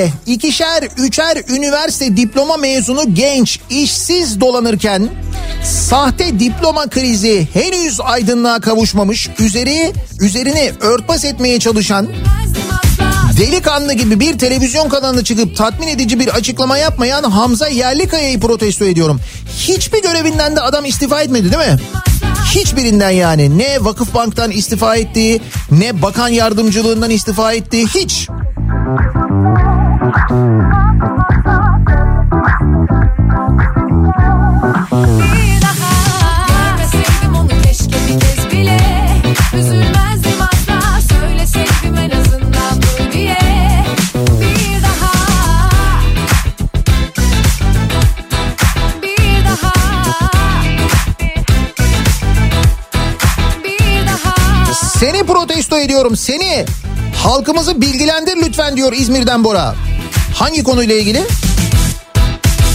binlerce 0.00 0.12
ikişer 0.26 0.88
üçer 0.96 1.38
üniversite 1.48 2.16
diploma 2.16 2.56
mezunu 2.56 3.14
genç 3.14 3.60
işsiz 3.70 4.40
dolanırken 4.40 5.08
sahte 5.64 6.40
diploma 6.40 6.86
krizi 6.86 7.48
henüz 7.52 8.00
aydınlığa 8.00 8.60
kavuşmamış 8.60 9.28
üzeri 9.38 9.92
üzerini 10.20 10.72
örtbas 10.80 11.24
etmeye 11.24 11.58
çalışan 11.58 12.08
delikanlı 13.38 13.92
gibi 13.92 14.20
bir 14.20 14.38
televizyon 14.38 14.88
kanalına 14.88 15.24
çıkıp 15.24 15.56
tatmin 15.56 15.88
edici 15.88 16.20
bir 16.20 16.28
açıklama 16.28 16.78
yapmayan 16.78 17.22
Hamza 17.22 17.68
Yerlikaya'yı 17.68 18.40
protesto 18.40 18.84
ediyorum. 18.84 19.20
Hiçbir 19.58 20.02
görevinden 20.02 20.56
de 20.56 20.60
adam 20.60 20.84
istifa 20.84 21.22
etmedi 21.22 21.52
değil 21.52 21.72
mi? 21.72 21.80
Hiçbirinden 22.54 23.10
yani 23.10 23.58
ne 23.58 23.84
Vakıfbank'tan 23.84 24.50
istifa 24.50 24.96
etti 24.96 25.40
ne 25.70 26.02
bakan 26.02 26.28
yardımcılığından 26.28 27.10
istifa 27.10 27.52
etti 27.52 27.86
hiç. 27.94 28.28
Seni 55.00 55.24
protesto 55.26 55.78
ediyorum 55.78 56.16
seni. 56.16 56.64
Halkımızı 57.16 57.80
bilgilendir 57.80 58.36
lütfen 58.36 58.76
diyor 58.76 58.92
İzmir'den 58.92 59.44
Bora. 59.44 59.74
Hangi 60.40 60.62
konuyla 60.64 60.94
ilgili? 60.94 61.22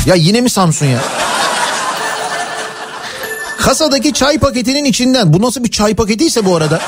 Ya 0.06 0.16
yine 0.16 0.42
mi 0.42 0.50
Samsun 0.50 0.86
ya? 0.86 1.00
Kasadaki 3.58 4.14
çay 4.14 4.40
paketinin 4.40 4.86
içinden. 4.86 5.34
Bu 5.34 5.42
nasıl 5.42 5.64
bir 5.64 5.72
çay 5.72 5.96
paketiyse 5.96 6.46
bu 6.46 6.56
arada. 6.56 6.82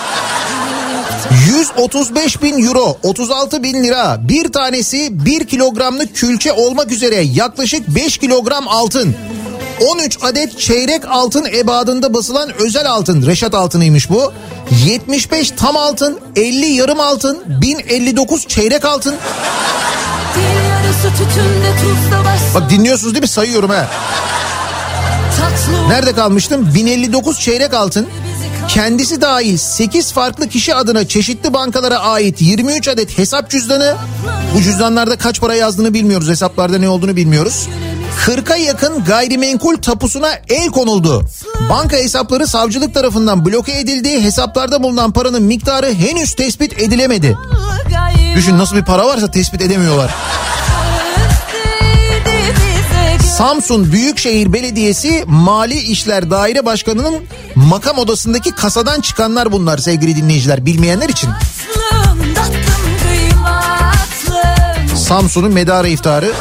135 1.47 2.41
bin 2.41 2.67
euro 2.67 2.97
36 3.03 3.63
bin 3.63 3.84
lira. 3.84 4.17
Bir 4.30 4.51
tanesi 4.51 5.25
1 5.25 5.47
kilogramlık 5.47 6.15
külçe 6.15 6.53
olmak 6.53 6.91
üzere 6.91 7.15
yaklaşık 7.15 7.88
5 7.95 8.17
kilogram 8.17 8.67
altın. 8.67 9.15
13 9.88 10.17
adet 10.21 10.59
çeyrek 10.59 11.05
altın 11.09 11.45
ebadında 11.45 12.13
basılan 12.13 12.49
özel 12.59 12.89
altın. 12.89 13.25
Reşat 13.25 13.53
altınıymış 13.53 14.09
bu. 14.09 14.34
75 14.86 15.51
tam 15.51 15.78
altın 15.78 16.19
50 16.36 16.65
yarım 16.65 16.99
altın 16.99 17.43
1059 17.47 18.47
çeyrek 18.47 18.86
altın 18.86 19.15
Bak 22.55 22.69
dinliyorsunuz 22.69 23.13
değil 23.13 23.23
mi 23.23 23.27
sayıyorum 23.27 23.69
ha 23.69 23.88
Nerede 25.88 26.13
kalmıştım? 26.13 26.73
1059 26.75 27.39
çeyrek 27.39 27.73
altın. 27.73 28.07
Kendisi 28.67 29.21
dahil 29.21 29.57
8 29.57 30.11
farklı 30.11 30.47
kişi 30.49 30.75
adına 30.75 31.07
çeşitli 31.07 31.53
bankalara 31.53 31.97
ait 31.97 32.41
23 32.41 32.88
adet 32.88 33.17
hesap 33.17 33.49
cüzdanı. 33.49 33.95
Bu 34.55 34.61
cüzdanlarda 34.61 35.17
kaç 35.17 35.41
para 35.41 35.55
yazdığını 35.55 35.93
bilmiyoruz. 35.93 36.29
Hesaplarda 36.29 36.77
ne 36.77 36.89
olduğunu 36.89 37.15
bilmiyoruz. 37.15 37.67
40'a 38.25 38.55
yakın 38.55 39.03
gayrimenkul 39.03 39.77
tapusuna 39.77 40.29
el 40.49 40.67
konuldu. 40.67 41.25
Banka 41.69 41.97
hesapları 41.97 42.47
savcılık 42.47 42.93
tarafından 42.93 43.45
bloke 43.45 43.79
edildi. 43.79 44.23
Hesaplarda 44.23 44.83
bulunan 44.83 45.11
paranın 45.11 45.43
miktarı 45.43 45.93
henüz 45.93 46.33
tespit 46.33 46.81
edilemedi. 46.81 47.38
Düşün 48.38 48.57
nasıl 48.57 48.75
bir 48.75 48.83
para 48.83 49.05
varsa 49.05 49.31
tespit 49.31 49.61
edemiyorlar. 49.61 50.11
Samsun 53.38 53.91
Büyükşehir 53.91 54.53
Belediyesi 54.53 55.23
Mali 55.27 55.79
İşler 55.79 56.31
Daire 56.31 56.65
Başkanı'nın 56.65 57.15
makam 57.55 57.97
odasındaki 57.97 58.51
kasadan 58.51 59.01
çıkanlar 59.01 59.51
bunlar 59.51 59.77
sevgili 59.77 60.15
dinleyiciler 60.15 60.65
bilmeyenler 60.65 61.09
için. 61.09 61.29
Samsun'un 64.95 65.53
medarı 65.53 65.88
iftarı. 65.88 66.31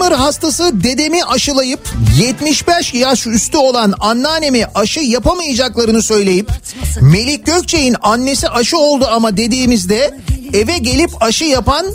Alzheimer 0.00 0.24
hastası 0.24 0.82
dedemi 0.82 1.24
aşılayıp 1.24 1.80
75 2.18 2.94
yaş 2.94 3.26
üstü 3.26 3.56
olan 3.56 3.94
anneannemi 4.00 4.66
aşı 4.74 5.00
yapamayacaklarını 5.00 6.02
söyleyip 6.02 6.50
Melik 7.00 7.46
Gökçe'nin 7.46 7.96
annesi 8.02 8.48
aşı 8.48 8.78
oldu 8.78 9.06
ama 9.10 9.36
dediğimizde 9.36 10.18
eve 10.54 10.78
gelip 10.78 11.10
aşı 11.22 11.44
yapan 11.44 11.86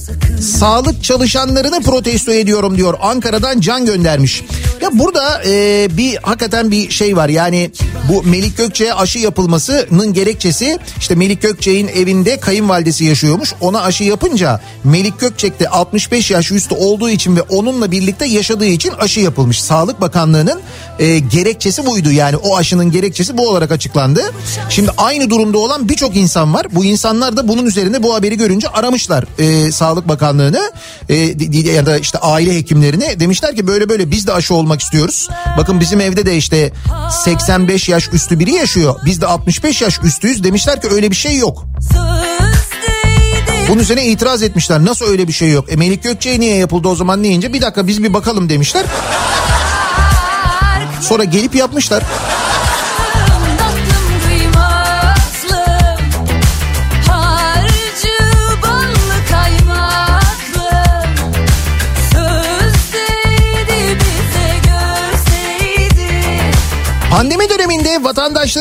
sağlık 0.42 1.04
çalışanlarını 1.04 1.82
protesto 1.82 2.32
ediyorum 2.32 2.78
diyor. 2.78 2.94
Ankara'dan 3.02 3.60
can 3.60 3.86
göndermiş. 3.86 4.44
Ya 4.82 4.90
burada 5.00 5.44
e, 5.46 5.88
bir 5.98 6.18
hakikaten 6.22 6.72
bir 6.72 6.90
şey 6.90 7.18
var 7.18 7.30
yani 7.30 7.72
bu 8.10 8.24
Melik 8.24 8.58
Gökçe'ye 8.58 8.94
aşı 8.94 9.20
yapılmasının 9.20 10.14
gerekçesi 10.14 10.80
işte 11.00 11.16
Melik 11.16 11.42
Gökçe'nin 11.42 11.88
evinde 11.88 12.40
kayınvalidesi 12.40 13.06
yaşıyormuş. 13.06 13.54
Ona 13.62 13.82
aşı 13.82 14.04
yapınca 14.04 14.62
Melik 14.84 15.20
Gökçek 15.20 15.60
de 15.60 15.70
65 15.70 16.32
yaş 16.32 16.52
üstü 16.52 16.76
olduğu 16.76 17.10
için 17.10 17.36
ve 17.36 17.42
onunla 17.42 17.92
birlikte 17.92 18.26
yaşadığı 18.26 18.66
için 18.66 18.92
aşı 19.00 19.20
yapılmış. 19.20 19.62
Sağlık 19.62 20.02
Bakanlığı'nın 20.02 20.62
e, 21.00 21.20
gerekçesi 21.20 21.86
buydu 21.86 22.12
yani 22.12 22.38
o 22.38 22.58
aşının 22.58 22.92
gerekçesi 22.92 23.38
bu 23.38 23.50
olarak 23.50 23.72
açıklandı. 23.72 24.22
Şimdi 24.70 24.92
aynı 24.98 25.30
durumda 25.30 25.58
olan 25.58 25.90
birçok 25.90 26.16
insan 26.16 26.54
var. 26.54 26.68
Bu 26.72 26.86
insanlar 26.86 27.38
da 27.38 27.48
bunun 27.48 27.66
üzerine 27.66 28.04
bu 28.04 28.16
haberi 28.16 28.38
görünce 28.48 28.68
aramışlar 28.68 29.26
e, 29.40 29.72
Sağlık 29.72 30.08
Bakanlığı'nı 30.08 30.72
e, 31.10 31.16
ya 31.74 31.86
da 31.86 31.98
işte 31.98 32.18
aile 32.18 32.56
hekimlerini 32.56 33.20
demişler 33.20 33.56
ki 33.56 33.68
böyle 33.68 33.90
böyle 33.90 34.12
biz 34.12 34.28
de 34.28 34.34
aşı 34.34 34.54
olmak 34.54 34.82
istiyoruz. 34.82 35.30
Bakın 35.58 35.80
bizim 35.80 36.02
evde 36.02 36.26
de 36.26 36.38
işte 36.38 36.72
85 37.24 37.90
yaş 37.90 38.10
üstü 38.14 38.40
biri 38.40 38.52
yaşıyor. 38.52 38.96
Biz 39.06 39.22
de 39.22 39.26
65 39.26 39.82
yaş 39.82 40.00
üstüyüz 40.04 40.44
demişler 40.44 40.82
ki 40.82 40.88
öyle 40.92 41.12
bir 41.12 41.16
şey 41.16 41.38
yok. 41.38 41.66
Bunun 43.70 43.80
üzerine 43.80 44.08
itiraz 44.08 44.44
etmişler. 44.44 44.86
Nasıl 44.86 45.06
öyle 45.06 45.28
bir 45.28 45.34
şey 45.34 45.52
yok? 45.52 45.72
E 45.72 45.76
Melik 45.76 46.04
Gökçe'ye 46.04 46.40
niye 46.40 46.56
yapıldı 46.56 46.88
o 46.88 46.96
zaman 46.96 47.24
deyince 47.24 47.54
bir 47.54 47.62
dakika 47.62 47.88
biz 47.88 48.04
bir 48.04 48.14
bakalım 48.14 48.50
demişler. 48.50 48.86
Sonra 51.02 51.24
gelip 51.24 51.56
yapmışlar. 51.56 52.04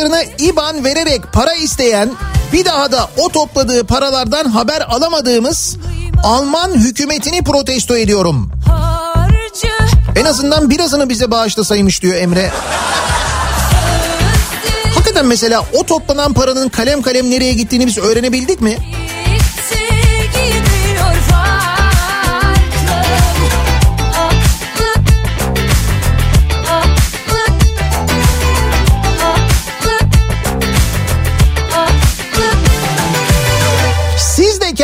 Vatandaşlarına 0.05 0.23
IBAN 0.39 0.85
vererek 0.85 1.33
para 1.33 1.55
isteyen 1.55 2.11
Bir 2.53 2.65
daha 2.65 2.93
da 2.93 3.11
o 3.17 3.29
topladığı 3.29 3.85
paralardan 3.85 4.45
haber 4.45 4.81
alamadığımız 4.81 5.77
Alman 6.25 6.75
hükümetini 6.75 7.45
protesto 7.45 7.97
ediyorum. 7.97 8.51
En 10.17 10.25
azından 10.25 10.71
birazını 10.71 11.09
bize 11.09 11.31
bağışlasaymış 11.31 12.03
diyor 12.03 12.17
Emre. 12.17 12.51
Hakikaten 14.95 15.27
mesela 15.27 15.65
o 15.73 15.85
toplanan 15.85 16.33
paranın 16.33 16.69
kalem 16.69 17.03
kalem 17.03 17.31
nereye 17.31 17.53
gittiğini 17.53 17.87
biz 17.87 17.99
öğrenebildik 17.99 18.61
mi? 18.61 18.79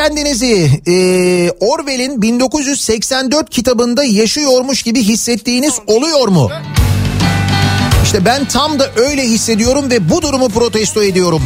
Kendinizi 0.00 0.80
e, 0.86 0.94
Orwell'in 1.60 2.22
1984 2.22 3.50
kitabında 3.50 4.04
yaşıyormuş 4.04 4.82
gibi 4.82 5.02
hissettiğiniz 5.02 5.74
oluyor 5.86 6.28
mu? 6.28 6.50
İşte 8.04 8.24
ben 8.24 8.44
tam 8.44 8.78
da 8.78 8.90
öyle 8.96 9.22
hissediyorum 9.22 9.90
ve 9.90 10.10
bu 10.10 10.22
durumu 10.22 10.48
protesto 10.48 11.02
ediyorum. 11.02 11.42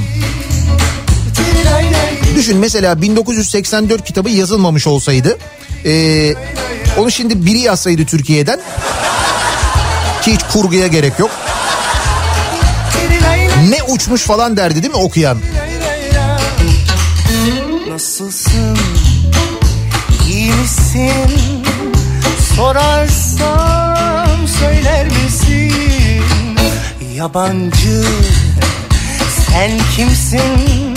Düşün 2.36 2.56
mesela 2.56 3.02
1984 3.02 4.04
kitabı 4.04 4.30
yazılmamış 4.30 4.86
olsaydı 4.86 5.38
e, 5.84 6.34
onu 6.98 7.10
şimdi 7.10 7.46
biri 7.46 7.58
yazsaydı 7.58 8.04
Türkiye'den 8.04 8.60
ki 10.22 10.32
hiç 10.32 10.40
kurguya 10.52 10.86
gerek 10.86 11.18
yok. 11.18 11.30
Ne 13.70 13.82
uçmuş 13.82 14.22
falan 14.22 14.56
derdi 14.56 14.82
değil 14.82 14.94
mi 14.94 15.00
okuyan? 15.00 15.38
Nasılsın? 17.94 18.78
İyi 20.28 20.52
misin? 20.52 21.64
Sorarsam 22.56 24.48
söyler 24.60 25.06
misin? 25.06 26.22
Yabancı 27.16 28.04
sen 29.46 29.70
kimsin? 29.96 30.94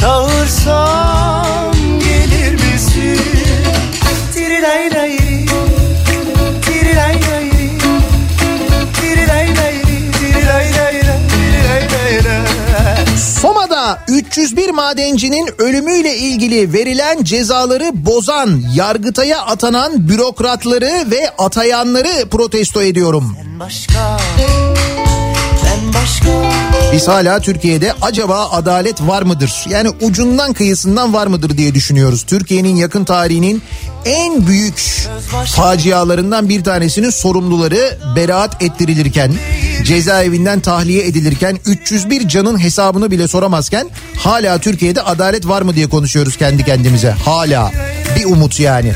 Çağırsam 0.00 1.74
gelir 2.00 2.52
misin? 2.52 3.20
Tirilay 4.34 4.90
Soma'da 13.90 13.98
301 14.08 14.70
madencinin 14.70 15.48
ölümüyle 15.58 16.16
ilgili 16.16 16.72
verilen 16.72 17.24
cezaları 17.24 17.90
bozan, 17.94 18.62
yargıtaya 18.74 19.40
atanan 19.40 20.08
bürokratları 20.08 21.10
ve 21.10 21.30
atayanları 21.38 22.28
protesto 22.30 22.82
ediyorum. 22.82 23.36
Ben 23.38 23.60
başka 23.60 24.18
Biz 26.92 27.08
hala 27.08 27.40
Türkiye'de 27.40 27.92
acaba 28.02 28.50
adalet 28.50 29.00
var 29.00 29.22
mıdır? 29.22 29.64
Yani 29.68 29.88
ucundan 30.00 30.52
kıyısından 30.52 31.14
var 31.14 31.26
mıdır 31.26 31.56
diye 31.58 31.74
düşünüyoruz. 31.74 32.22
Türkiye'nin 32.22 32.76
yakın 32.76 33.04
tarihinin 33.04 33.62
en 34.04 34.46
büyük 34.46 35.08
facialarından 35.46 36.48
bir 36.48 36.64
tanesinin 36.64 37.10
sorumluları 37.10 37.98
beraat 38.16 38.62
ettirilirken, 38.62 39.32
cezaevinden 39.84 40.60
tahliye 40.60 41.06
edilirken 41.06 41.58
301 41.66 42.28
canın 42.28 42.58
hesabını 42.58 43.10
bile 43.10 43.28
soramazken 43.28 43.88
hala 44.18 44.58
Türkiye'de 44.58 45.02
adalet 45.02 45.48
var 45.48 45.62
mı 45.62 45.74
diye 45.74 45.86
konuşuyoruz 45.86 46.36
kendi 46.36 46.64
kendimize. 46.64 47.10
Hala 47.10 47.72
bir 48.16 48.24
umut 48.24 48.60
yani. 48.60 48.92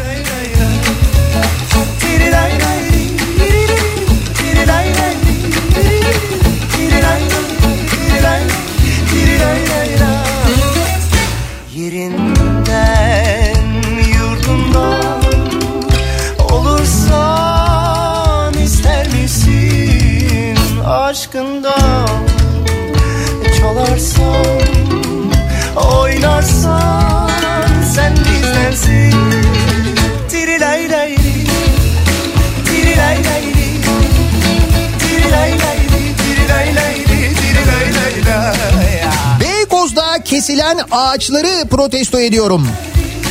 Kesilen 40.44 40.78
ağaçları 40.90 41.68
protesto 41.68 42.20
ediyorum. 42.20 42.68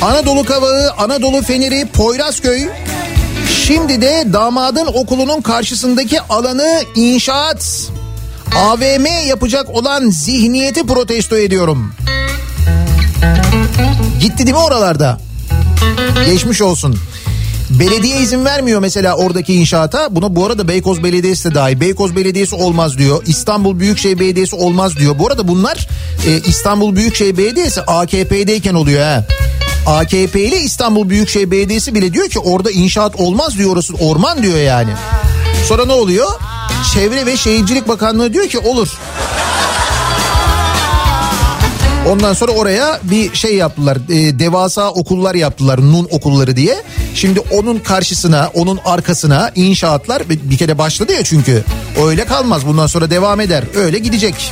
Anadolu 0.02 0.44
Kavağı, 0.44 0.92
Anadolu 0.98 1.42
Feneri, 1.42 1.86
Poyrazköy. 1.86 2.68
Şimdi 3.66 4.02
de 4.02 4.24
damadın 4.34 4.86
okulunun 4.86 5.42
karşısındaki 5.42 6.22
alanı 6.22 6.84
inşaat 6.96 7.92
AVM 8.56 9.28
yapacak 9.28 9.70
olan 9.70 10.10
zihniyeti 10.10 10.86
protesto 10.86 11.38
ediyorum. 11.38 11.94
Gitti 14.20 14.38
değil 14.38 14.58
mi 14.58 14.64
oralarda? 14.64 15.18
Geçmiş 16.26 16.62
olsun. 16.62 17.00
Belediye 17.80 18.22
izin 18.22 18.46
vermiyor 18.46 18.80
mesela 18.80 19.16
oradaki 19.16 19.54
inşaata. 19.54 20.16
Buna 20.16 20.36
bu 20.36 20.46
arada 20.46 20.68
Beykoz 20.68 21.04
Belediyesi 21.04 21.52
de 21.52 21.56
dahil. 21.56 21.80
Beykoz 21.80 22.16
Belediyesi 22.16 22.56
olmaz 22.56 22.98
diyor. 22.98 23.24
İstanbul 23.28 23.80
Büyükşehir 23.80 24.20
Belediyesi 24.20 24.56
olmaz 24.56 24.98
diyor. 24.98 25.20
Bu 25.20 25.28
arada 25.28 25.48
bunlar 25.48 25.88
e, 26.28 26.40
İstanbul 26.40 26.96
Büyükşehir 26.96 27.38
Belediyesi 27.38 27.82
AKP'deyken 27.82 28.74
oluyor 28.74 29.02
ha. 29.02 29.26
AKP'li 29.88 30.56
İstanbul 30.56 31.10
Büyükşehir 31.10 31.52
Belediyesi 31.52 31.96
bile 31.96 32.14
diyor 32.14 32.30
ki 32.30 32.40
orada 32.40 32.72
inşaat 32.72 33.16
olmaz 33.16 33.58
diyor 33.58 33.74
orası 33.74 33.94
orman 33.94 34.44
diyor 34.44 34.58
yani. 34.58 34.92
Sonra 35.68 35.86
ne 35.86 35.94
oluyor? 35.94 36.28
Çevre 36.94 37.26
ve 37.26 37.38
Şehircilik 37.38 37.88
Bakanlığı 37.88 38.34
diyor 38.34 38.48
ki 38.48 38.60
olur. 38.60 38.90
Ondan 42.10 42.34
sonra 42.34 42.52
oraya 42.52 43.00
bir 43.04 43.34
şey 43.34 43.56
yaptılar. 43.56 43.98
e, 44.10 44.40
devasa 44.40 44.92
okullar 44.92 45.36
yaptılar. 45.36 45.80
Nun 45.82 46.08
okulları 46.12 46.56
diye. 46.56 46.76
Şimdi 47.16 47.40
onun 47.40 47.80
karşısına, 47.80 48.52
onun 48.54 48.80
arkasına 48.86 49.52
inşaatlar 49.56 50.30
bir 50.30 50.58
kere 50.58 50.78
başladı 50.78 51.14
ya 51.14 51.24
çünkü. 51.24 51.64
Öyle 52.06 52.26
kalmaz. 52.26 52.68
Bundan 52.68 52.88
sonra 52.88 53.10
devam 53.10 53.40
eder. 53.40 53.64
Öyle 53.76 54.00
gidecek. 54.00 54.52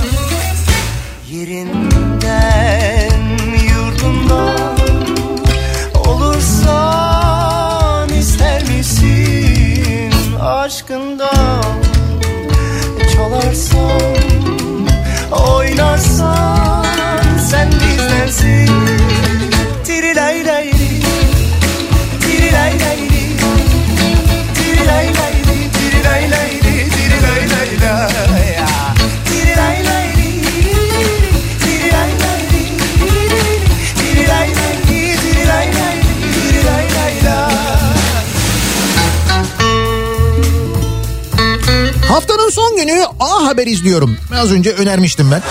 Yerinden 1.31 3.11
yurdundan 3.69 4.77
olursan 6.07 8.09
ister 8.09 8.63
misin 8.63 10.11
aşkından 10.41 11.63
çalarsan 13.15 14.01
oynarsan 15.31 16.60
Haftanın 42.07 42.49
son 42.49 42.75
günü 42.77 43.03
A 43.19 43.45
Haber 43.47 43.67
izliyorum. 43.67 44.17
Az 44.35 44.51
önce 44.51 44.71
önermiştim 44.71 45.31
ben. 45.31 45.41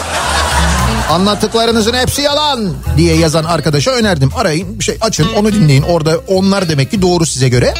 Anlattıklarınızın 1.11 1.95
hepsi 1.95 2.23
yalan 2.23 2.75
diye 2.97 3.17
yazan 3.17 3.45
arkadaşa 3.45 3.91
önerdim. 3.91 4.31
Arayın 4.37 4.79
bir 4.79 4.85
şey 4.85 4.99
açın 5.01 5.29
onu 5.37 5.53
dinleyin. 5.53 5.83
Orada 5.83 6.19
onlar 6.27 6.69
demek 6.69 6.91
ki 6.91 7.03
doğru 7.03 7.27
size 7.27 7.49
göre. 7.49 7.75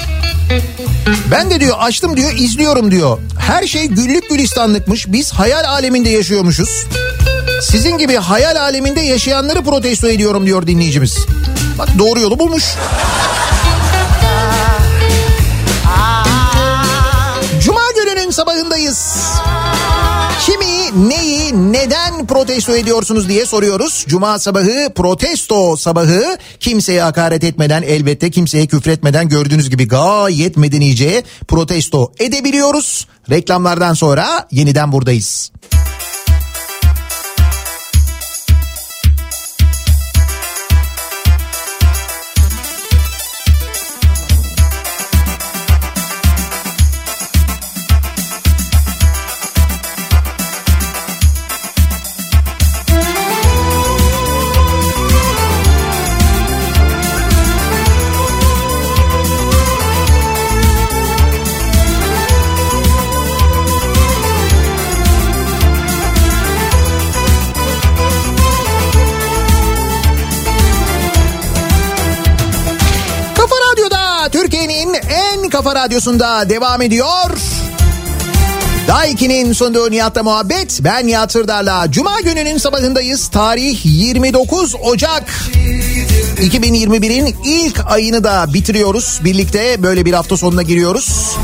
Ben 1.31 1.51
de 1.51 1.61
diyor 1.61 1.77
açtım 1.81 2.17
diyor 2.17 2.33
izliyorum 2.33 2.91
diyor. 2.91 3.19
Her 3.39 3.67
şey 3.67 3.87
güllük 3.87 4.31
gülistanlıkmış. 4.31 5.13
Biz 5.13 5.33
hayal 5.33 5.65
aleminde 5.65 6.09
yaşıyormuşuz. 6.09 6.87
Sizin 7.63 7.99
gibi 7.99 8.17
hayal 8.17 8.57
aleminde 8.57 9.01
yaşayanları 9.01 9.63
protesto 9.65 10.09
ediyorum 10.09 10.47
diyor 10.47 10.67
dinleyicimiz. 10.67 11.19
Bak 11.79 11.89
doğru 11.99 12.21
yolu 12.21 12.39
bulmuş. 12.39 12.65
Cuma 17.61 17.81
gününün 17.97 18.31
sabahındayız. 18.31 19.17
Neyi, 20.97 21.73
neden 21.73 22.27
protesto 22.27 22.77
ediyorsunuz 22.77 23.29
diye 23.29 23.47
soruyoruz. 23.47 24.05
Cuma 24.09 24.39
sabahı 24.39 24.93
protesto 24.95 25.77
sabahı 25.77 26.39
kimseye 26.61 27.03
hakaret 27.03 27.45
etmeden 27.45 27.83
elbette 27.83 28.31
kimseye 28.31 28.67
küfretmeden 28.67 29.29
gördüğünüz 29.29 29.71
gibi 29.71 29.89
gayet 29.89 30.57
medenice 30.57 31.23
protesto 31.49 32.13
edebiliyoruz. 32.19 33.07
Reklamlardan 33.31 33.95
sonra 33.95 34.49
yeniden 34.51 34.93
buradayız. 34.93 35.53
Kafa 75.63 75.75
radyosunda 75.75 76.49
devam 76.51 76.83
ediyor. 76.83 77.31
Daiki'nin 78.89 79.53
sunduğu 79.53 79.91
Nihat'la 79.91 80.23
muhabbet. 80.23 80.79
Ben 80.85 81.07
Nihat 81.07 81.33
Sırdar'la. 81.33 81.91
Cuma 81.91 82.21
gününün 82.21 82.59
sabahındayız. 82.59 83.29
Tarih 83.29 83.81
29 83.85 84.75
Ocak. 84.83 85.31
2021'in 86.37 87.37
ilk 87.45 87.81
ayını 87.87 88.25
da 88.25 88.47
bitiriyoruz. 88.55 89.21
Birlikte 89.25 89.83
böyle 89.83 90.05
bir 90.05 90.13
hafta 90.13 90.37
sonuna 90.37 90.63
giriyoruz. 90.63 91.37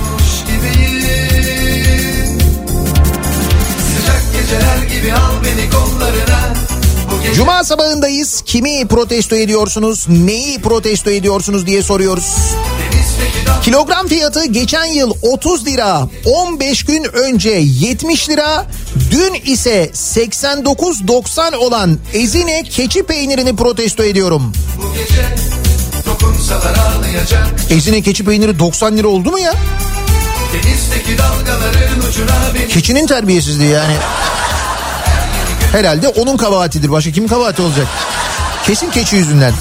Cuma 7.35 7.65
sabahındayız. 7.65 8.43
Kimi 8.47 8.89
protesto 8.89 9.37
ediyorsunuz? 9.37 10.07
Neyi 10.09 10.63
protesto 10.63 11.11
ediyorsunuz 11.11 11.67
diye 11.67 11.83
soruyoruz. 11.83 12.37
Kilogram 13.63 14.09
fiyatı 14.09 14.47
geçen 14.47 14.85
yıl 14.85 15.15
30 15.23 15.67
lira, 15.67 16.09
15 16.25 16.85
gün 16.85 17.05
önce 17.05 17.51
70 17.51 18.29
lira, 18.29 18.67
dün 19.11 19.35
ise 19.53 19.91
89.90 19.95 21.57
olan 21.57 21.99
Ezine 22.15 22.63
keçi 22.63 23.03
peynirini 23.03 23.57
protesto 23.57 24.03
ediyorum. 24.05 24.53
Ezine 27.71 28.03
keçi 28.03 28.25
peyniri 28.25 28.59
90 28.59 28.97
lira 28.97 29.09
oldu 29.09 29.31
mu 29.31 29.39
ya? 29.39 29.55
Keçinin 32.69 33.07
terbiyesizliği 33.07 33.71
yani. 33.71 33.95
Herhalde 35.73 36.09
onun 36.09 36.37
kabahatidir. 36.37 36.91
Başka 36.91 37.11
kim 37.11 37.29
kabahati 37.29 37.63
olacak? 37.63 37.87
Kesin 38.67 38.91
keçi 38.91 39.17
yüzünden. 39.17 39.53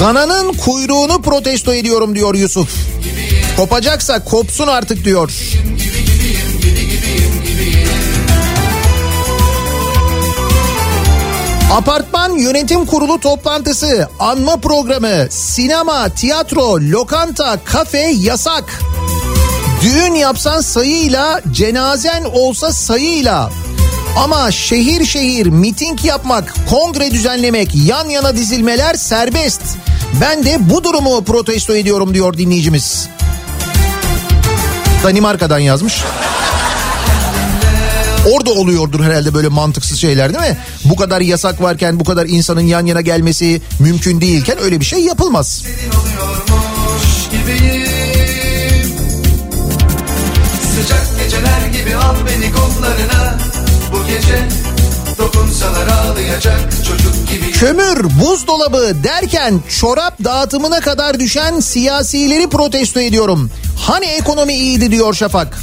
Dananın 0.00 0.52
kuyruğunu 0.52 1.22
protesto 1.22 1.74
ediyorum 1.74 2.14
diyor 2.14 2.34
Yusuf. 2.34 2.68
Kopacaksa 3.56 4.24
kopsun 4.24 4.66
artık 4.66 5.04
diyor. 5.04 5.32
Apartman 11.72 12.32
yönetim 12.32 12.86
kurulu 12.86 13.20
toplantısı, 13.20 14.08
anma 14.18 14.56
programı, 14.56 15.26
sinema, 15.30 16.08
tiyatro, 16.08 16.80
lokanta, 16.80 17.58
kafe 17.64 18.12
yasak. 18.20 18.64
Düğün 19.82 20.14
yapsan 20.14 20.60
sayıyla, 20.60 21.40
cenazen 21.52 22.24
olsa 22.24 22.72
sayıyla. 22.72 23.50
Ama 24.16 24.50
şehir 24.50 25.04
şehir 25.04 25.46
miting 25.46 26.04
yapmak, 26.04 26.54
kongre 26.70 27.10
düzenlemek, 27.10 27.74
yan 27.74 28.08
yana 28.08 28.36
dizilmeler 28.36 28.94
serbest. 28.94 29.62
Ben 30.20 30.44
de 30.44 30.70
bu 30.70 30.84
durumu 30.84 31.24
protesto 31.24 31.76
ediyorum 31.76 32.14
diyor 32.14 32.38
dinleyicimiz. 32.38 33.08
Danimarka'dan 35.04 35.58
yazmış. 35.58 36.02
Orada 38.32 38.50
oluyordur 38.50 39.04
herhalde 39.04 39.34
böyle 39.34 39.48
mantıksız 39.48 39.98
şeyler 39.98 40.34
değil 40.34 40.50
mi? 40.50 40.58
Bu 40.84 40.96
kadar 40.96 41.20
yasak 41.20 41.62
varken 41.62 42.00
bu 42.00 42.04
kadar 42.04 42.26
insanın 42.26 42.60
yan 42.60 42.86
yana 42.86 43.00
gelmesi 43.00 43.62
mümkün 43.78 44.20
değilken 44.20 44.58
öyle 44.62 44.80
bir 44.80 44.84
şey 44.84 45.00
yapılmaz. 45.00 45.64
Sıcak 50.74 51.06
geceler 51.18 51.66
gibi 51.72 51.96
al 51.96 52.14
beni 52.26 52.52
kollarına 52.52 53.38
gece 54.10 54.48
Dokunsalar 55.18 55.86
ağlayacak 55.86 56.70
çocuk 56.88 57.28
gibi 57.28 57.52
Kömür, 57.52 58.20
buzdolabı 58.20 58.94
derken 59.04 59.60
çorap 59.80 60.24
dağıtımına 60.24 60.80
kadar 60.80 61.20
düşen 61.20 61.60
siyasileri 61.60 62.48
protesto 62.48 63.00
ediyorum. 63.00 63.50
Hani 63.78 64.06
ekonomi 64.06 64.54
iyiydi 64.54 64.90
diyor 64.90 65.14
Şafak. 65.14 65.58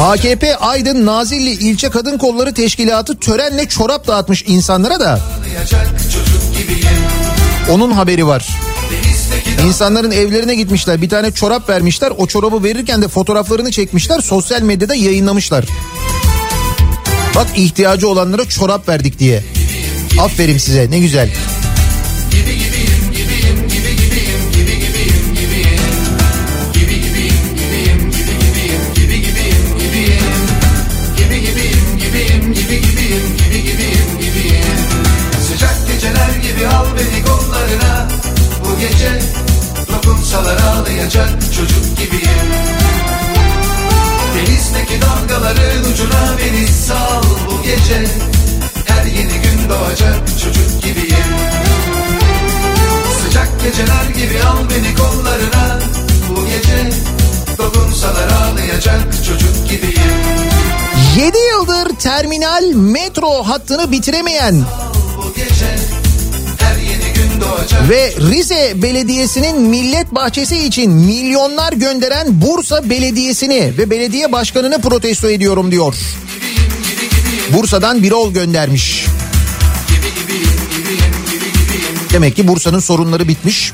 AKP 0.00 0.56
Aydın 0.56 1.06
Nazilli 1.06 1.50
İlçe 1.50 1.90
Kadın 1.90 2.18
Kolları 2.18 2.54
Teşkilatı 2.54 3.18
törenle 3.18 3.68
çorap 3.68 4.06
dağıtmış 4.06 4.44
insanlara 4.46 5.00
da 5.00 5.20
onun 7.70 7.90
haberi 7.90 8.26
var. 8.26 8.48
İnsanların 9.66 10.10
evlerine 10.10 10.54
gitmişler 10.54 11.02
bir 11.02 11.08
tane 11.08 11.30
çorap 11.30 11.68
vermişler 11.68 12.12
o 12.18 12.26
çorabı 12.26 12.64
verirken 12.64 13.02
de 13.02 13.08
fotoğraflarını 13.08 13.70
çekmişler 13.70 14.20
sosyal 14.20 14.62
medyada 14.62 14.94
yayınlamışlar. 14.94 15.64
Bak 17.34 17.46
ihtiyacı 17.56 18.08
olanlara 18.08 18.44
çorap 18.48 18.88
verdik 18.88 19.18
diye. 19.18 19.44
Aferin 20.20 20.58
size 20.58 20.90
ne 20.90 20.98
güzel. 20.98 21.30
Dokunsalar 40.36 40.58
ağlayacak 40.60 41.28
çocuk 41.56 41.98
gibiyim. 41.98 42.48
Denizdeki 44.34 45.00
dalgaların 45.02 45.92
ucuna 45.92 46.38
beni 46.38 46.68
sal 46.68 47.22
bu 47.50 47.62
gece. 47.62 48.06
Her 48.86 49.04
yeni 49.04 49.32
gün 49.32 49.68
doğacak 49.68 50.28
çocuk 50.44 50.82
gibiyim. 50.82 51.34
Sıcak 53.22 53.48
geceler 53.62 54.04
gibi 54.16 54.42
al 54.42 54.58
beni 54.70 54.94
kollarına 54.96 55.78
Bu 56.30 56.46
gece. 56.46 56.90
Dokunsalar 57.58 58.28
ağlayacak 58.28 59.24
çocuk 59.26 59.68
gibiyim. 59.70 60.12
7 61.16 61.38
yıldır 61.38 61.96
terminal 61.98 62.64
metro 62.74 63.42
hattını 63.42 63.92
bitiremeyen 63.92 64.64
ve 67.88 68.14
Rize 68.30 68.72
Belediyesi'nin 68.82 69.60
millet 69.60 70.14
bahçesi 70.14 70.66
için 70.66 70.92
milyonlar 70.92 71.72
gönderen 71.72 72.26
Bursa 72.30 72.90
Belediyesi'ni 72.90 73.72
ve 73.78 73.90
belediye 73.90 74.32
başkanını 74.32 74.80
protesto 74.80 75.30
ediyorum 75.30 75.70
diyor. 75.72 75.94
Bursa'dan 77.52 78.02
Birol 78.02 78.32
göndermiş. 78.32 79.06
Demek 82.12 82.36
ki 82.36 82.48
Bursa'nın 82.48 82.80
sorunları 82.80 83.28
bitmiş. 83.28 83.72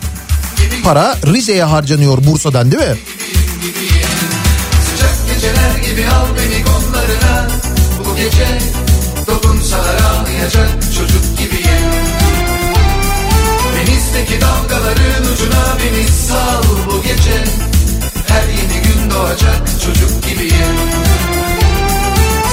Para 0.84 1.16
Rize'ye 1.26 1.64
harcanıyor 1.64 2.18
Bursa'dan 2.24 2.72
değil 2.72 2.82
mi? 2.82 2.96
Sıcak 4.90 5.14
geceler 5.34 5.90
gibi 5.90 6.08
al 6.08 6.26
beni 6.36 6.64
kollarına 6.64 7.48
Bu 8.06 8.16
gece 8.16 8.58
dokunsalar 9.26 10.00
ağlayacak 10.00 10.68
çocuk 10.98 11.31
beni 16.32 16.40
sal 16.40 16.62
bu 16.90 17.02
gece. 17.02 17.44
Her 18.28 18.48
yeni 18.48 18.82
gün 18.82 19.10
doğacak 19.10 19.62
çocuk 19.84 20.24
gibiyim. 20.28 20.76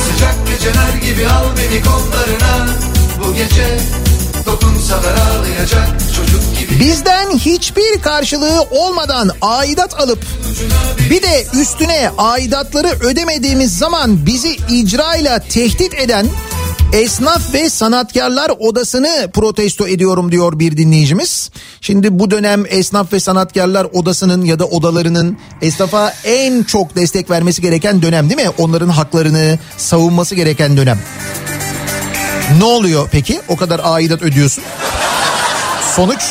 Sıcak 0.05 0.35
geceler 0.47 1.11
gibi 1.11 1.27
al 1.27 1.45
beni 1.57 1.81
kollarına. 1.83 2.67
Bu 3.23 3.33
gece 3.33 3.79
dokunsalar 4.45 5.13
ağlayacak 5.13 5.87
çocuk 6.15 6.41
Bizden 6.79 7.31
hiçbir 7.31 8.01
karşılığı 8.01 8.61
olmadan 8.61 9.31
aidat 9.41 9.99
alıp 9.99 10.25
bir 11.09 11.21
de 11.21 11.45
üstüne 11.53 12.11
aidatları 12.17 12.87
ödemediğimiz 12.87 13.77
zaman 13.77 14.25
bizi 14.25 14.57
icrayla 14.69 15.39
tehdit 15.39 15.93
eden 15.93 16.27
Esnaf 16.93 17.53
ve 17.53 17.69
Sanatkarlar 17.69 18.51
Odası'nı 18.59 19.29
protesto 19.33 19.87
ediyorum 19.87 20.31
diyor 20.31 20.59
bir 20.59 20.77
dinleyicimiz. 20.77 21.51
Şimdi 21.81 22.19
bu 22.19 22.31
dönem 22.31 22.63
Esnaf 22.69 23.13
ve 23.13 23.19
Sanatkarlar 23.19 23.87
Odası'nın 23.93 24.45
ya 24.45 24.59
da 24.59 24.65
odalarının 24.65 25.37
esnafa 25.61 26.13
en 26.23 26.63
çok 26.63 26.95
destek 26.95 27.29
vermesi 27.29 27.61
gereken 27.61 28.01
dönem 28.01 28.29
değil 28.29 28.47
mi? 28.47 28.53
Onların 28.57 28.89
haklarını 28.89 29.59
savunması 29.77 30.35
gereken 30.35 30.77
dönem. 30.77 30.99
Ne 32.57 32.63
oluyor 32.63 33.09
peki? 33.11 33.41
O 33.47 33.55
kadar 33.55 33.81
aidat 33.83 34.21
ödüyorsun. 34.21 34.63
Sonuç? 35.95 36.21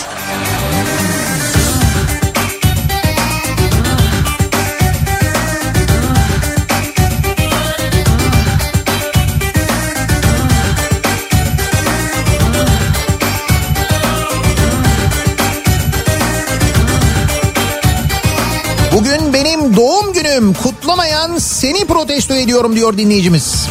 Doğum 20.39 20.53
günüm 20.53 20.63
kutlamayan 20.63 21.39
seni 21.39 21.87
protesto 21.87 22.35
ediyorum 22.35 22.77
diyor 22.77 22.99
dinleyicimiz. 22.99 23.67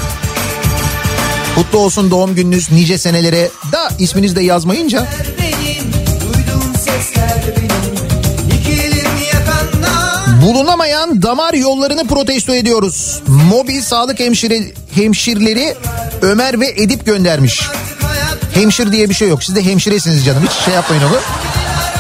Kutlu 1.56 1.80
olsun 1.80 2.12
doğum 2.12 2.36
gününüz 2.36 2.72
nice 2.72 2.98
senelere 2.98 3.50
da 3.72 3.90
isminiz 4.00 4.36
de 4.36 4.44
yazmayınca 4.44 5.08
bulunamayan 10.42 11.22
damar 11.22 11.54
yollarını 11.54 12.08
protesto 12.08 12.56
ediyoruz. 12.56 13.22
Mobil 13.28 13.82
sağlık 13.82 14.20
hemşire, 14.20 14.60
hemşirleri 14.96 15.76
Ömer 16.22 16.60
ve 16.60 16.68
Edip 16.68 17.06
göndermiş. 17.06 17.62
Hemşir 18.54 18.92
diye 18.92 19.10
bir 19.10 19.16
şey 19.16 19.28
yok. 19.28 19.44
Siz 19.44 19.56
de 19.56 19.66
hemşiresiniz 19.66 20.26
canım. 20.26 20.44
Hiç 20.44 20.66
şey 20.66 20.74
yapmayın 20.74 21.04
onu. 21.04 21.20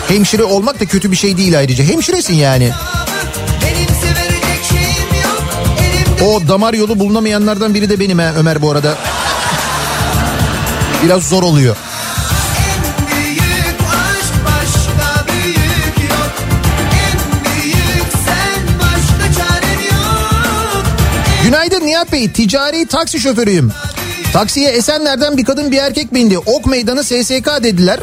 Hemşire 0.07 0.43
olmak 0.43 0.79
da 0.79 0.85
kötü 0.85 1.11
bir 1.11 1.17
şey 1.17 1.37
değil 1.37 1.59
ayrıca. 1.59 1.83
Hemşiresin 1.83 2.35
yani. 2.35 2.71
O 6.25 6.47
damar 6.47 6.73
yolu 6.73 6.99
bulunamayanlardan 6.99 7.73
biri 7.73 7.89
de 7.89 7.99
benim 7.99 8.19
ha 8.19 8.33
Ömer 8.37 8.61
bu 8.61 8.71
arada. 8.71 8.97
Biraz 11.03 11.23
zor 11.29 11.43
oluyor. 11.43 11.75
Günaydın 21.43 21.85
Nihat 21.85 22.11
Bey. 22.11 22.31
Ticari 22.31 22.85
taksi 22.85 23.19
şoförüyüm. 23.19 23.71
Taksiye 24.33 24.69
Esenler'den 24.71 25.37
bir 25.37 25.45
kadın 25.45 25.71
bir 25.71 25.77
erkek 25.77 26.13
bindi. 26.13 26.37
Ok 26.37 26.65
meydanı 26.65 27.03
SSK 27.03 27.63
dediler. 27.63 27.99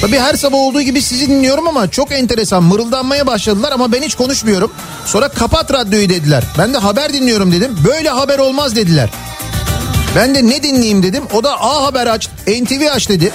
Tabii 0.00 0.18
her 0.18 0.34
sabah 0.34 0.58
olduğu 0.58 0.82
gibi 0.82 1.02
sizi 1.02 1.28
dinliyorum 1.28 1.68
ama 1.68 1.90
çok 1.90 2.12
enteresan 2.12 2.62
mırıldanmaya 2.62 3.26
başladılar 3.26 3.72
ama 3.72 3.92
ben 3.92 4.02
hiç 4.02 4.14
konuşmuyorum. 4.14 4.70
Sonra 5.06 5.28
kapat 5.28 5.72
radyoyu 5.72 6.08
dediler. 6.08 6.44
Ben 6.58 6.74
de 6.74 6.78
haber 6.78 7.12
dinliyorum 7.12 7.52
dedim. 7.52 7.78
Böyle 7.84 8.08
haber 8.08 8.38
olmaz 8.38 8.76
dediler. 8.76 9.10
Ben 10.16 10.34
de 10.34 10.46
ne 10.46 10.62
dinleyeyim 10.62 11.02
dedim. 11.02 11.24
O 11.34 11.44
da 11.44 11.60
A 11.60 11.86
Haber 11.86 12.06
aç, 12.06 12.28
NTV 12.46 12.86
aç 12.94 13.08
dedi. 13.08 13.32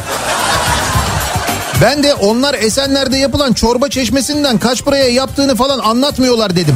Ben 1.81 2.03
de 2.03 2.13
onlar 2.13 2.53
Esenler'de 2.53 3.17
yapılan 3.17 3.53
çorba 3.53 3.89
çeşmesinden 3.89 4.57
kaç 4.57 4.83
paraya 4.83 5.09
yaptığını 5.09 5.55
falan 5.55 5.79
anlatmıyorlar 5.79 6.55
dedim. 6.55 6.75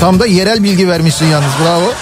Tam 0.00 0.20
da 0.20 0.26
yerel 0.26 0.62
bilgi 0.62 0.88
vermişsin 0.88 1.26
yalnız 1.26 1.52
bravo. 1.64 1.92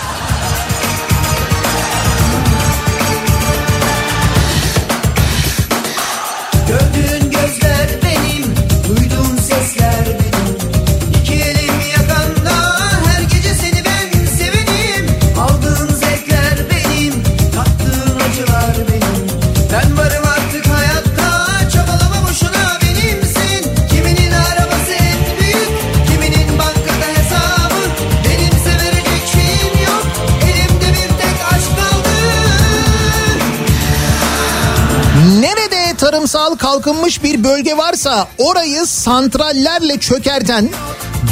Tarımsal 36.33 36.57
kalkınmış 36.57 37.23
bir 37.23 37.45
bölge 37.45 37.77
varsa 37.77 38.29
orayı 38.39 38.87
santrallerle 38.87 39.99
çökerten 40.01 40.69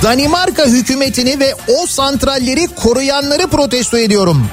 Danimarka 0.02 0.66
hükümetini 0.66 1.40
ve 1.40 1.54
o 1.68 1.86
santralleri 1.86 2.66
koruyanları 2.66 3.46
protesto 3.46 3.98
ediyorum. 3.98 4.46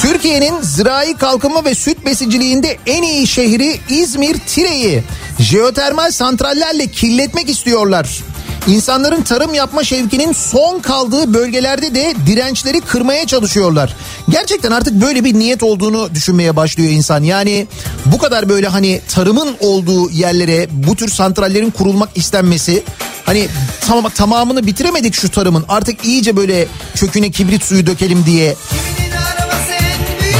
Türkiye'nin 0.00 0.62
zirai 0.62 1.16
kalkınma 1.16 1.64
ve 1.64 1.74
süt 1.74 2.06
besiciliğinde 2.06 2.76
en 2.86 3.02
iyi 3.02 3.26
şehri 3.26 3.80
İzmir 3.88 4.38
Tire'yi 4.46 5.02
jeotermal 5.38 6.10
santrallerle 6.10 6.86
kirletmek 6.86 7.48
istiyorlar. 7.48 8.08
İnsanların 8.66 9.22
tarım 9.22 9.54
yapma 9.54 9.84
şevkinin 9.84 10.32
son 10.32 10.78
kaldığı 10.78 11.34
bölgelerde 11.34 11.94
de 11.94 12.14
dirençleri 12.26 12.80
kırmaya 12.80 13.26
çalışıyorlar. 13.26 13.96
Gerçekten 14.28 14.70
artık 14.70 14.94
böyle 14.94 15.24
bir 15.24 15.34
niyet 15.34 15.62
olduğunu 15.62 16.14
düşünmeye 16.14 16.56
başlıyor 16.56 16.90
insan. 16.90 17.22
Yani 17.22 17.66
bu 18.06 18.18
kadar 18.18 18.48
böyle 18.48 18.68
hani 18.68 19.00
tarımın 19.08 19.56
olduğu 19.60 20.10
yerlere 20.10 20.68
bu 20.70 20.96
tür 20.96 21.08
santrallerin 21.08 21.70
kurulmak 21.70 22.08
istenmesi 22.14 22.82
hani 23.24 23.48
tam, 23.86 24.08
tamamını 24.08 24.66
bitiremedik 24.66 25.14
şu 25.14 25.30
tarımın 25.30 25.64
artık 25.68 26.04
iyice 26.04 26.36
böyle 26.36 26.66
köküne 26.94 27.30
kibrit 27.30 27.64
suyu 27.64 27.86
dökelim 27.86 28.26
diye 28.26 28.56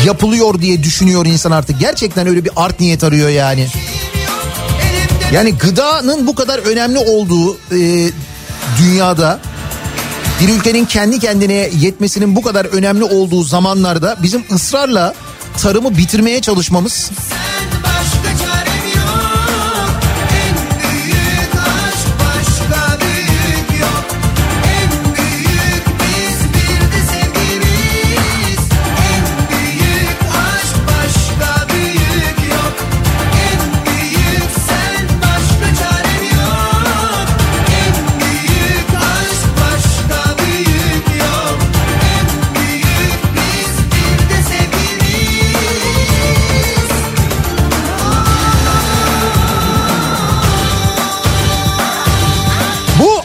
yapılıyor 0.06 0.60
diye 0.60 0.82
düşünüyor 0.82 1.26
insan 1.26 1.50
artık. 1.50 1.80
Gerçekten 1.80 2.26
öyle 2.26 2.44
bir 2.44 2.50
art 2.56 2.80
niyet 2.80 3.04
arıyor 3.04 3.28
yani. 3.28 3.66
Yani 5.32 5.58
gıdanın 5.58 6.26
bu 6.26 6.34
kadar 6.34 6.58
önemli 6.58 6.98
olduğu 6.98 7.54
e, 7.54 8.10
dünyada 8.78 9.40
bir 10.40 10.48
ülkenin 10.48 10.84
kendi 10.84 11.18
kendine 11.18 11.70
yetmesinin 11.80 12.36
bu 12.36 12.42
kadar 12.42 12.64
önemli 12.64 13.04
olduğu 13.04 13.42
zamanlarda 13.42 14.16
bizim 14.22 14.44
ısrarla 14.52 15.14
tarımı 15.62 15.96
bitirmeye 15.96 16.40
çalışmamız 16.40 17.10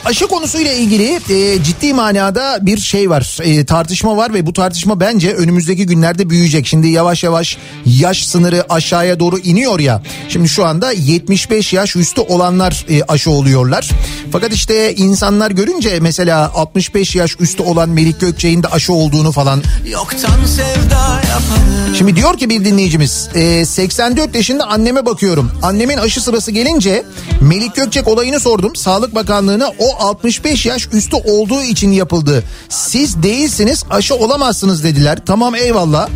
aşı 0.05 0.27
konusuyla 0.27 0.71
ilgili 0.71 1.19
e, 1.29 1.63
ciddi 1.63 1.93
manada 1.93 2.59
bir 2.61 2.77
şey 2.77 3.09
var, 3.09 3.37
e, 3.43 3.65
tartışma 3.65 4.17
var 4.17 4.33
ve 4.33 4.45
bu 4.45 4.53
tartışma 4.53 4.99
bence 4.99 5.33
önümüzdeki 5.33 5.85
günlerde 5.85 6.29
büyüyecek. 6.29 6.67
Şimdi 6.67 6.87
yavaş 6.87 7.23
yavaş 7.23 7.57
yaş 7.85 8.27
sınırı 8.27 8.65
aşağıya 8.69 9.19
doğru 9.19 9.37
iniyor 9.37 9.79
ya. 9.79 10.01
Şimdi 10.29 10.49
şu 10.49 10.65
anda 10.65 10.91
75 10.91 11.73
yaş 11.73 11.95
üstü 11.95 12.21
olanlar 12.21 12.85
e, 12.89 13.03
aşı 13.03 13.31
oluyorlar. 13.31 13.89
Fakat 14.31 14.53
işte 14.53 14.95
insanlar 14.95 15.51
görünce 15.51 15.99
mesela 15.99 16.51
65 16.55 17.15
yaş 17.15 17.35
üstü 17.39 17.63
olan 17.63 17.89
Melik 17.89 18.19
Gökçe'nin 18.19 18.63
de 18.63 18.67
aşı 18.67 18.93
olduğunu 18.93 19.31
falan 19.31 19.63
Yoktan 19.85 20.45
sevda 20.45 21.21
yaparım 21.29 21.75
Şimdi 21.97 22.15
diyor 22.15 22.37
ki 22.37 22.49
bir 22.49 22.65
dinleyicimiz 22.65 23.29
e, 23.35 23.65
84 23.65 24.35
yaşında 24.35 24.67
anneme 24.67 25.05
bakıyorum. 25.05 25.51
Annemin 25.63 25.97
aşı 25.97 26.21
sırası 26.21 26.51
gelince 26.51 27.03
Melik 27.41 27.75
Gökçek 27.75 28.07
olayını 28.07 28.39
sordum. 28.39 28.75
Sağlık 28.75 29.15
Bakanlığı'na 29.15 29.71
o 29.79 29.94
65 29.99 30.65
yaş 30.65 30.87
üstü 30.93 31.15
olduğu 31.15 31.61
için 31.61 31.91
yapıldı. 31.91 32.43
Siz 32.69 33.23
değilsiniz 33.23 33.83
aşı 33.89 34.15
olamazsınız 34.15 34.83
dediler. 34.83 35.19
Tamam 35.25 35.55
eyvallah. 35.55 36.09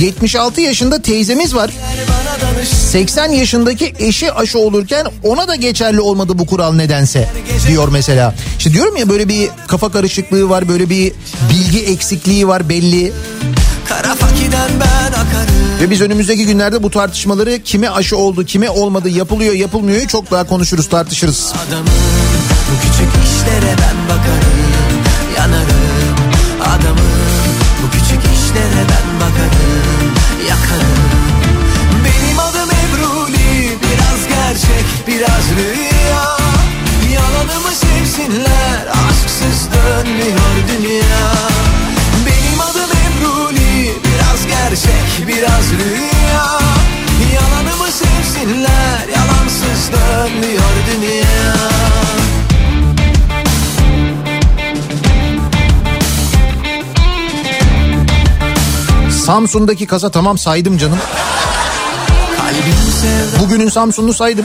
76 0.00 0.60
yaşında 0.60 1.02
teyzemiz 1.02 1.54
var. 1.54 1.70
danış 2.42 2.68
80 2.68 3.28
yaşındaki 3.28 3.94
eşi 3.98 4.32
aşı 4.32 4.58
olurken 4.58 5.06
ona 5.22 5.48
da 5.48 5.54
geçerli 5.54 6.00
olmadı 6.00 6.38
bu 6.38 6.46
kural 6.46 6.72
nedense 6.72 7.28
diyor 7.68 7.88
mesela. 7.88 8.34
İşte 8.58 8.72
diyorum 8.72 8.96
ya 8.96 9.08
böyle 9.08 9.28
bir 9.28 9.48
kafa 9.66 9.92
karışıklığı 9.92 10.48
var 10.48 10.68
böyle 10.68 10.90
bir 10.90 11.12
bilgi 11.50 11.80
eksikliği 11.84 12.48
var 12.48 12.68
belli. 12.68 13.12
Ve 15.80 15.90
biz 15.90 16.00
önümüzdeki 16.00 16.46
günlerde 16.46 16.82
bu 16.82 16.90
tartışmaları 16.90 17.62
kime 17.62 17.88
aşı 17.88 18.16
oldu 18.16 18.44
kime 18.44 18.70
olmadı 18.70 19.08
yapılıyor 19.08 19.54
yapılmıyor 19.54 20.06
çok 20.06 20.30
daha 20.30 20.44
konuşuruz 20.44 20.88
tartışırız. 20.88 21.52
Adamım 21.68 21.86
bu 22.70 22.80
küçük 22.82 23.03
işlere 23.44 23.76
ben 23.78 24.08
bakarım 24.08 25.04
Yanarım 25.36 26.16
adamım 26.60 27.54
bu 27.82 27.90
küçük 27.90 28.22
işlere 28.34 28.84
ben 28.90 29.20
bakarım 29.20 30.14
Yakarım. 30.48 31.04
Benim 32.04 32.38
adım 32.38 32.70
Ebruli 32.70 33.78
biraz 33.82 34.28
gerçek 34.28 34.84
biraz 35.06 35.44
rüya. 35.56 36.36
Yalanımı 37.14 37.74
sevsinler 37.74 38.86
aşksız 39.08 39.68
dönmüyor 39.72 40.54
dünya. 40.68 41.32
Benim 42.26 42.60
adım 42.60 42.90
Ebruli 43.04 43.92
biraz 44.04 44.46
gerçek 44.46 45.28
biraz 45.28 45.70
rüya. 45.72 46.46
Yalanımı 47.34 47.92
sevsinler 47.92 49.08
yalansız 49.08 49.90
dönmüyor 49.92 50.74
dünya 50.92 51.73
Samsun'daki 59.24 59.86
kasa 59.86 60.10
tamam 60.10 60.38
saydım 60.38 60.78
canım. 60.78 60.98
Bugünün 63.40 63.68
Samsun'unu 63.68 64.14
saydım. 64.14 64.44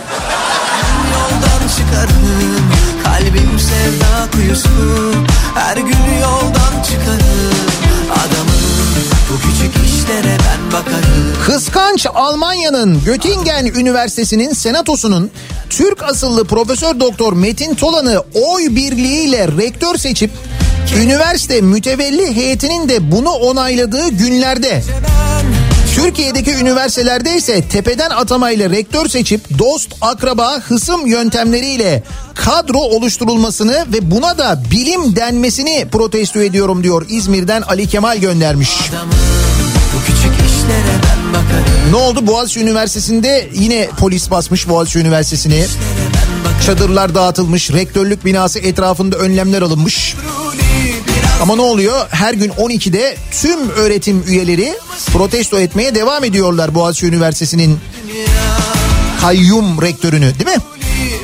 çıkarım 1.77 2.72
Kalbim 3.03 3.60
sevda 3.60 4.31
kuyusu 4.31 4.69
Her 5.56 5.77
gün 5.77 6.19
yoldan 6.22 6.84
çıkarım 6.84 7.69
Adamım 8.11 8.60
bu 9.30 9.39
küçük 9.39 9.85
işlere 9.85 10.38
ben 10.39 10.72
bakarım 10.72 11.43
Kıskanç 11.45 12.07
Almanya'nın 12.15 13.01
Göttingen 13.06 13.65
Üniversitesi'nin 13.65 14.53
senatosunun 14.53 15.31
Türk 15.69 16.03
asıllı 16.03 16.45
Profesör 16.45 16.99
Doktor 16.99 17.34
Metin 17.34 17.76
Tolan'ı 17.76 18.23
oy 18.34 18.76
birliğiyle 18.76 19.47
rektör 19.47 19.95
seçip 19.97 20.31
üniversite 20.97 21.61
mütevelli 21.61 22.35
heyetinin 22.35 22.89
de 22.89 23.11
bunu 23.11 23.29
onayladığı 23.29 24.09
günlerde 24.09 24.83
Türkiye'deki 25.95 26.51
üniversitelerde 26.51 27.37
ise 27.37 27.61
tepeden 27.61 28.09
atamayla 28.09 28.69
rektör 28.69 29.07
seçip 29.07 29.59
dost, 29.59 29.95
akraba, 30.01 30.59
hısım 30.59 31.07
yöntemleriyle 31.07 32.03
kadro 32.35 32.77
oluşturulmasını 32.77 33.85
ve 33.93 34.11
buna 34.11 34.37
da 34.37 34.63
bilim 34.71 35.15
denmesini 35.15 35.87
protesto 35.91 36.39
ediyorum 36.39 36.83
diyor. 36.83 37.05
İzmir'den 37.09 37.61
Ali 37.61 37.87
Kemal 37.87 38.17
göndermiş. 38.17 38.69
Ne 41.89 41.95
oldu? 41.95 42.27
Boğaziçi 42.27 42.59
Üniversitesi'nde 42.59 43.49
yine 43.53 43.89
polis 43.99 44.31
basmış 44.31 44.69
Boğaziçi 44.69 44.99
Üniversitesi'ni. 44.99 45.65
Çadırlar 46.65 47.15
dağıtılmış, 47.15 47.71
rektörlük 47.71 48.25
binası 48.25 48.59
etrafında 48.59 49.17
önlemler 49.17 49.61
alınmış. 49.61 50.15
Ama 51.41 51.55
ne 51.55 51.61
oluyor? 51.61 52.07
Her 52.09 52.33
gün 52.33 52.49
12'de 52.49 53.17
tüm 53.41 53.69
öğretim 53.69 54.23
üyeleri 54.27 54.73
protesto 55.13 55.59
etmeye 55.59 55.95
devam 55.95 56.23
ediyorlar 56.23 56.75
Boğaziçi 56.75 57.05
Üniversitesi'nin 57.05 57.79
kayyum 59.21 59.81
rektörünü 59.81 60.33
değil 60.39 60.57
mi? 60.57 60.63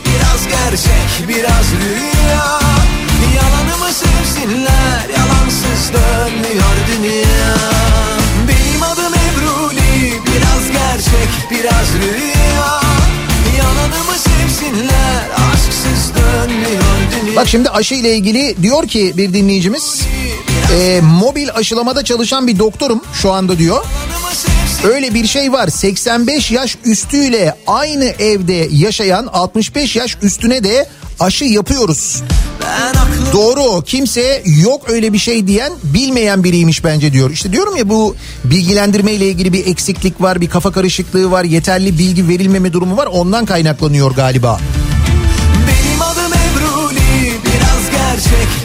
Biraz 0.05 0.47
gerçek 0.47 1.27
biraz 1.27 1.65
rüya 1.81 2.59
Yalanımı 3.35 3.93
sevsinler 3.93 5.09
yalansız 5.17 5.93
dönmüyor 5.93 6.75
dünya 6.87 7.34
Bak 17.45 17.49
şimdi 17.49 17.69
aşı 17.69 17.95
ile 17.95 18.15
ilgili 18.15 18.55
diyor 18.61 18.87
ki 18.87 19.13
bir 19.17 19.33
dinleyicimiz 19.33 20.01
e, 20.73 21.01
mobil 21.01 21.49
aşılamada 21.53 22.03
çalışan 22.03 22.47
bir 22.47 22.59
doktorum 22.59 23.01
şu 23.21 23.31
anda 23.31 23.57
diyor. 23.57 23.85
Öyle 24.83 25.13
bir 25.13 25.27
şey 25.27 25.51
var 25.51 25.67
85 25.67 26.51
yaş 26.51 26.77
üstüyle 26.85 27.55
aynı 27.67 28.05
evde 28.05 28.67
yaşayan 28.71 29.29
65 29.33 29.95
yaş 29.95 30.17
üstüne 30.21 30.63
de 30.63 30.89
aşı 31.19 31.45
yapıyoruz. 31.45 32.23
Doğru 33.33 33.81
kimse 33.81 34.43
yok 34.45 34.89
öyle 34.89 35.13
bir 35.13 35.17
şey 35.17 35.47
diyen 35.47 35.73
bilmeyen 35.83 36.43
biriymiş 36.43 36.83
bence 36.83 37.13
diyor. 37.13 37.31
İşte 37.31 37.51
diyorum 37.51 37.75
ya 37.75 37.89
bu 37.89 38.15
bilgilendirme 38.43 39.11
ile 39.13 39.27
ilgili 39.27 39.53
bir 39.53 39.67
eksiklik 39.67 40.21
var 40.21 40.41
bir 40.41 40.49
kafa 40.49 40.71
karışıklığı 40.71 41.31
var 41.31 41.43
yeterli 41.43 41.99
bilgi 41.99 42.27
verilmeme 42.27 42.73
durumu 42.73 42.97
var 42.97 43.05
ondan 43.05 43.45
kaynaklanıyor 43.45 44.11
galiba. 44.11 44.59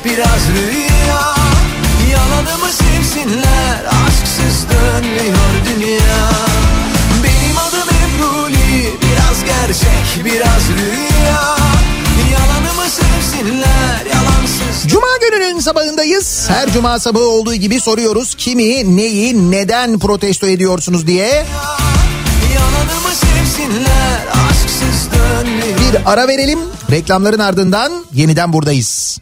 Biraz 0.04 0.40
rüya 0.56 1.34
Yalanımı 2.12 2.72
sevsinler 2.72 3.84
Aşksız 4.06 4.66
dönmüyor 4.70 5.52
dünya 5.66 6.30
Benim 7.24 7.58
adım 7.58 7.88
Ebruli 7.88 8.94
Biraz 9.02 9.44
gerçek 9.44 10.24
biraz 10.24 10.68
rüya 10.68 11.56
Yalanımı 12.32 12.90
sevsinler 12.90 14.06
Yalansız 14.14 14.86
Cuma 14.86 15.06
gününün 15.20 15.60
sabahındayız. 15.60 16.50
Her 16.50 16.72
cuma 16.72 16.98
sabahı 16.98 17.28
olduğu 17.28 17.54
gibi 17.54 17.80
soruyoruz 17.80 18.34
kimi, 18.34 18.96
neyi, 18.96 19.50
neden 19.50 19.98
protesto 19.98 20.46
ediyorsunuz 20.46 21.06
diye. 21.06 21.46
Yalanımı 22.54 23.14
sevsinler 23.14 24.26
Aşksız 24.50 25.08
dönmüyor 25.12 25.78
Bir 25.78 26.12
ara 26.12 26.28
verelim. 26.28 26.58
Reklamların 26.90 27.38
ardından 27.38 27.92
yeniden 28.14 28.52
buradayız. 28.52 29.18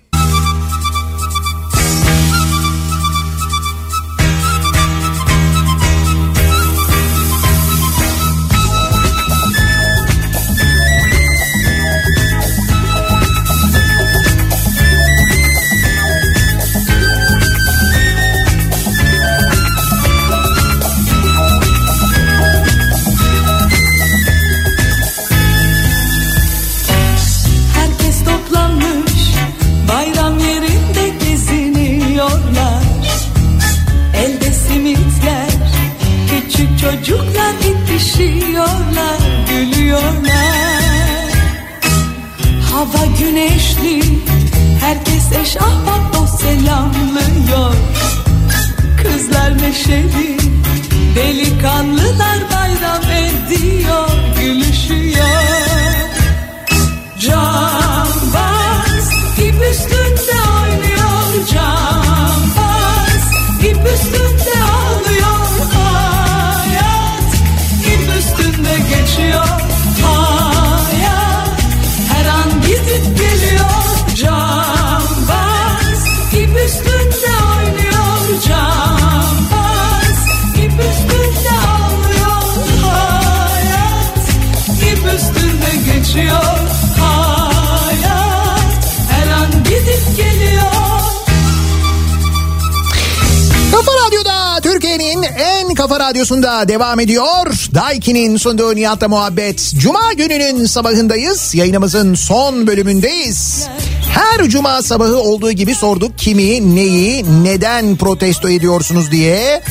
Radyosu'nda 96.00 96.68
devam 96.68 97.00
ediyor. 97.00 97.68
Daiki'nin 97.74 98.36
sunduğu 98.36 98.76
Nihat'la 98.76 99.08
muhabbet. 99.08 99.72
Cuma 99.78 100.12
gününün 100.12 100.66
sabahındayız. 100.66 101.54
Yayınımızın 101.54 102.14
son 102.14 102.66
bölümündeyiz. 102.66 103.66
Her 104.10 104.48
cuma 104.48 104.82
sabahı 104.82 105.18
olduğu 105.18 105.52
gibi 105.52 105.74
sorduk 105.74 106.18
kimi, 106.18 106.76
neyi, 106.76 107.24
neden 107.42 107.96
protesto 107.96 108.48
ediyorsunuz 108.48 109.10
diye. 109.10 109.62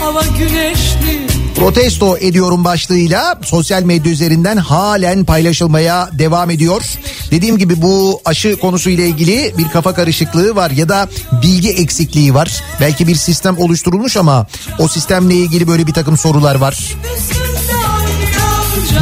Hava 0.00 0.22
güneşli 0.38 1.29
Protesto 1.60 2.16
ediyorum 2.16 2.64
başlığıyla 2.64 3.40
sosyal 3.44 3.82
medya 3.82 4.12
üzerinden 4.12 4.56
halen 4.56 5.24
paylaşılmaya 5.24 6.10
devam 6.12 6.50
ediyor. 6.50 6.82
Dediğim 7.30 7.58
gibi 7.58 7.82
bu 7.82 8.20
aşı 8.24 8.56
konusuyla 8.56 9.04
ilgili 9.04 9.54
bir 9.58 9.68
kafa 9.68 9.94
karışıklığı 9.94 10.56
var 10.56 10.70
ya 10.70 10.88
da 10.88 11.08
bilgi 11.42 11.70
eksikliği 11.70 12.34
var. 12.34 12.62
Belki 12.80 13.06
bir 13.06 13.14
sistem 13.14 13.58
oluşturulmuş 13.58 14.16
ama 14.16 14.46
o 14.78 14.88
sistemle 14.88 15.34
ilgili 15.34 15.68
böyle 15.68 15.86
bir 15.86 15.92
takım 15.92 16.16
sorular 16.16 16.54
var. 16.54 16.96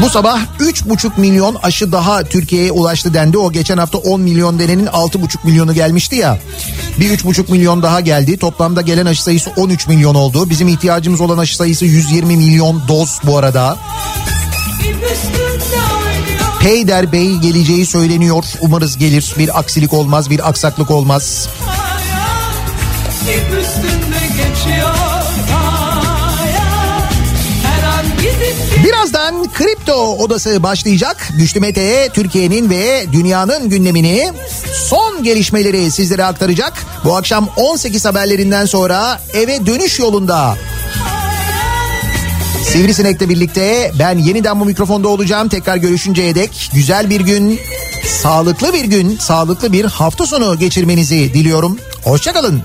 Bu 0.03 0.11
sabah 0.11 0.41
3,5 0.61 1.21
milyon 1.21 1.55
aşı 1.55 1.93
daha 1.93 2.25
Türkiye'ye 2.25 2.73
ulaştı 2.73 3.15
dendi. 3.15 3.39
O 3.39 3.53
geçen 3.53 3.79
hafta 3.79 3.99
10 3.99 4.21
milyon 4.21 4.59
denenin 4.59 4.87
6,5 4.87 5.37
milyonu 5.45 5.75
gelmişti 5.75 6.17
ya. 6.17 6.39
Bir 7.01 7.11
3,5 7.11 7.51
milyon 7.51 7.83
daha 7.83 8.01
geldi. 8.01 8.39
Toplamda 8.39 8.81
gelen 8.81 9.07
aşı 9.07 9.23
sayısı 9.23 9.51
13 9.57 9.87
milyon 9.87 10.15
oldu. 10.15 10.51
Bizim 10.51 10.69
ihtiyacımız 10.69 11.21
olan 11.21 11.39
aşı 11.39 11.57
sayısı 11.57 11.85
120 11.85 12.37
milyon 12.37 12.83
doz 12.89 13.21
bu 13.25 13.39
arada. 13.39 13.79
Peyder 16.61 17.13
Bey 17.13 17.35
geleceği 17.35 17.87
söyleniyor. 17.87 18.45
Umarız 18.61 18.99
gelir. 18.99 19.35
Bir 19.39 19.59
aksilik 19.59 19.93
olmaz, 19.93 20.31
bir 20.31 20.49
aksaklık 20.49 20.91
olmaz. 20.91 21.49
Üstünde 23.61 24.21
geçiyor 24.27 24.98
kripto 29.89 30.17
odası 30.17 30.63
başlayacak. 30.63 31.29
Güçlü 31.39 31.61
Mete 31.61 32.09
Türkiye'nin 32.13 32.71
ve 32.71 33.07
dünyanın 33.13 33.69
gündemini 33.69 34.33
son 34.89 35.23
gelişmeleri 35.23 35.91
sizlere 35.91 36.25
aktaracak. 36.25 36.73
Bu 37.05 37.17
akşam 37.17 37.49
18 37.57 38.05
haberlerinden 38.05 38.67
sonra 38.67 39.21
eve 39.35 39.67
dönüş 39.67 39.99
yolunda 39.99 40.57
Sivrisinek'le 42.65 43.29
birlikte 43.29 43.93
ben 43.99 44.19
yeniden 44.19 44.61
bu 44.61 44.65
mikrofonda 44.65 45.09
olacağım. 45.09 45.49
Tekrar 45.49 45.77
görüşünceye 45.77 46.35
dek 46.35 46.71
güzel 46.75 47.11
bir 47.11 47.21
gün, 47.21 47.61
sağlıklı 48.07 48.73
bir 48.73 48.85
gün, 48.85 49.19
sağlıklı 49.19 49.73
bir 49.73 49.85
hafta 49.85 50.27
sonu 50.27 50.59
geçirmenizi 50.59 51.35
diliyorum. 51.35 51.79
Hoşçakalın. 52.05 52.63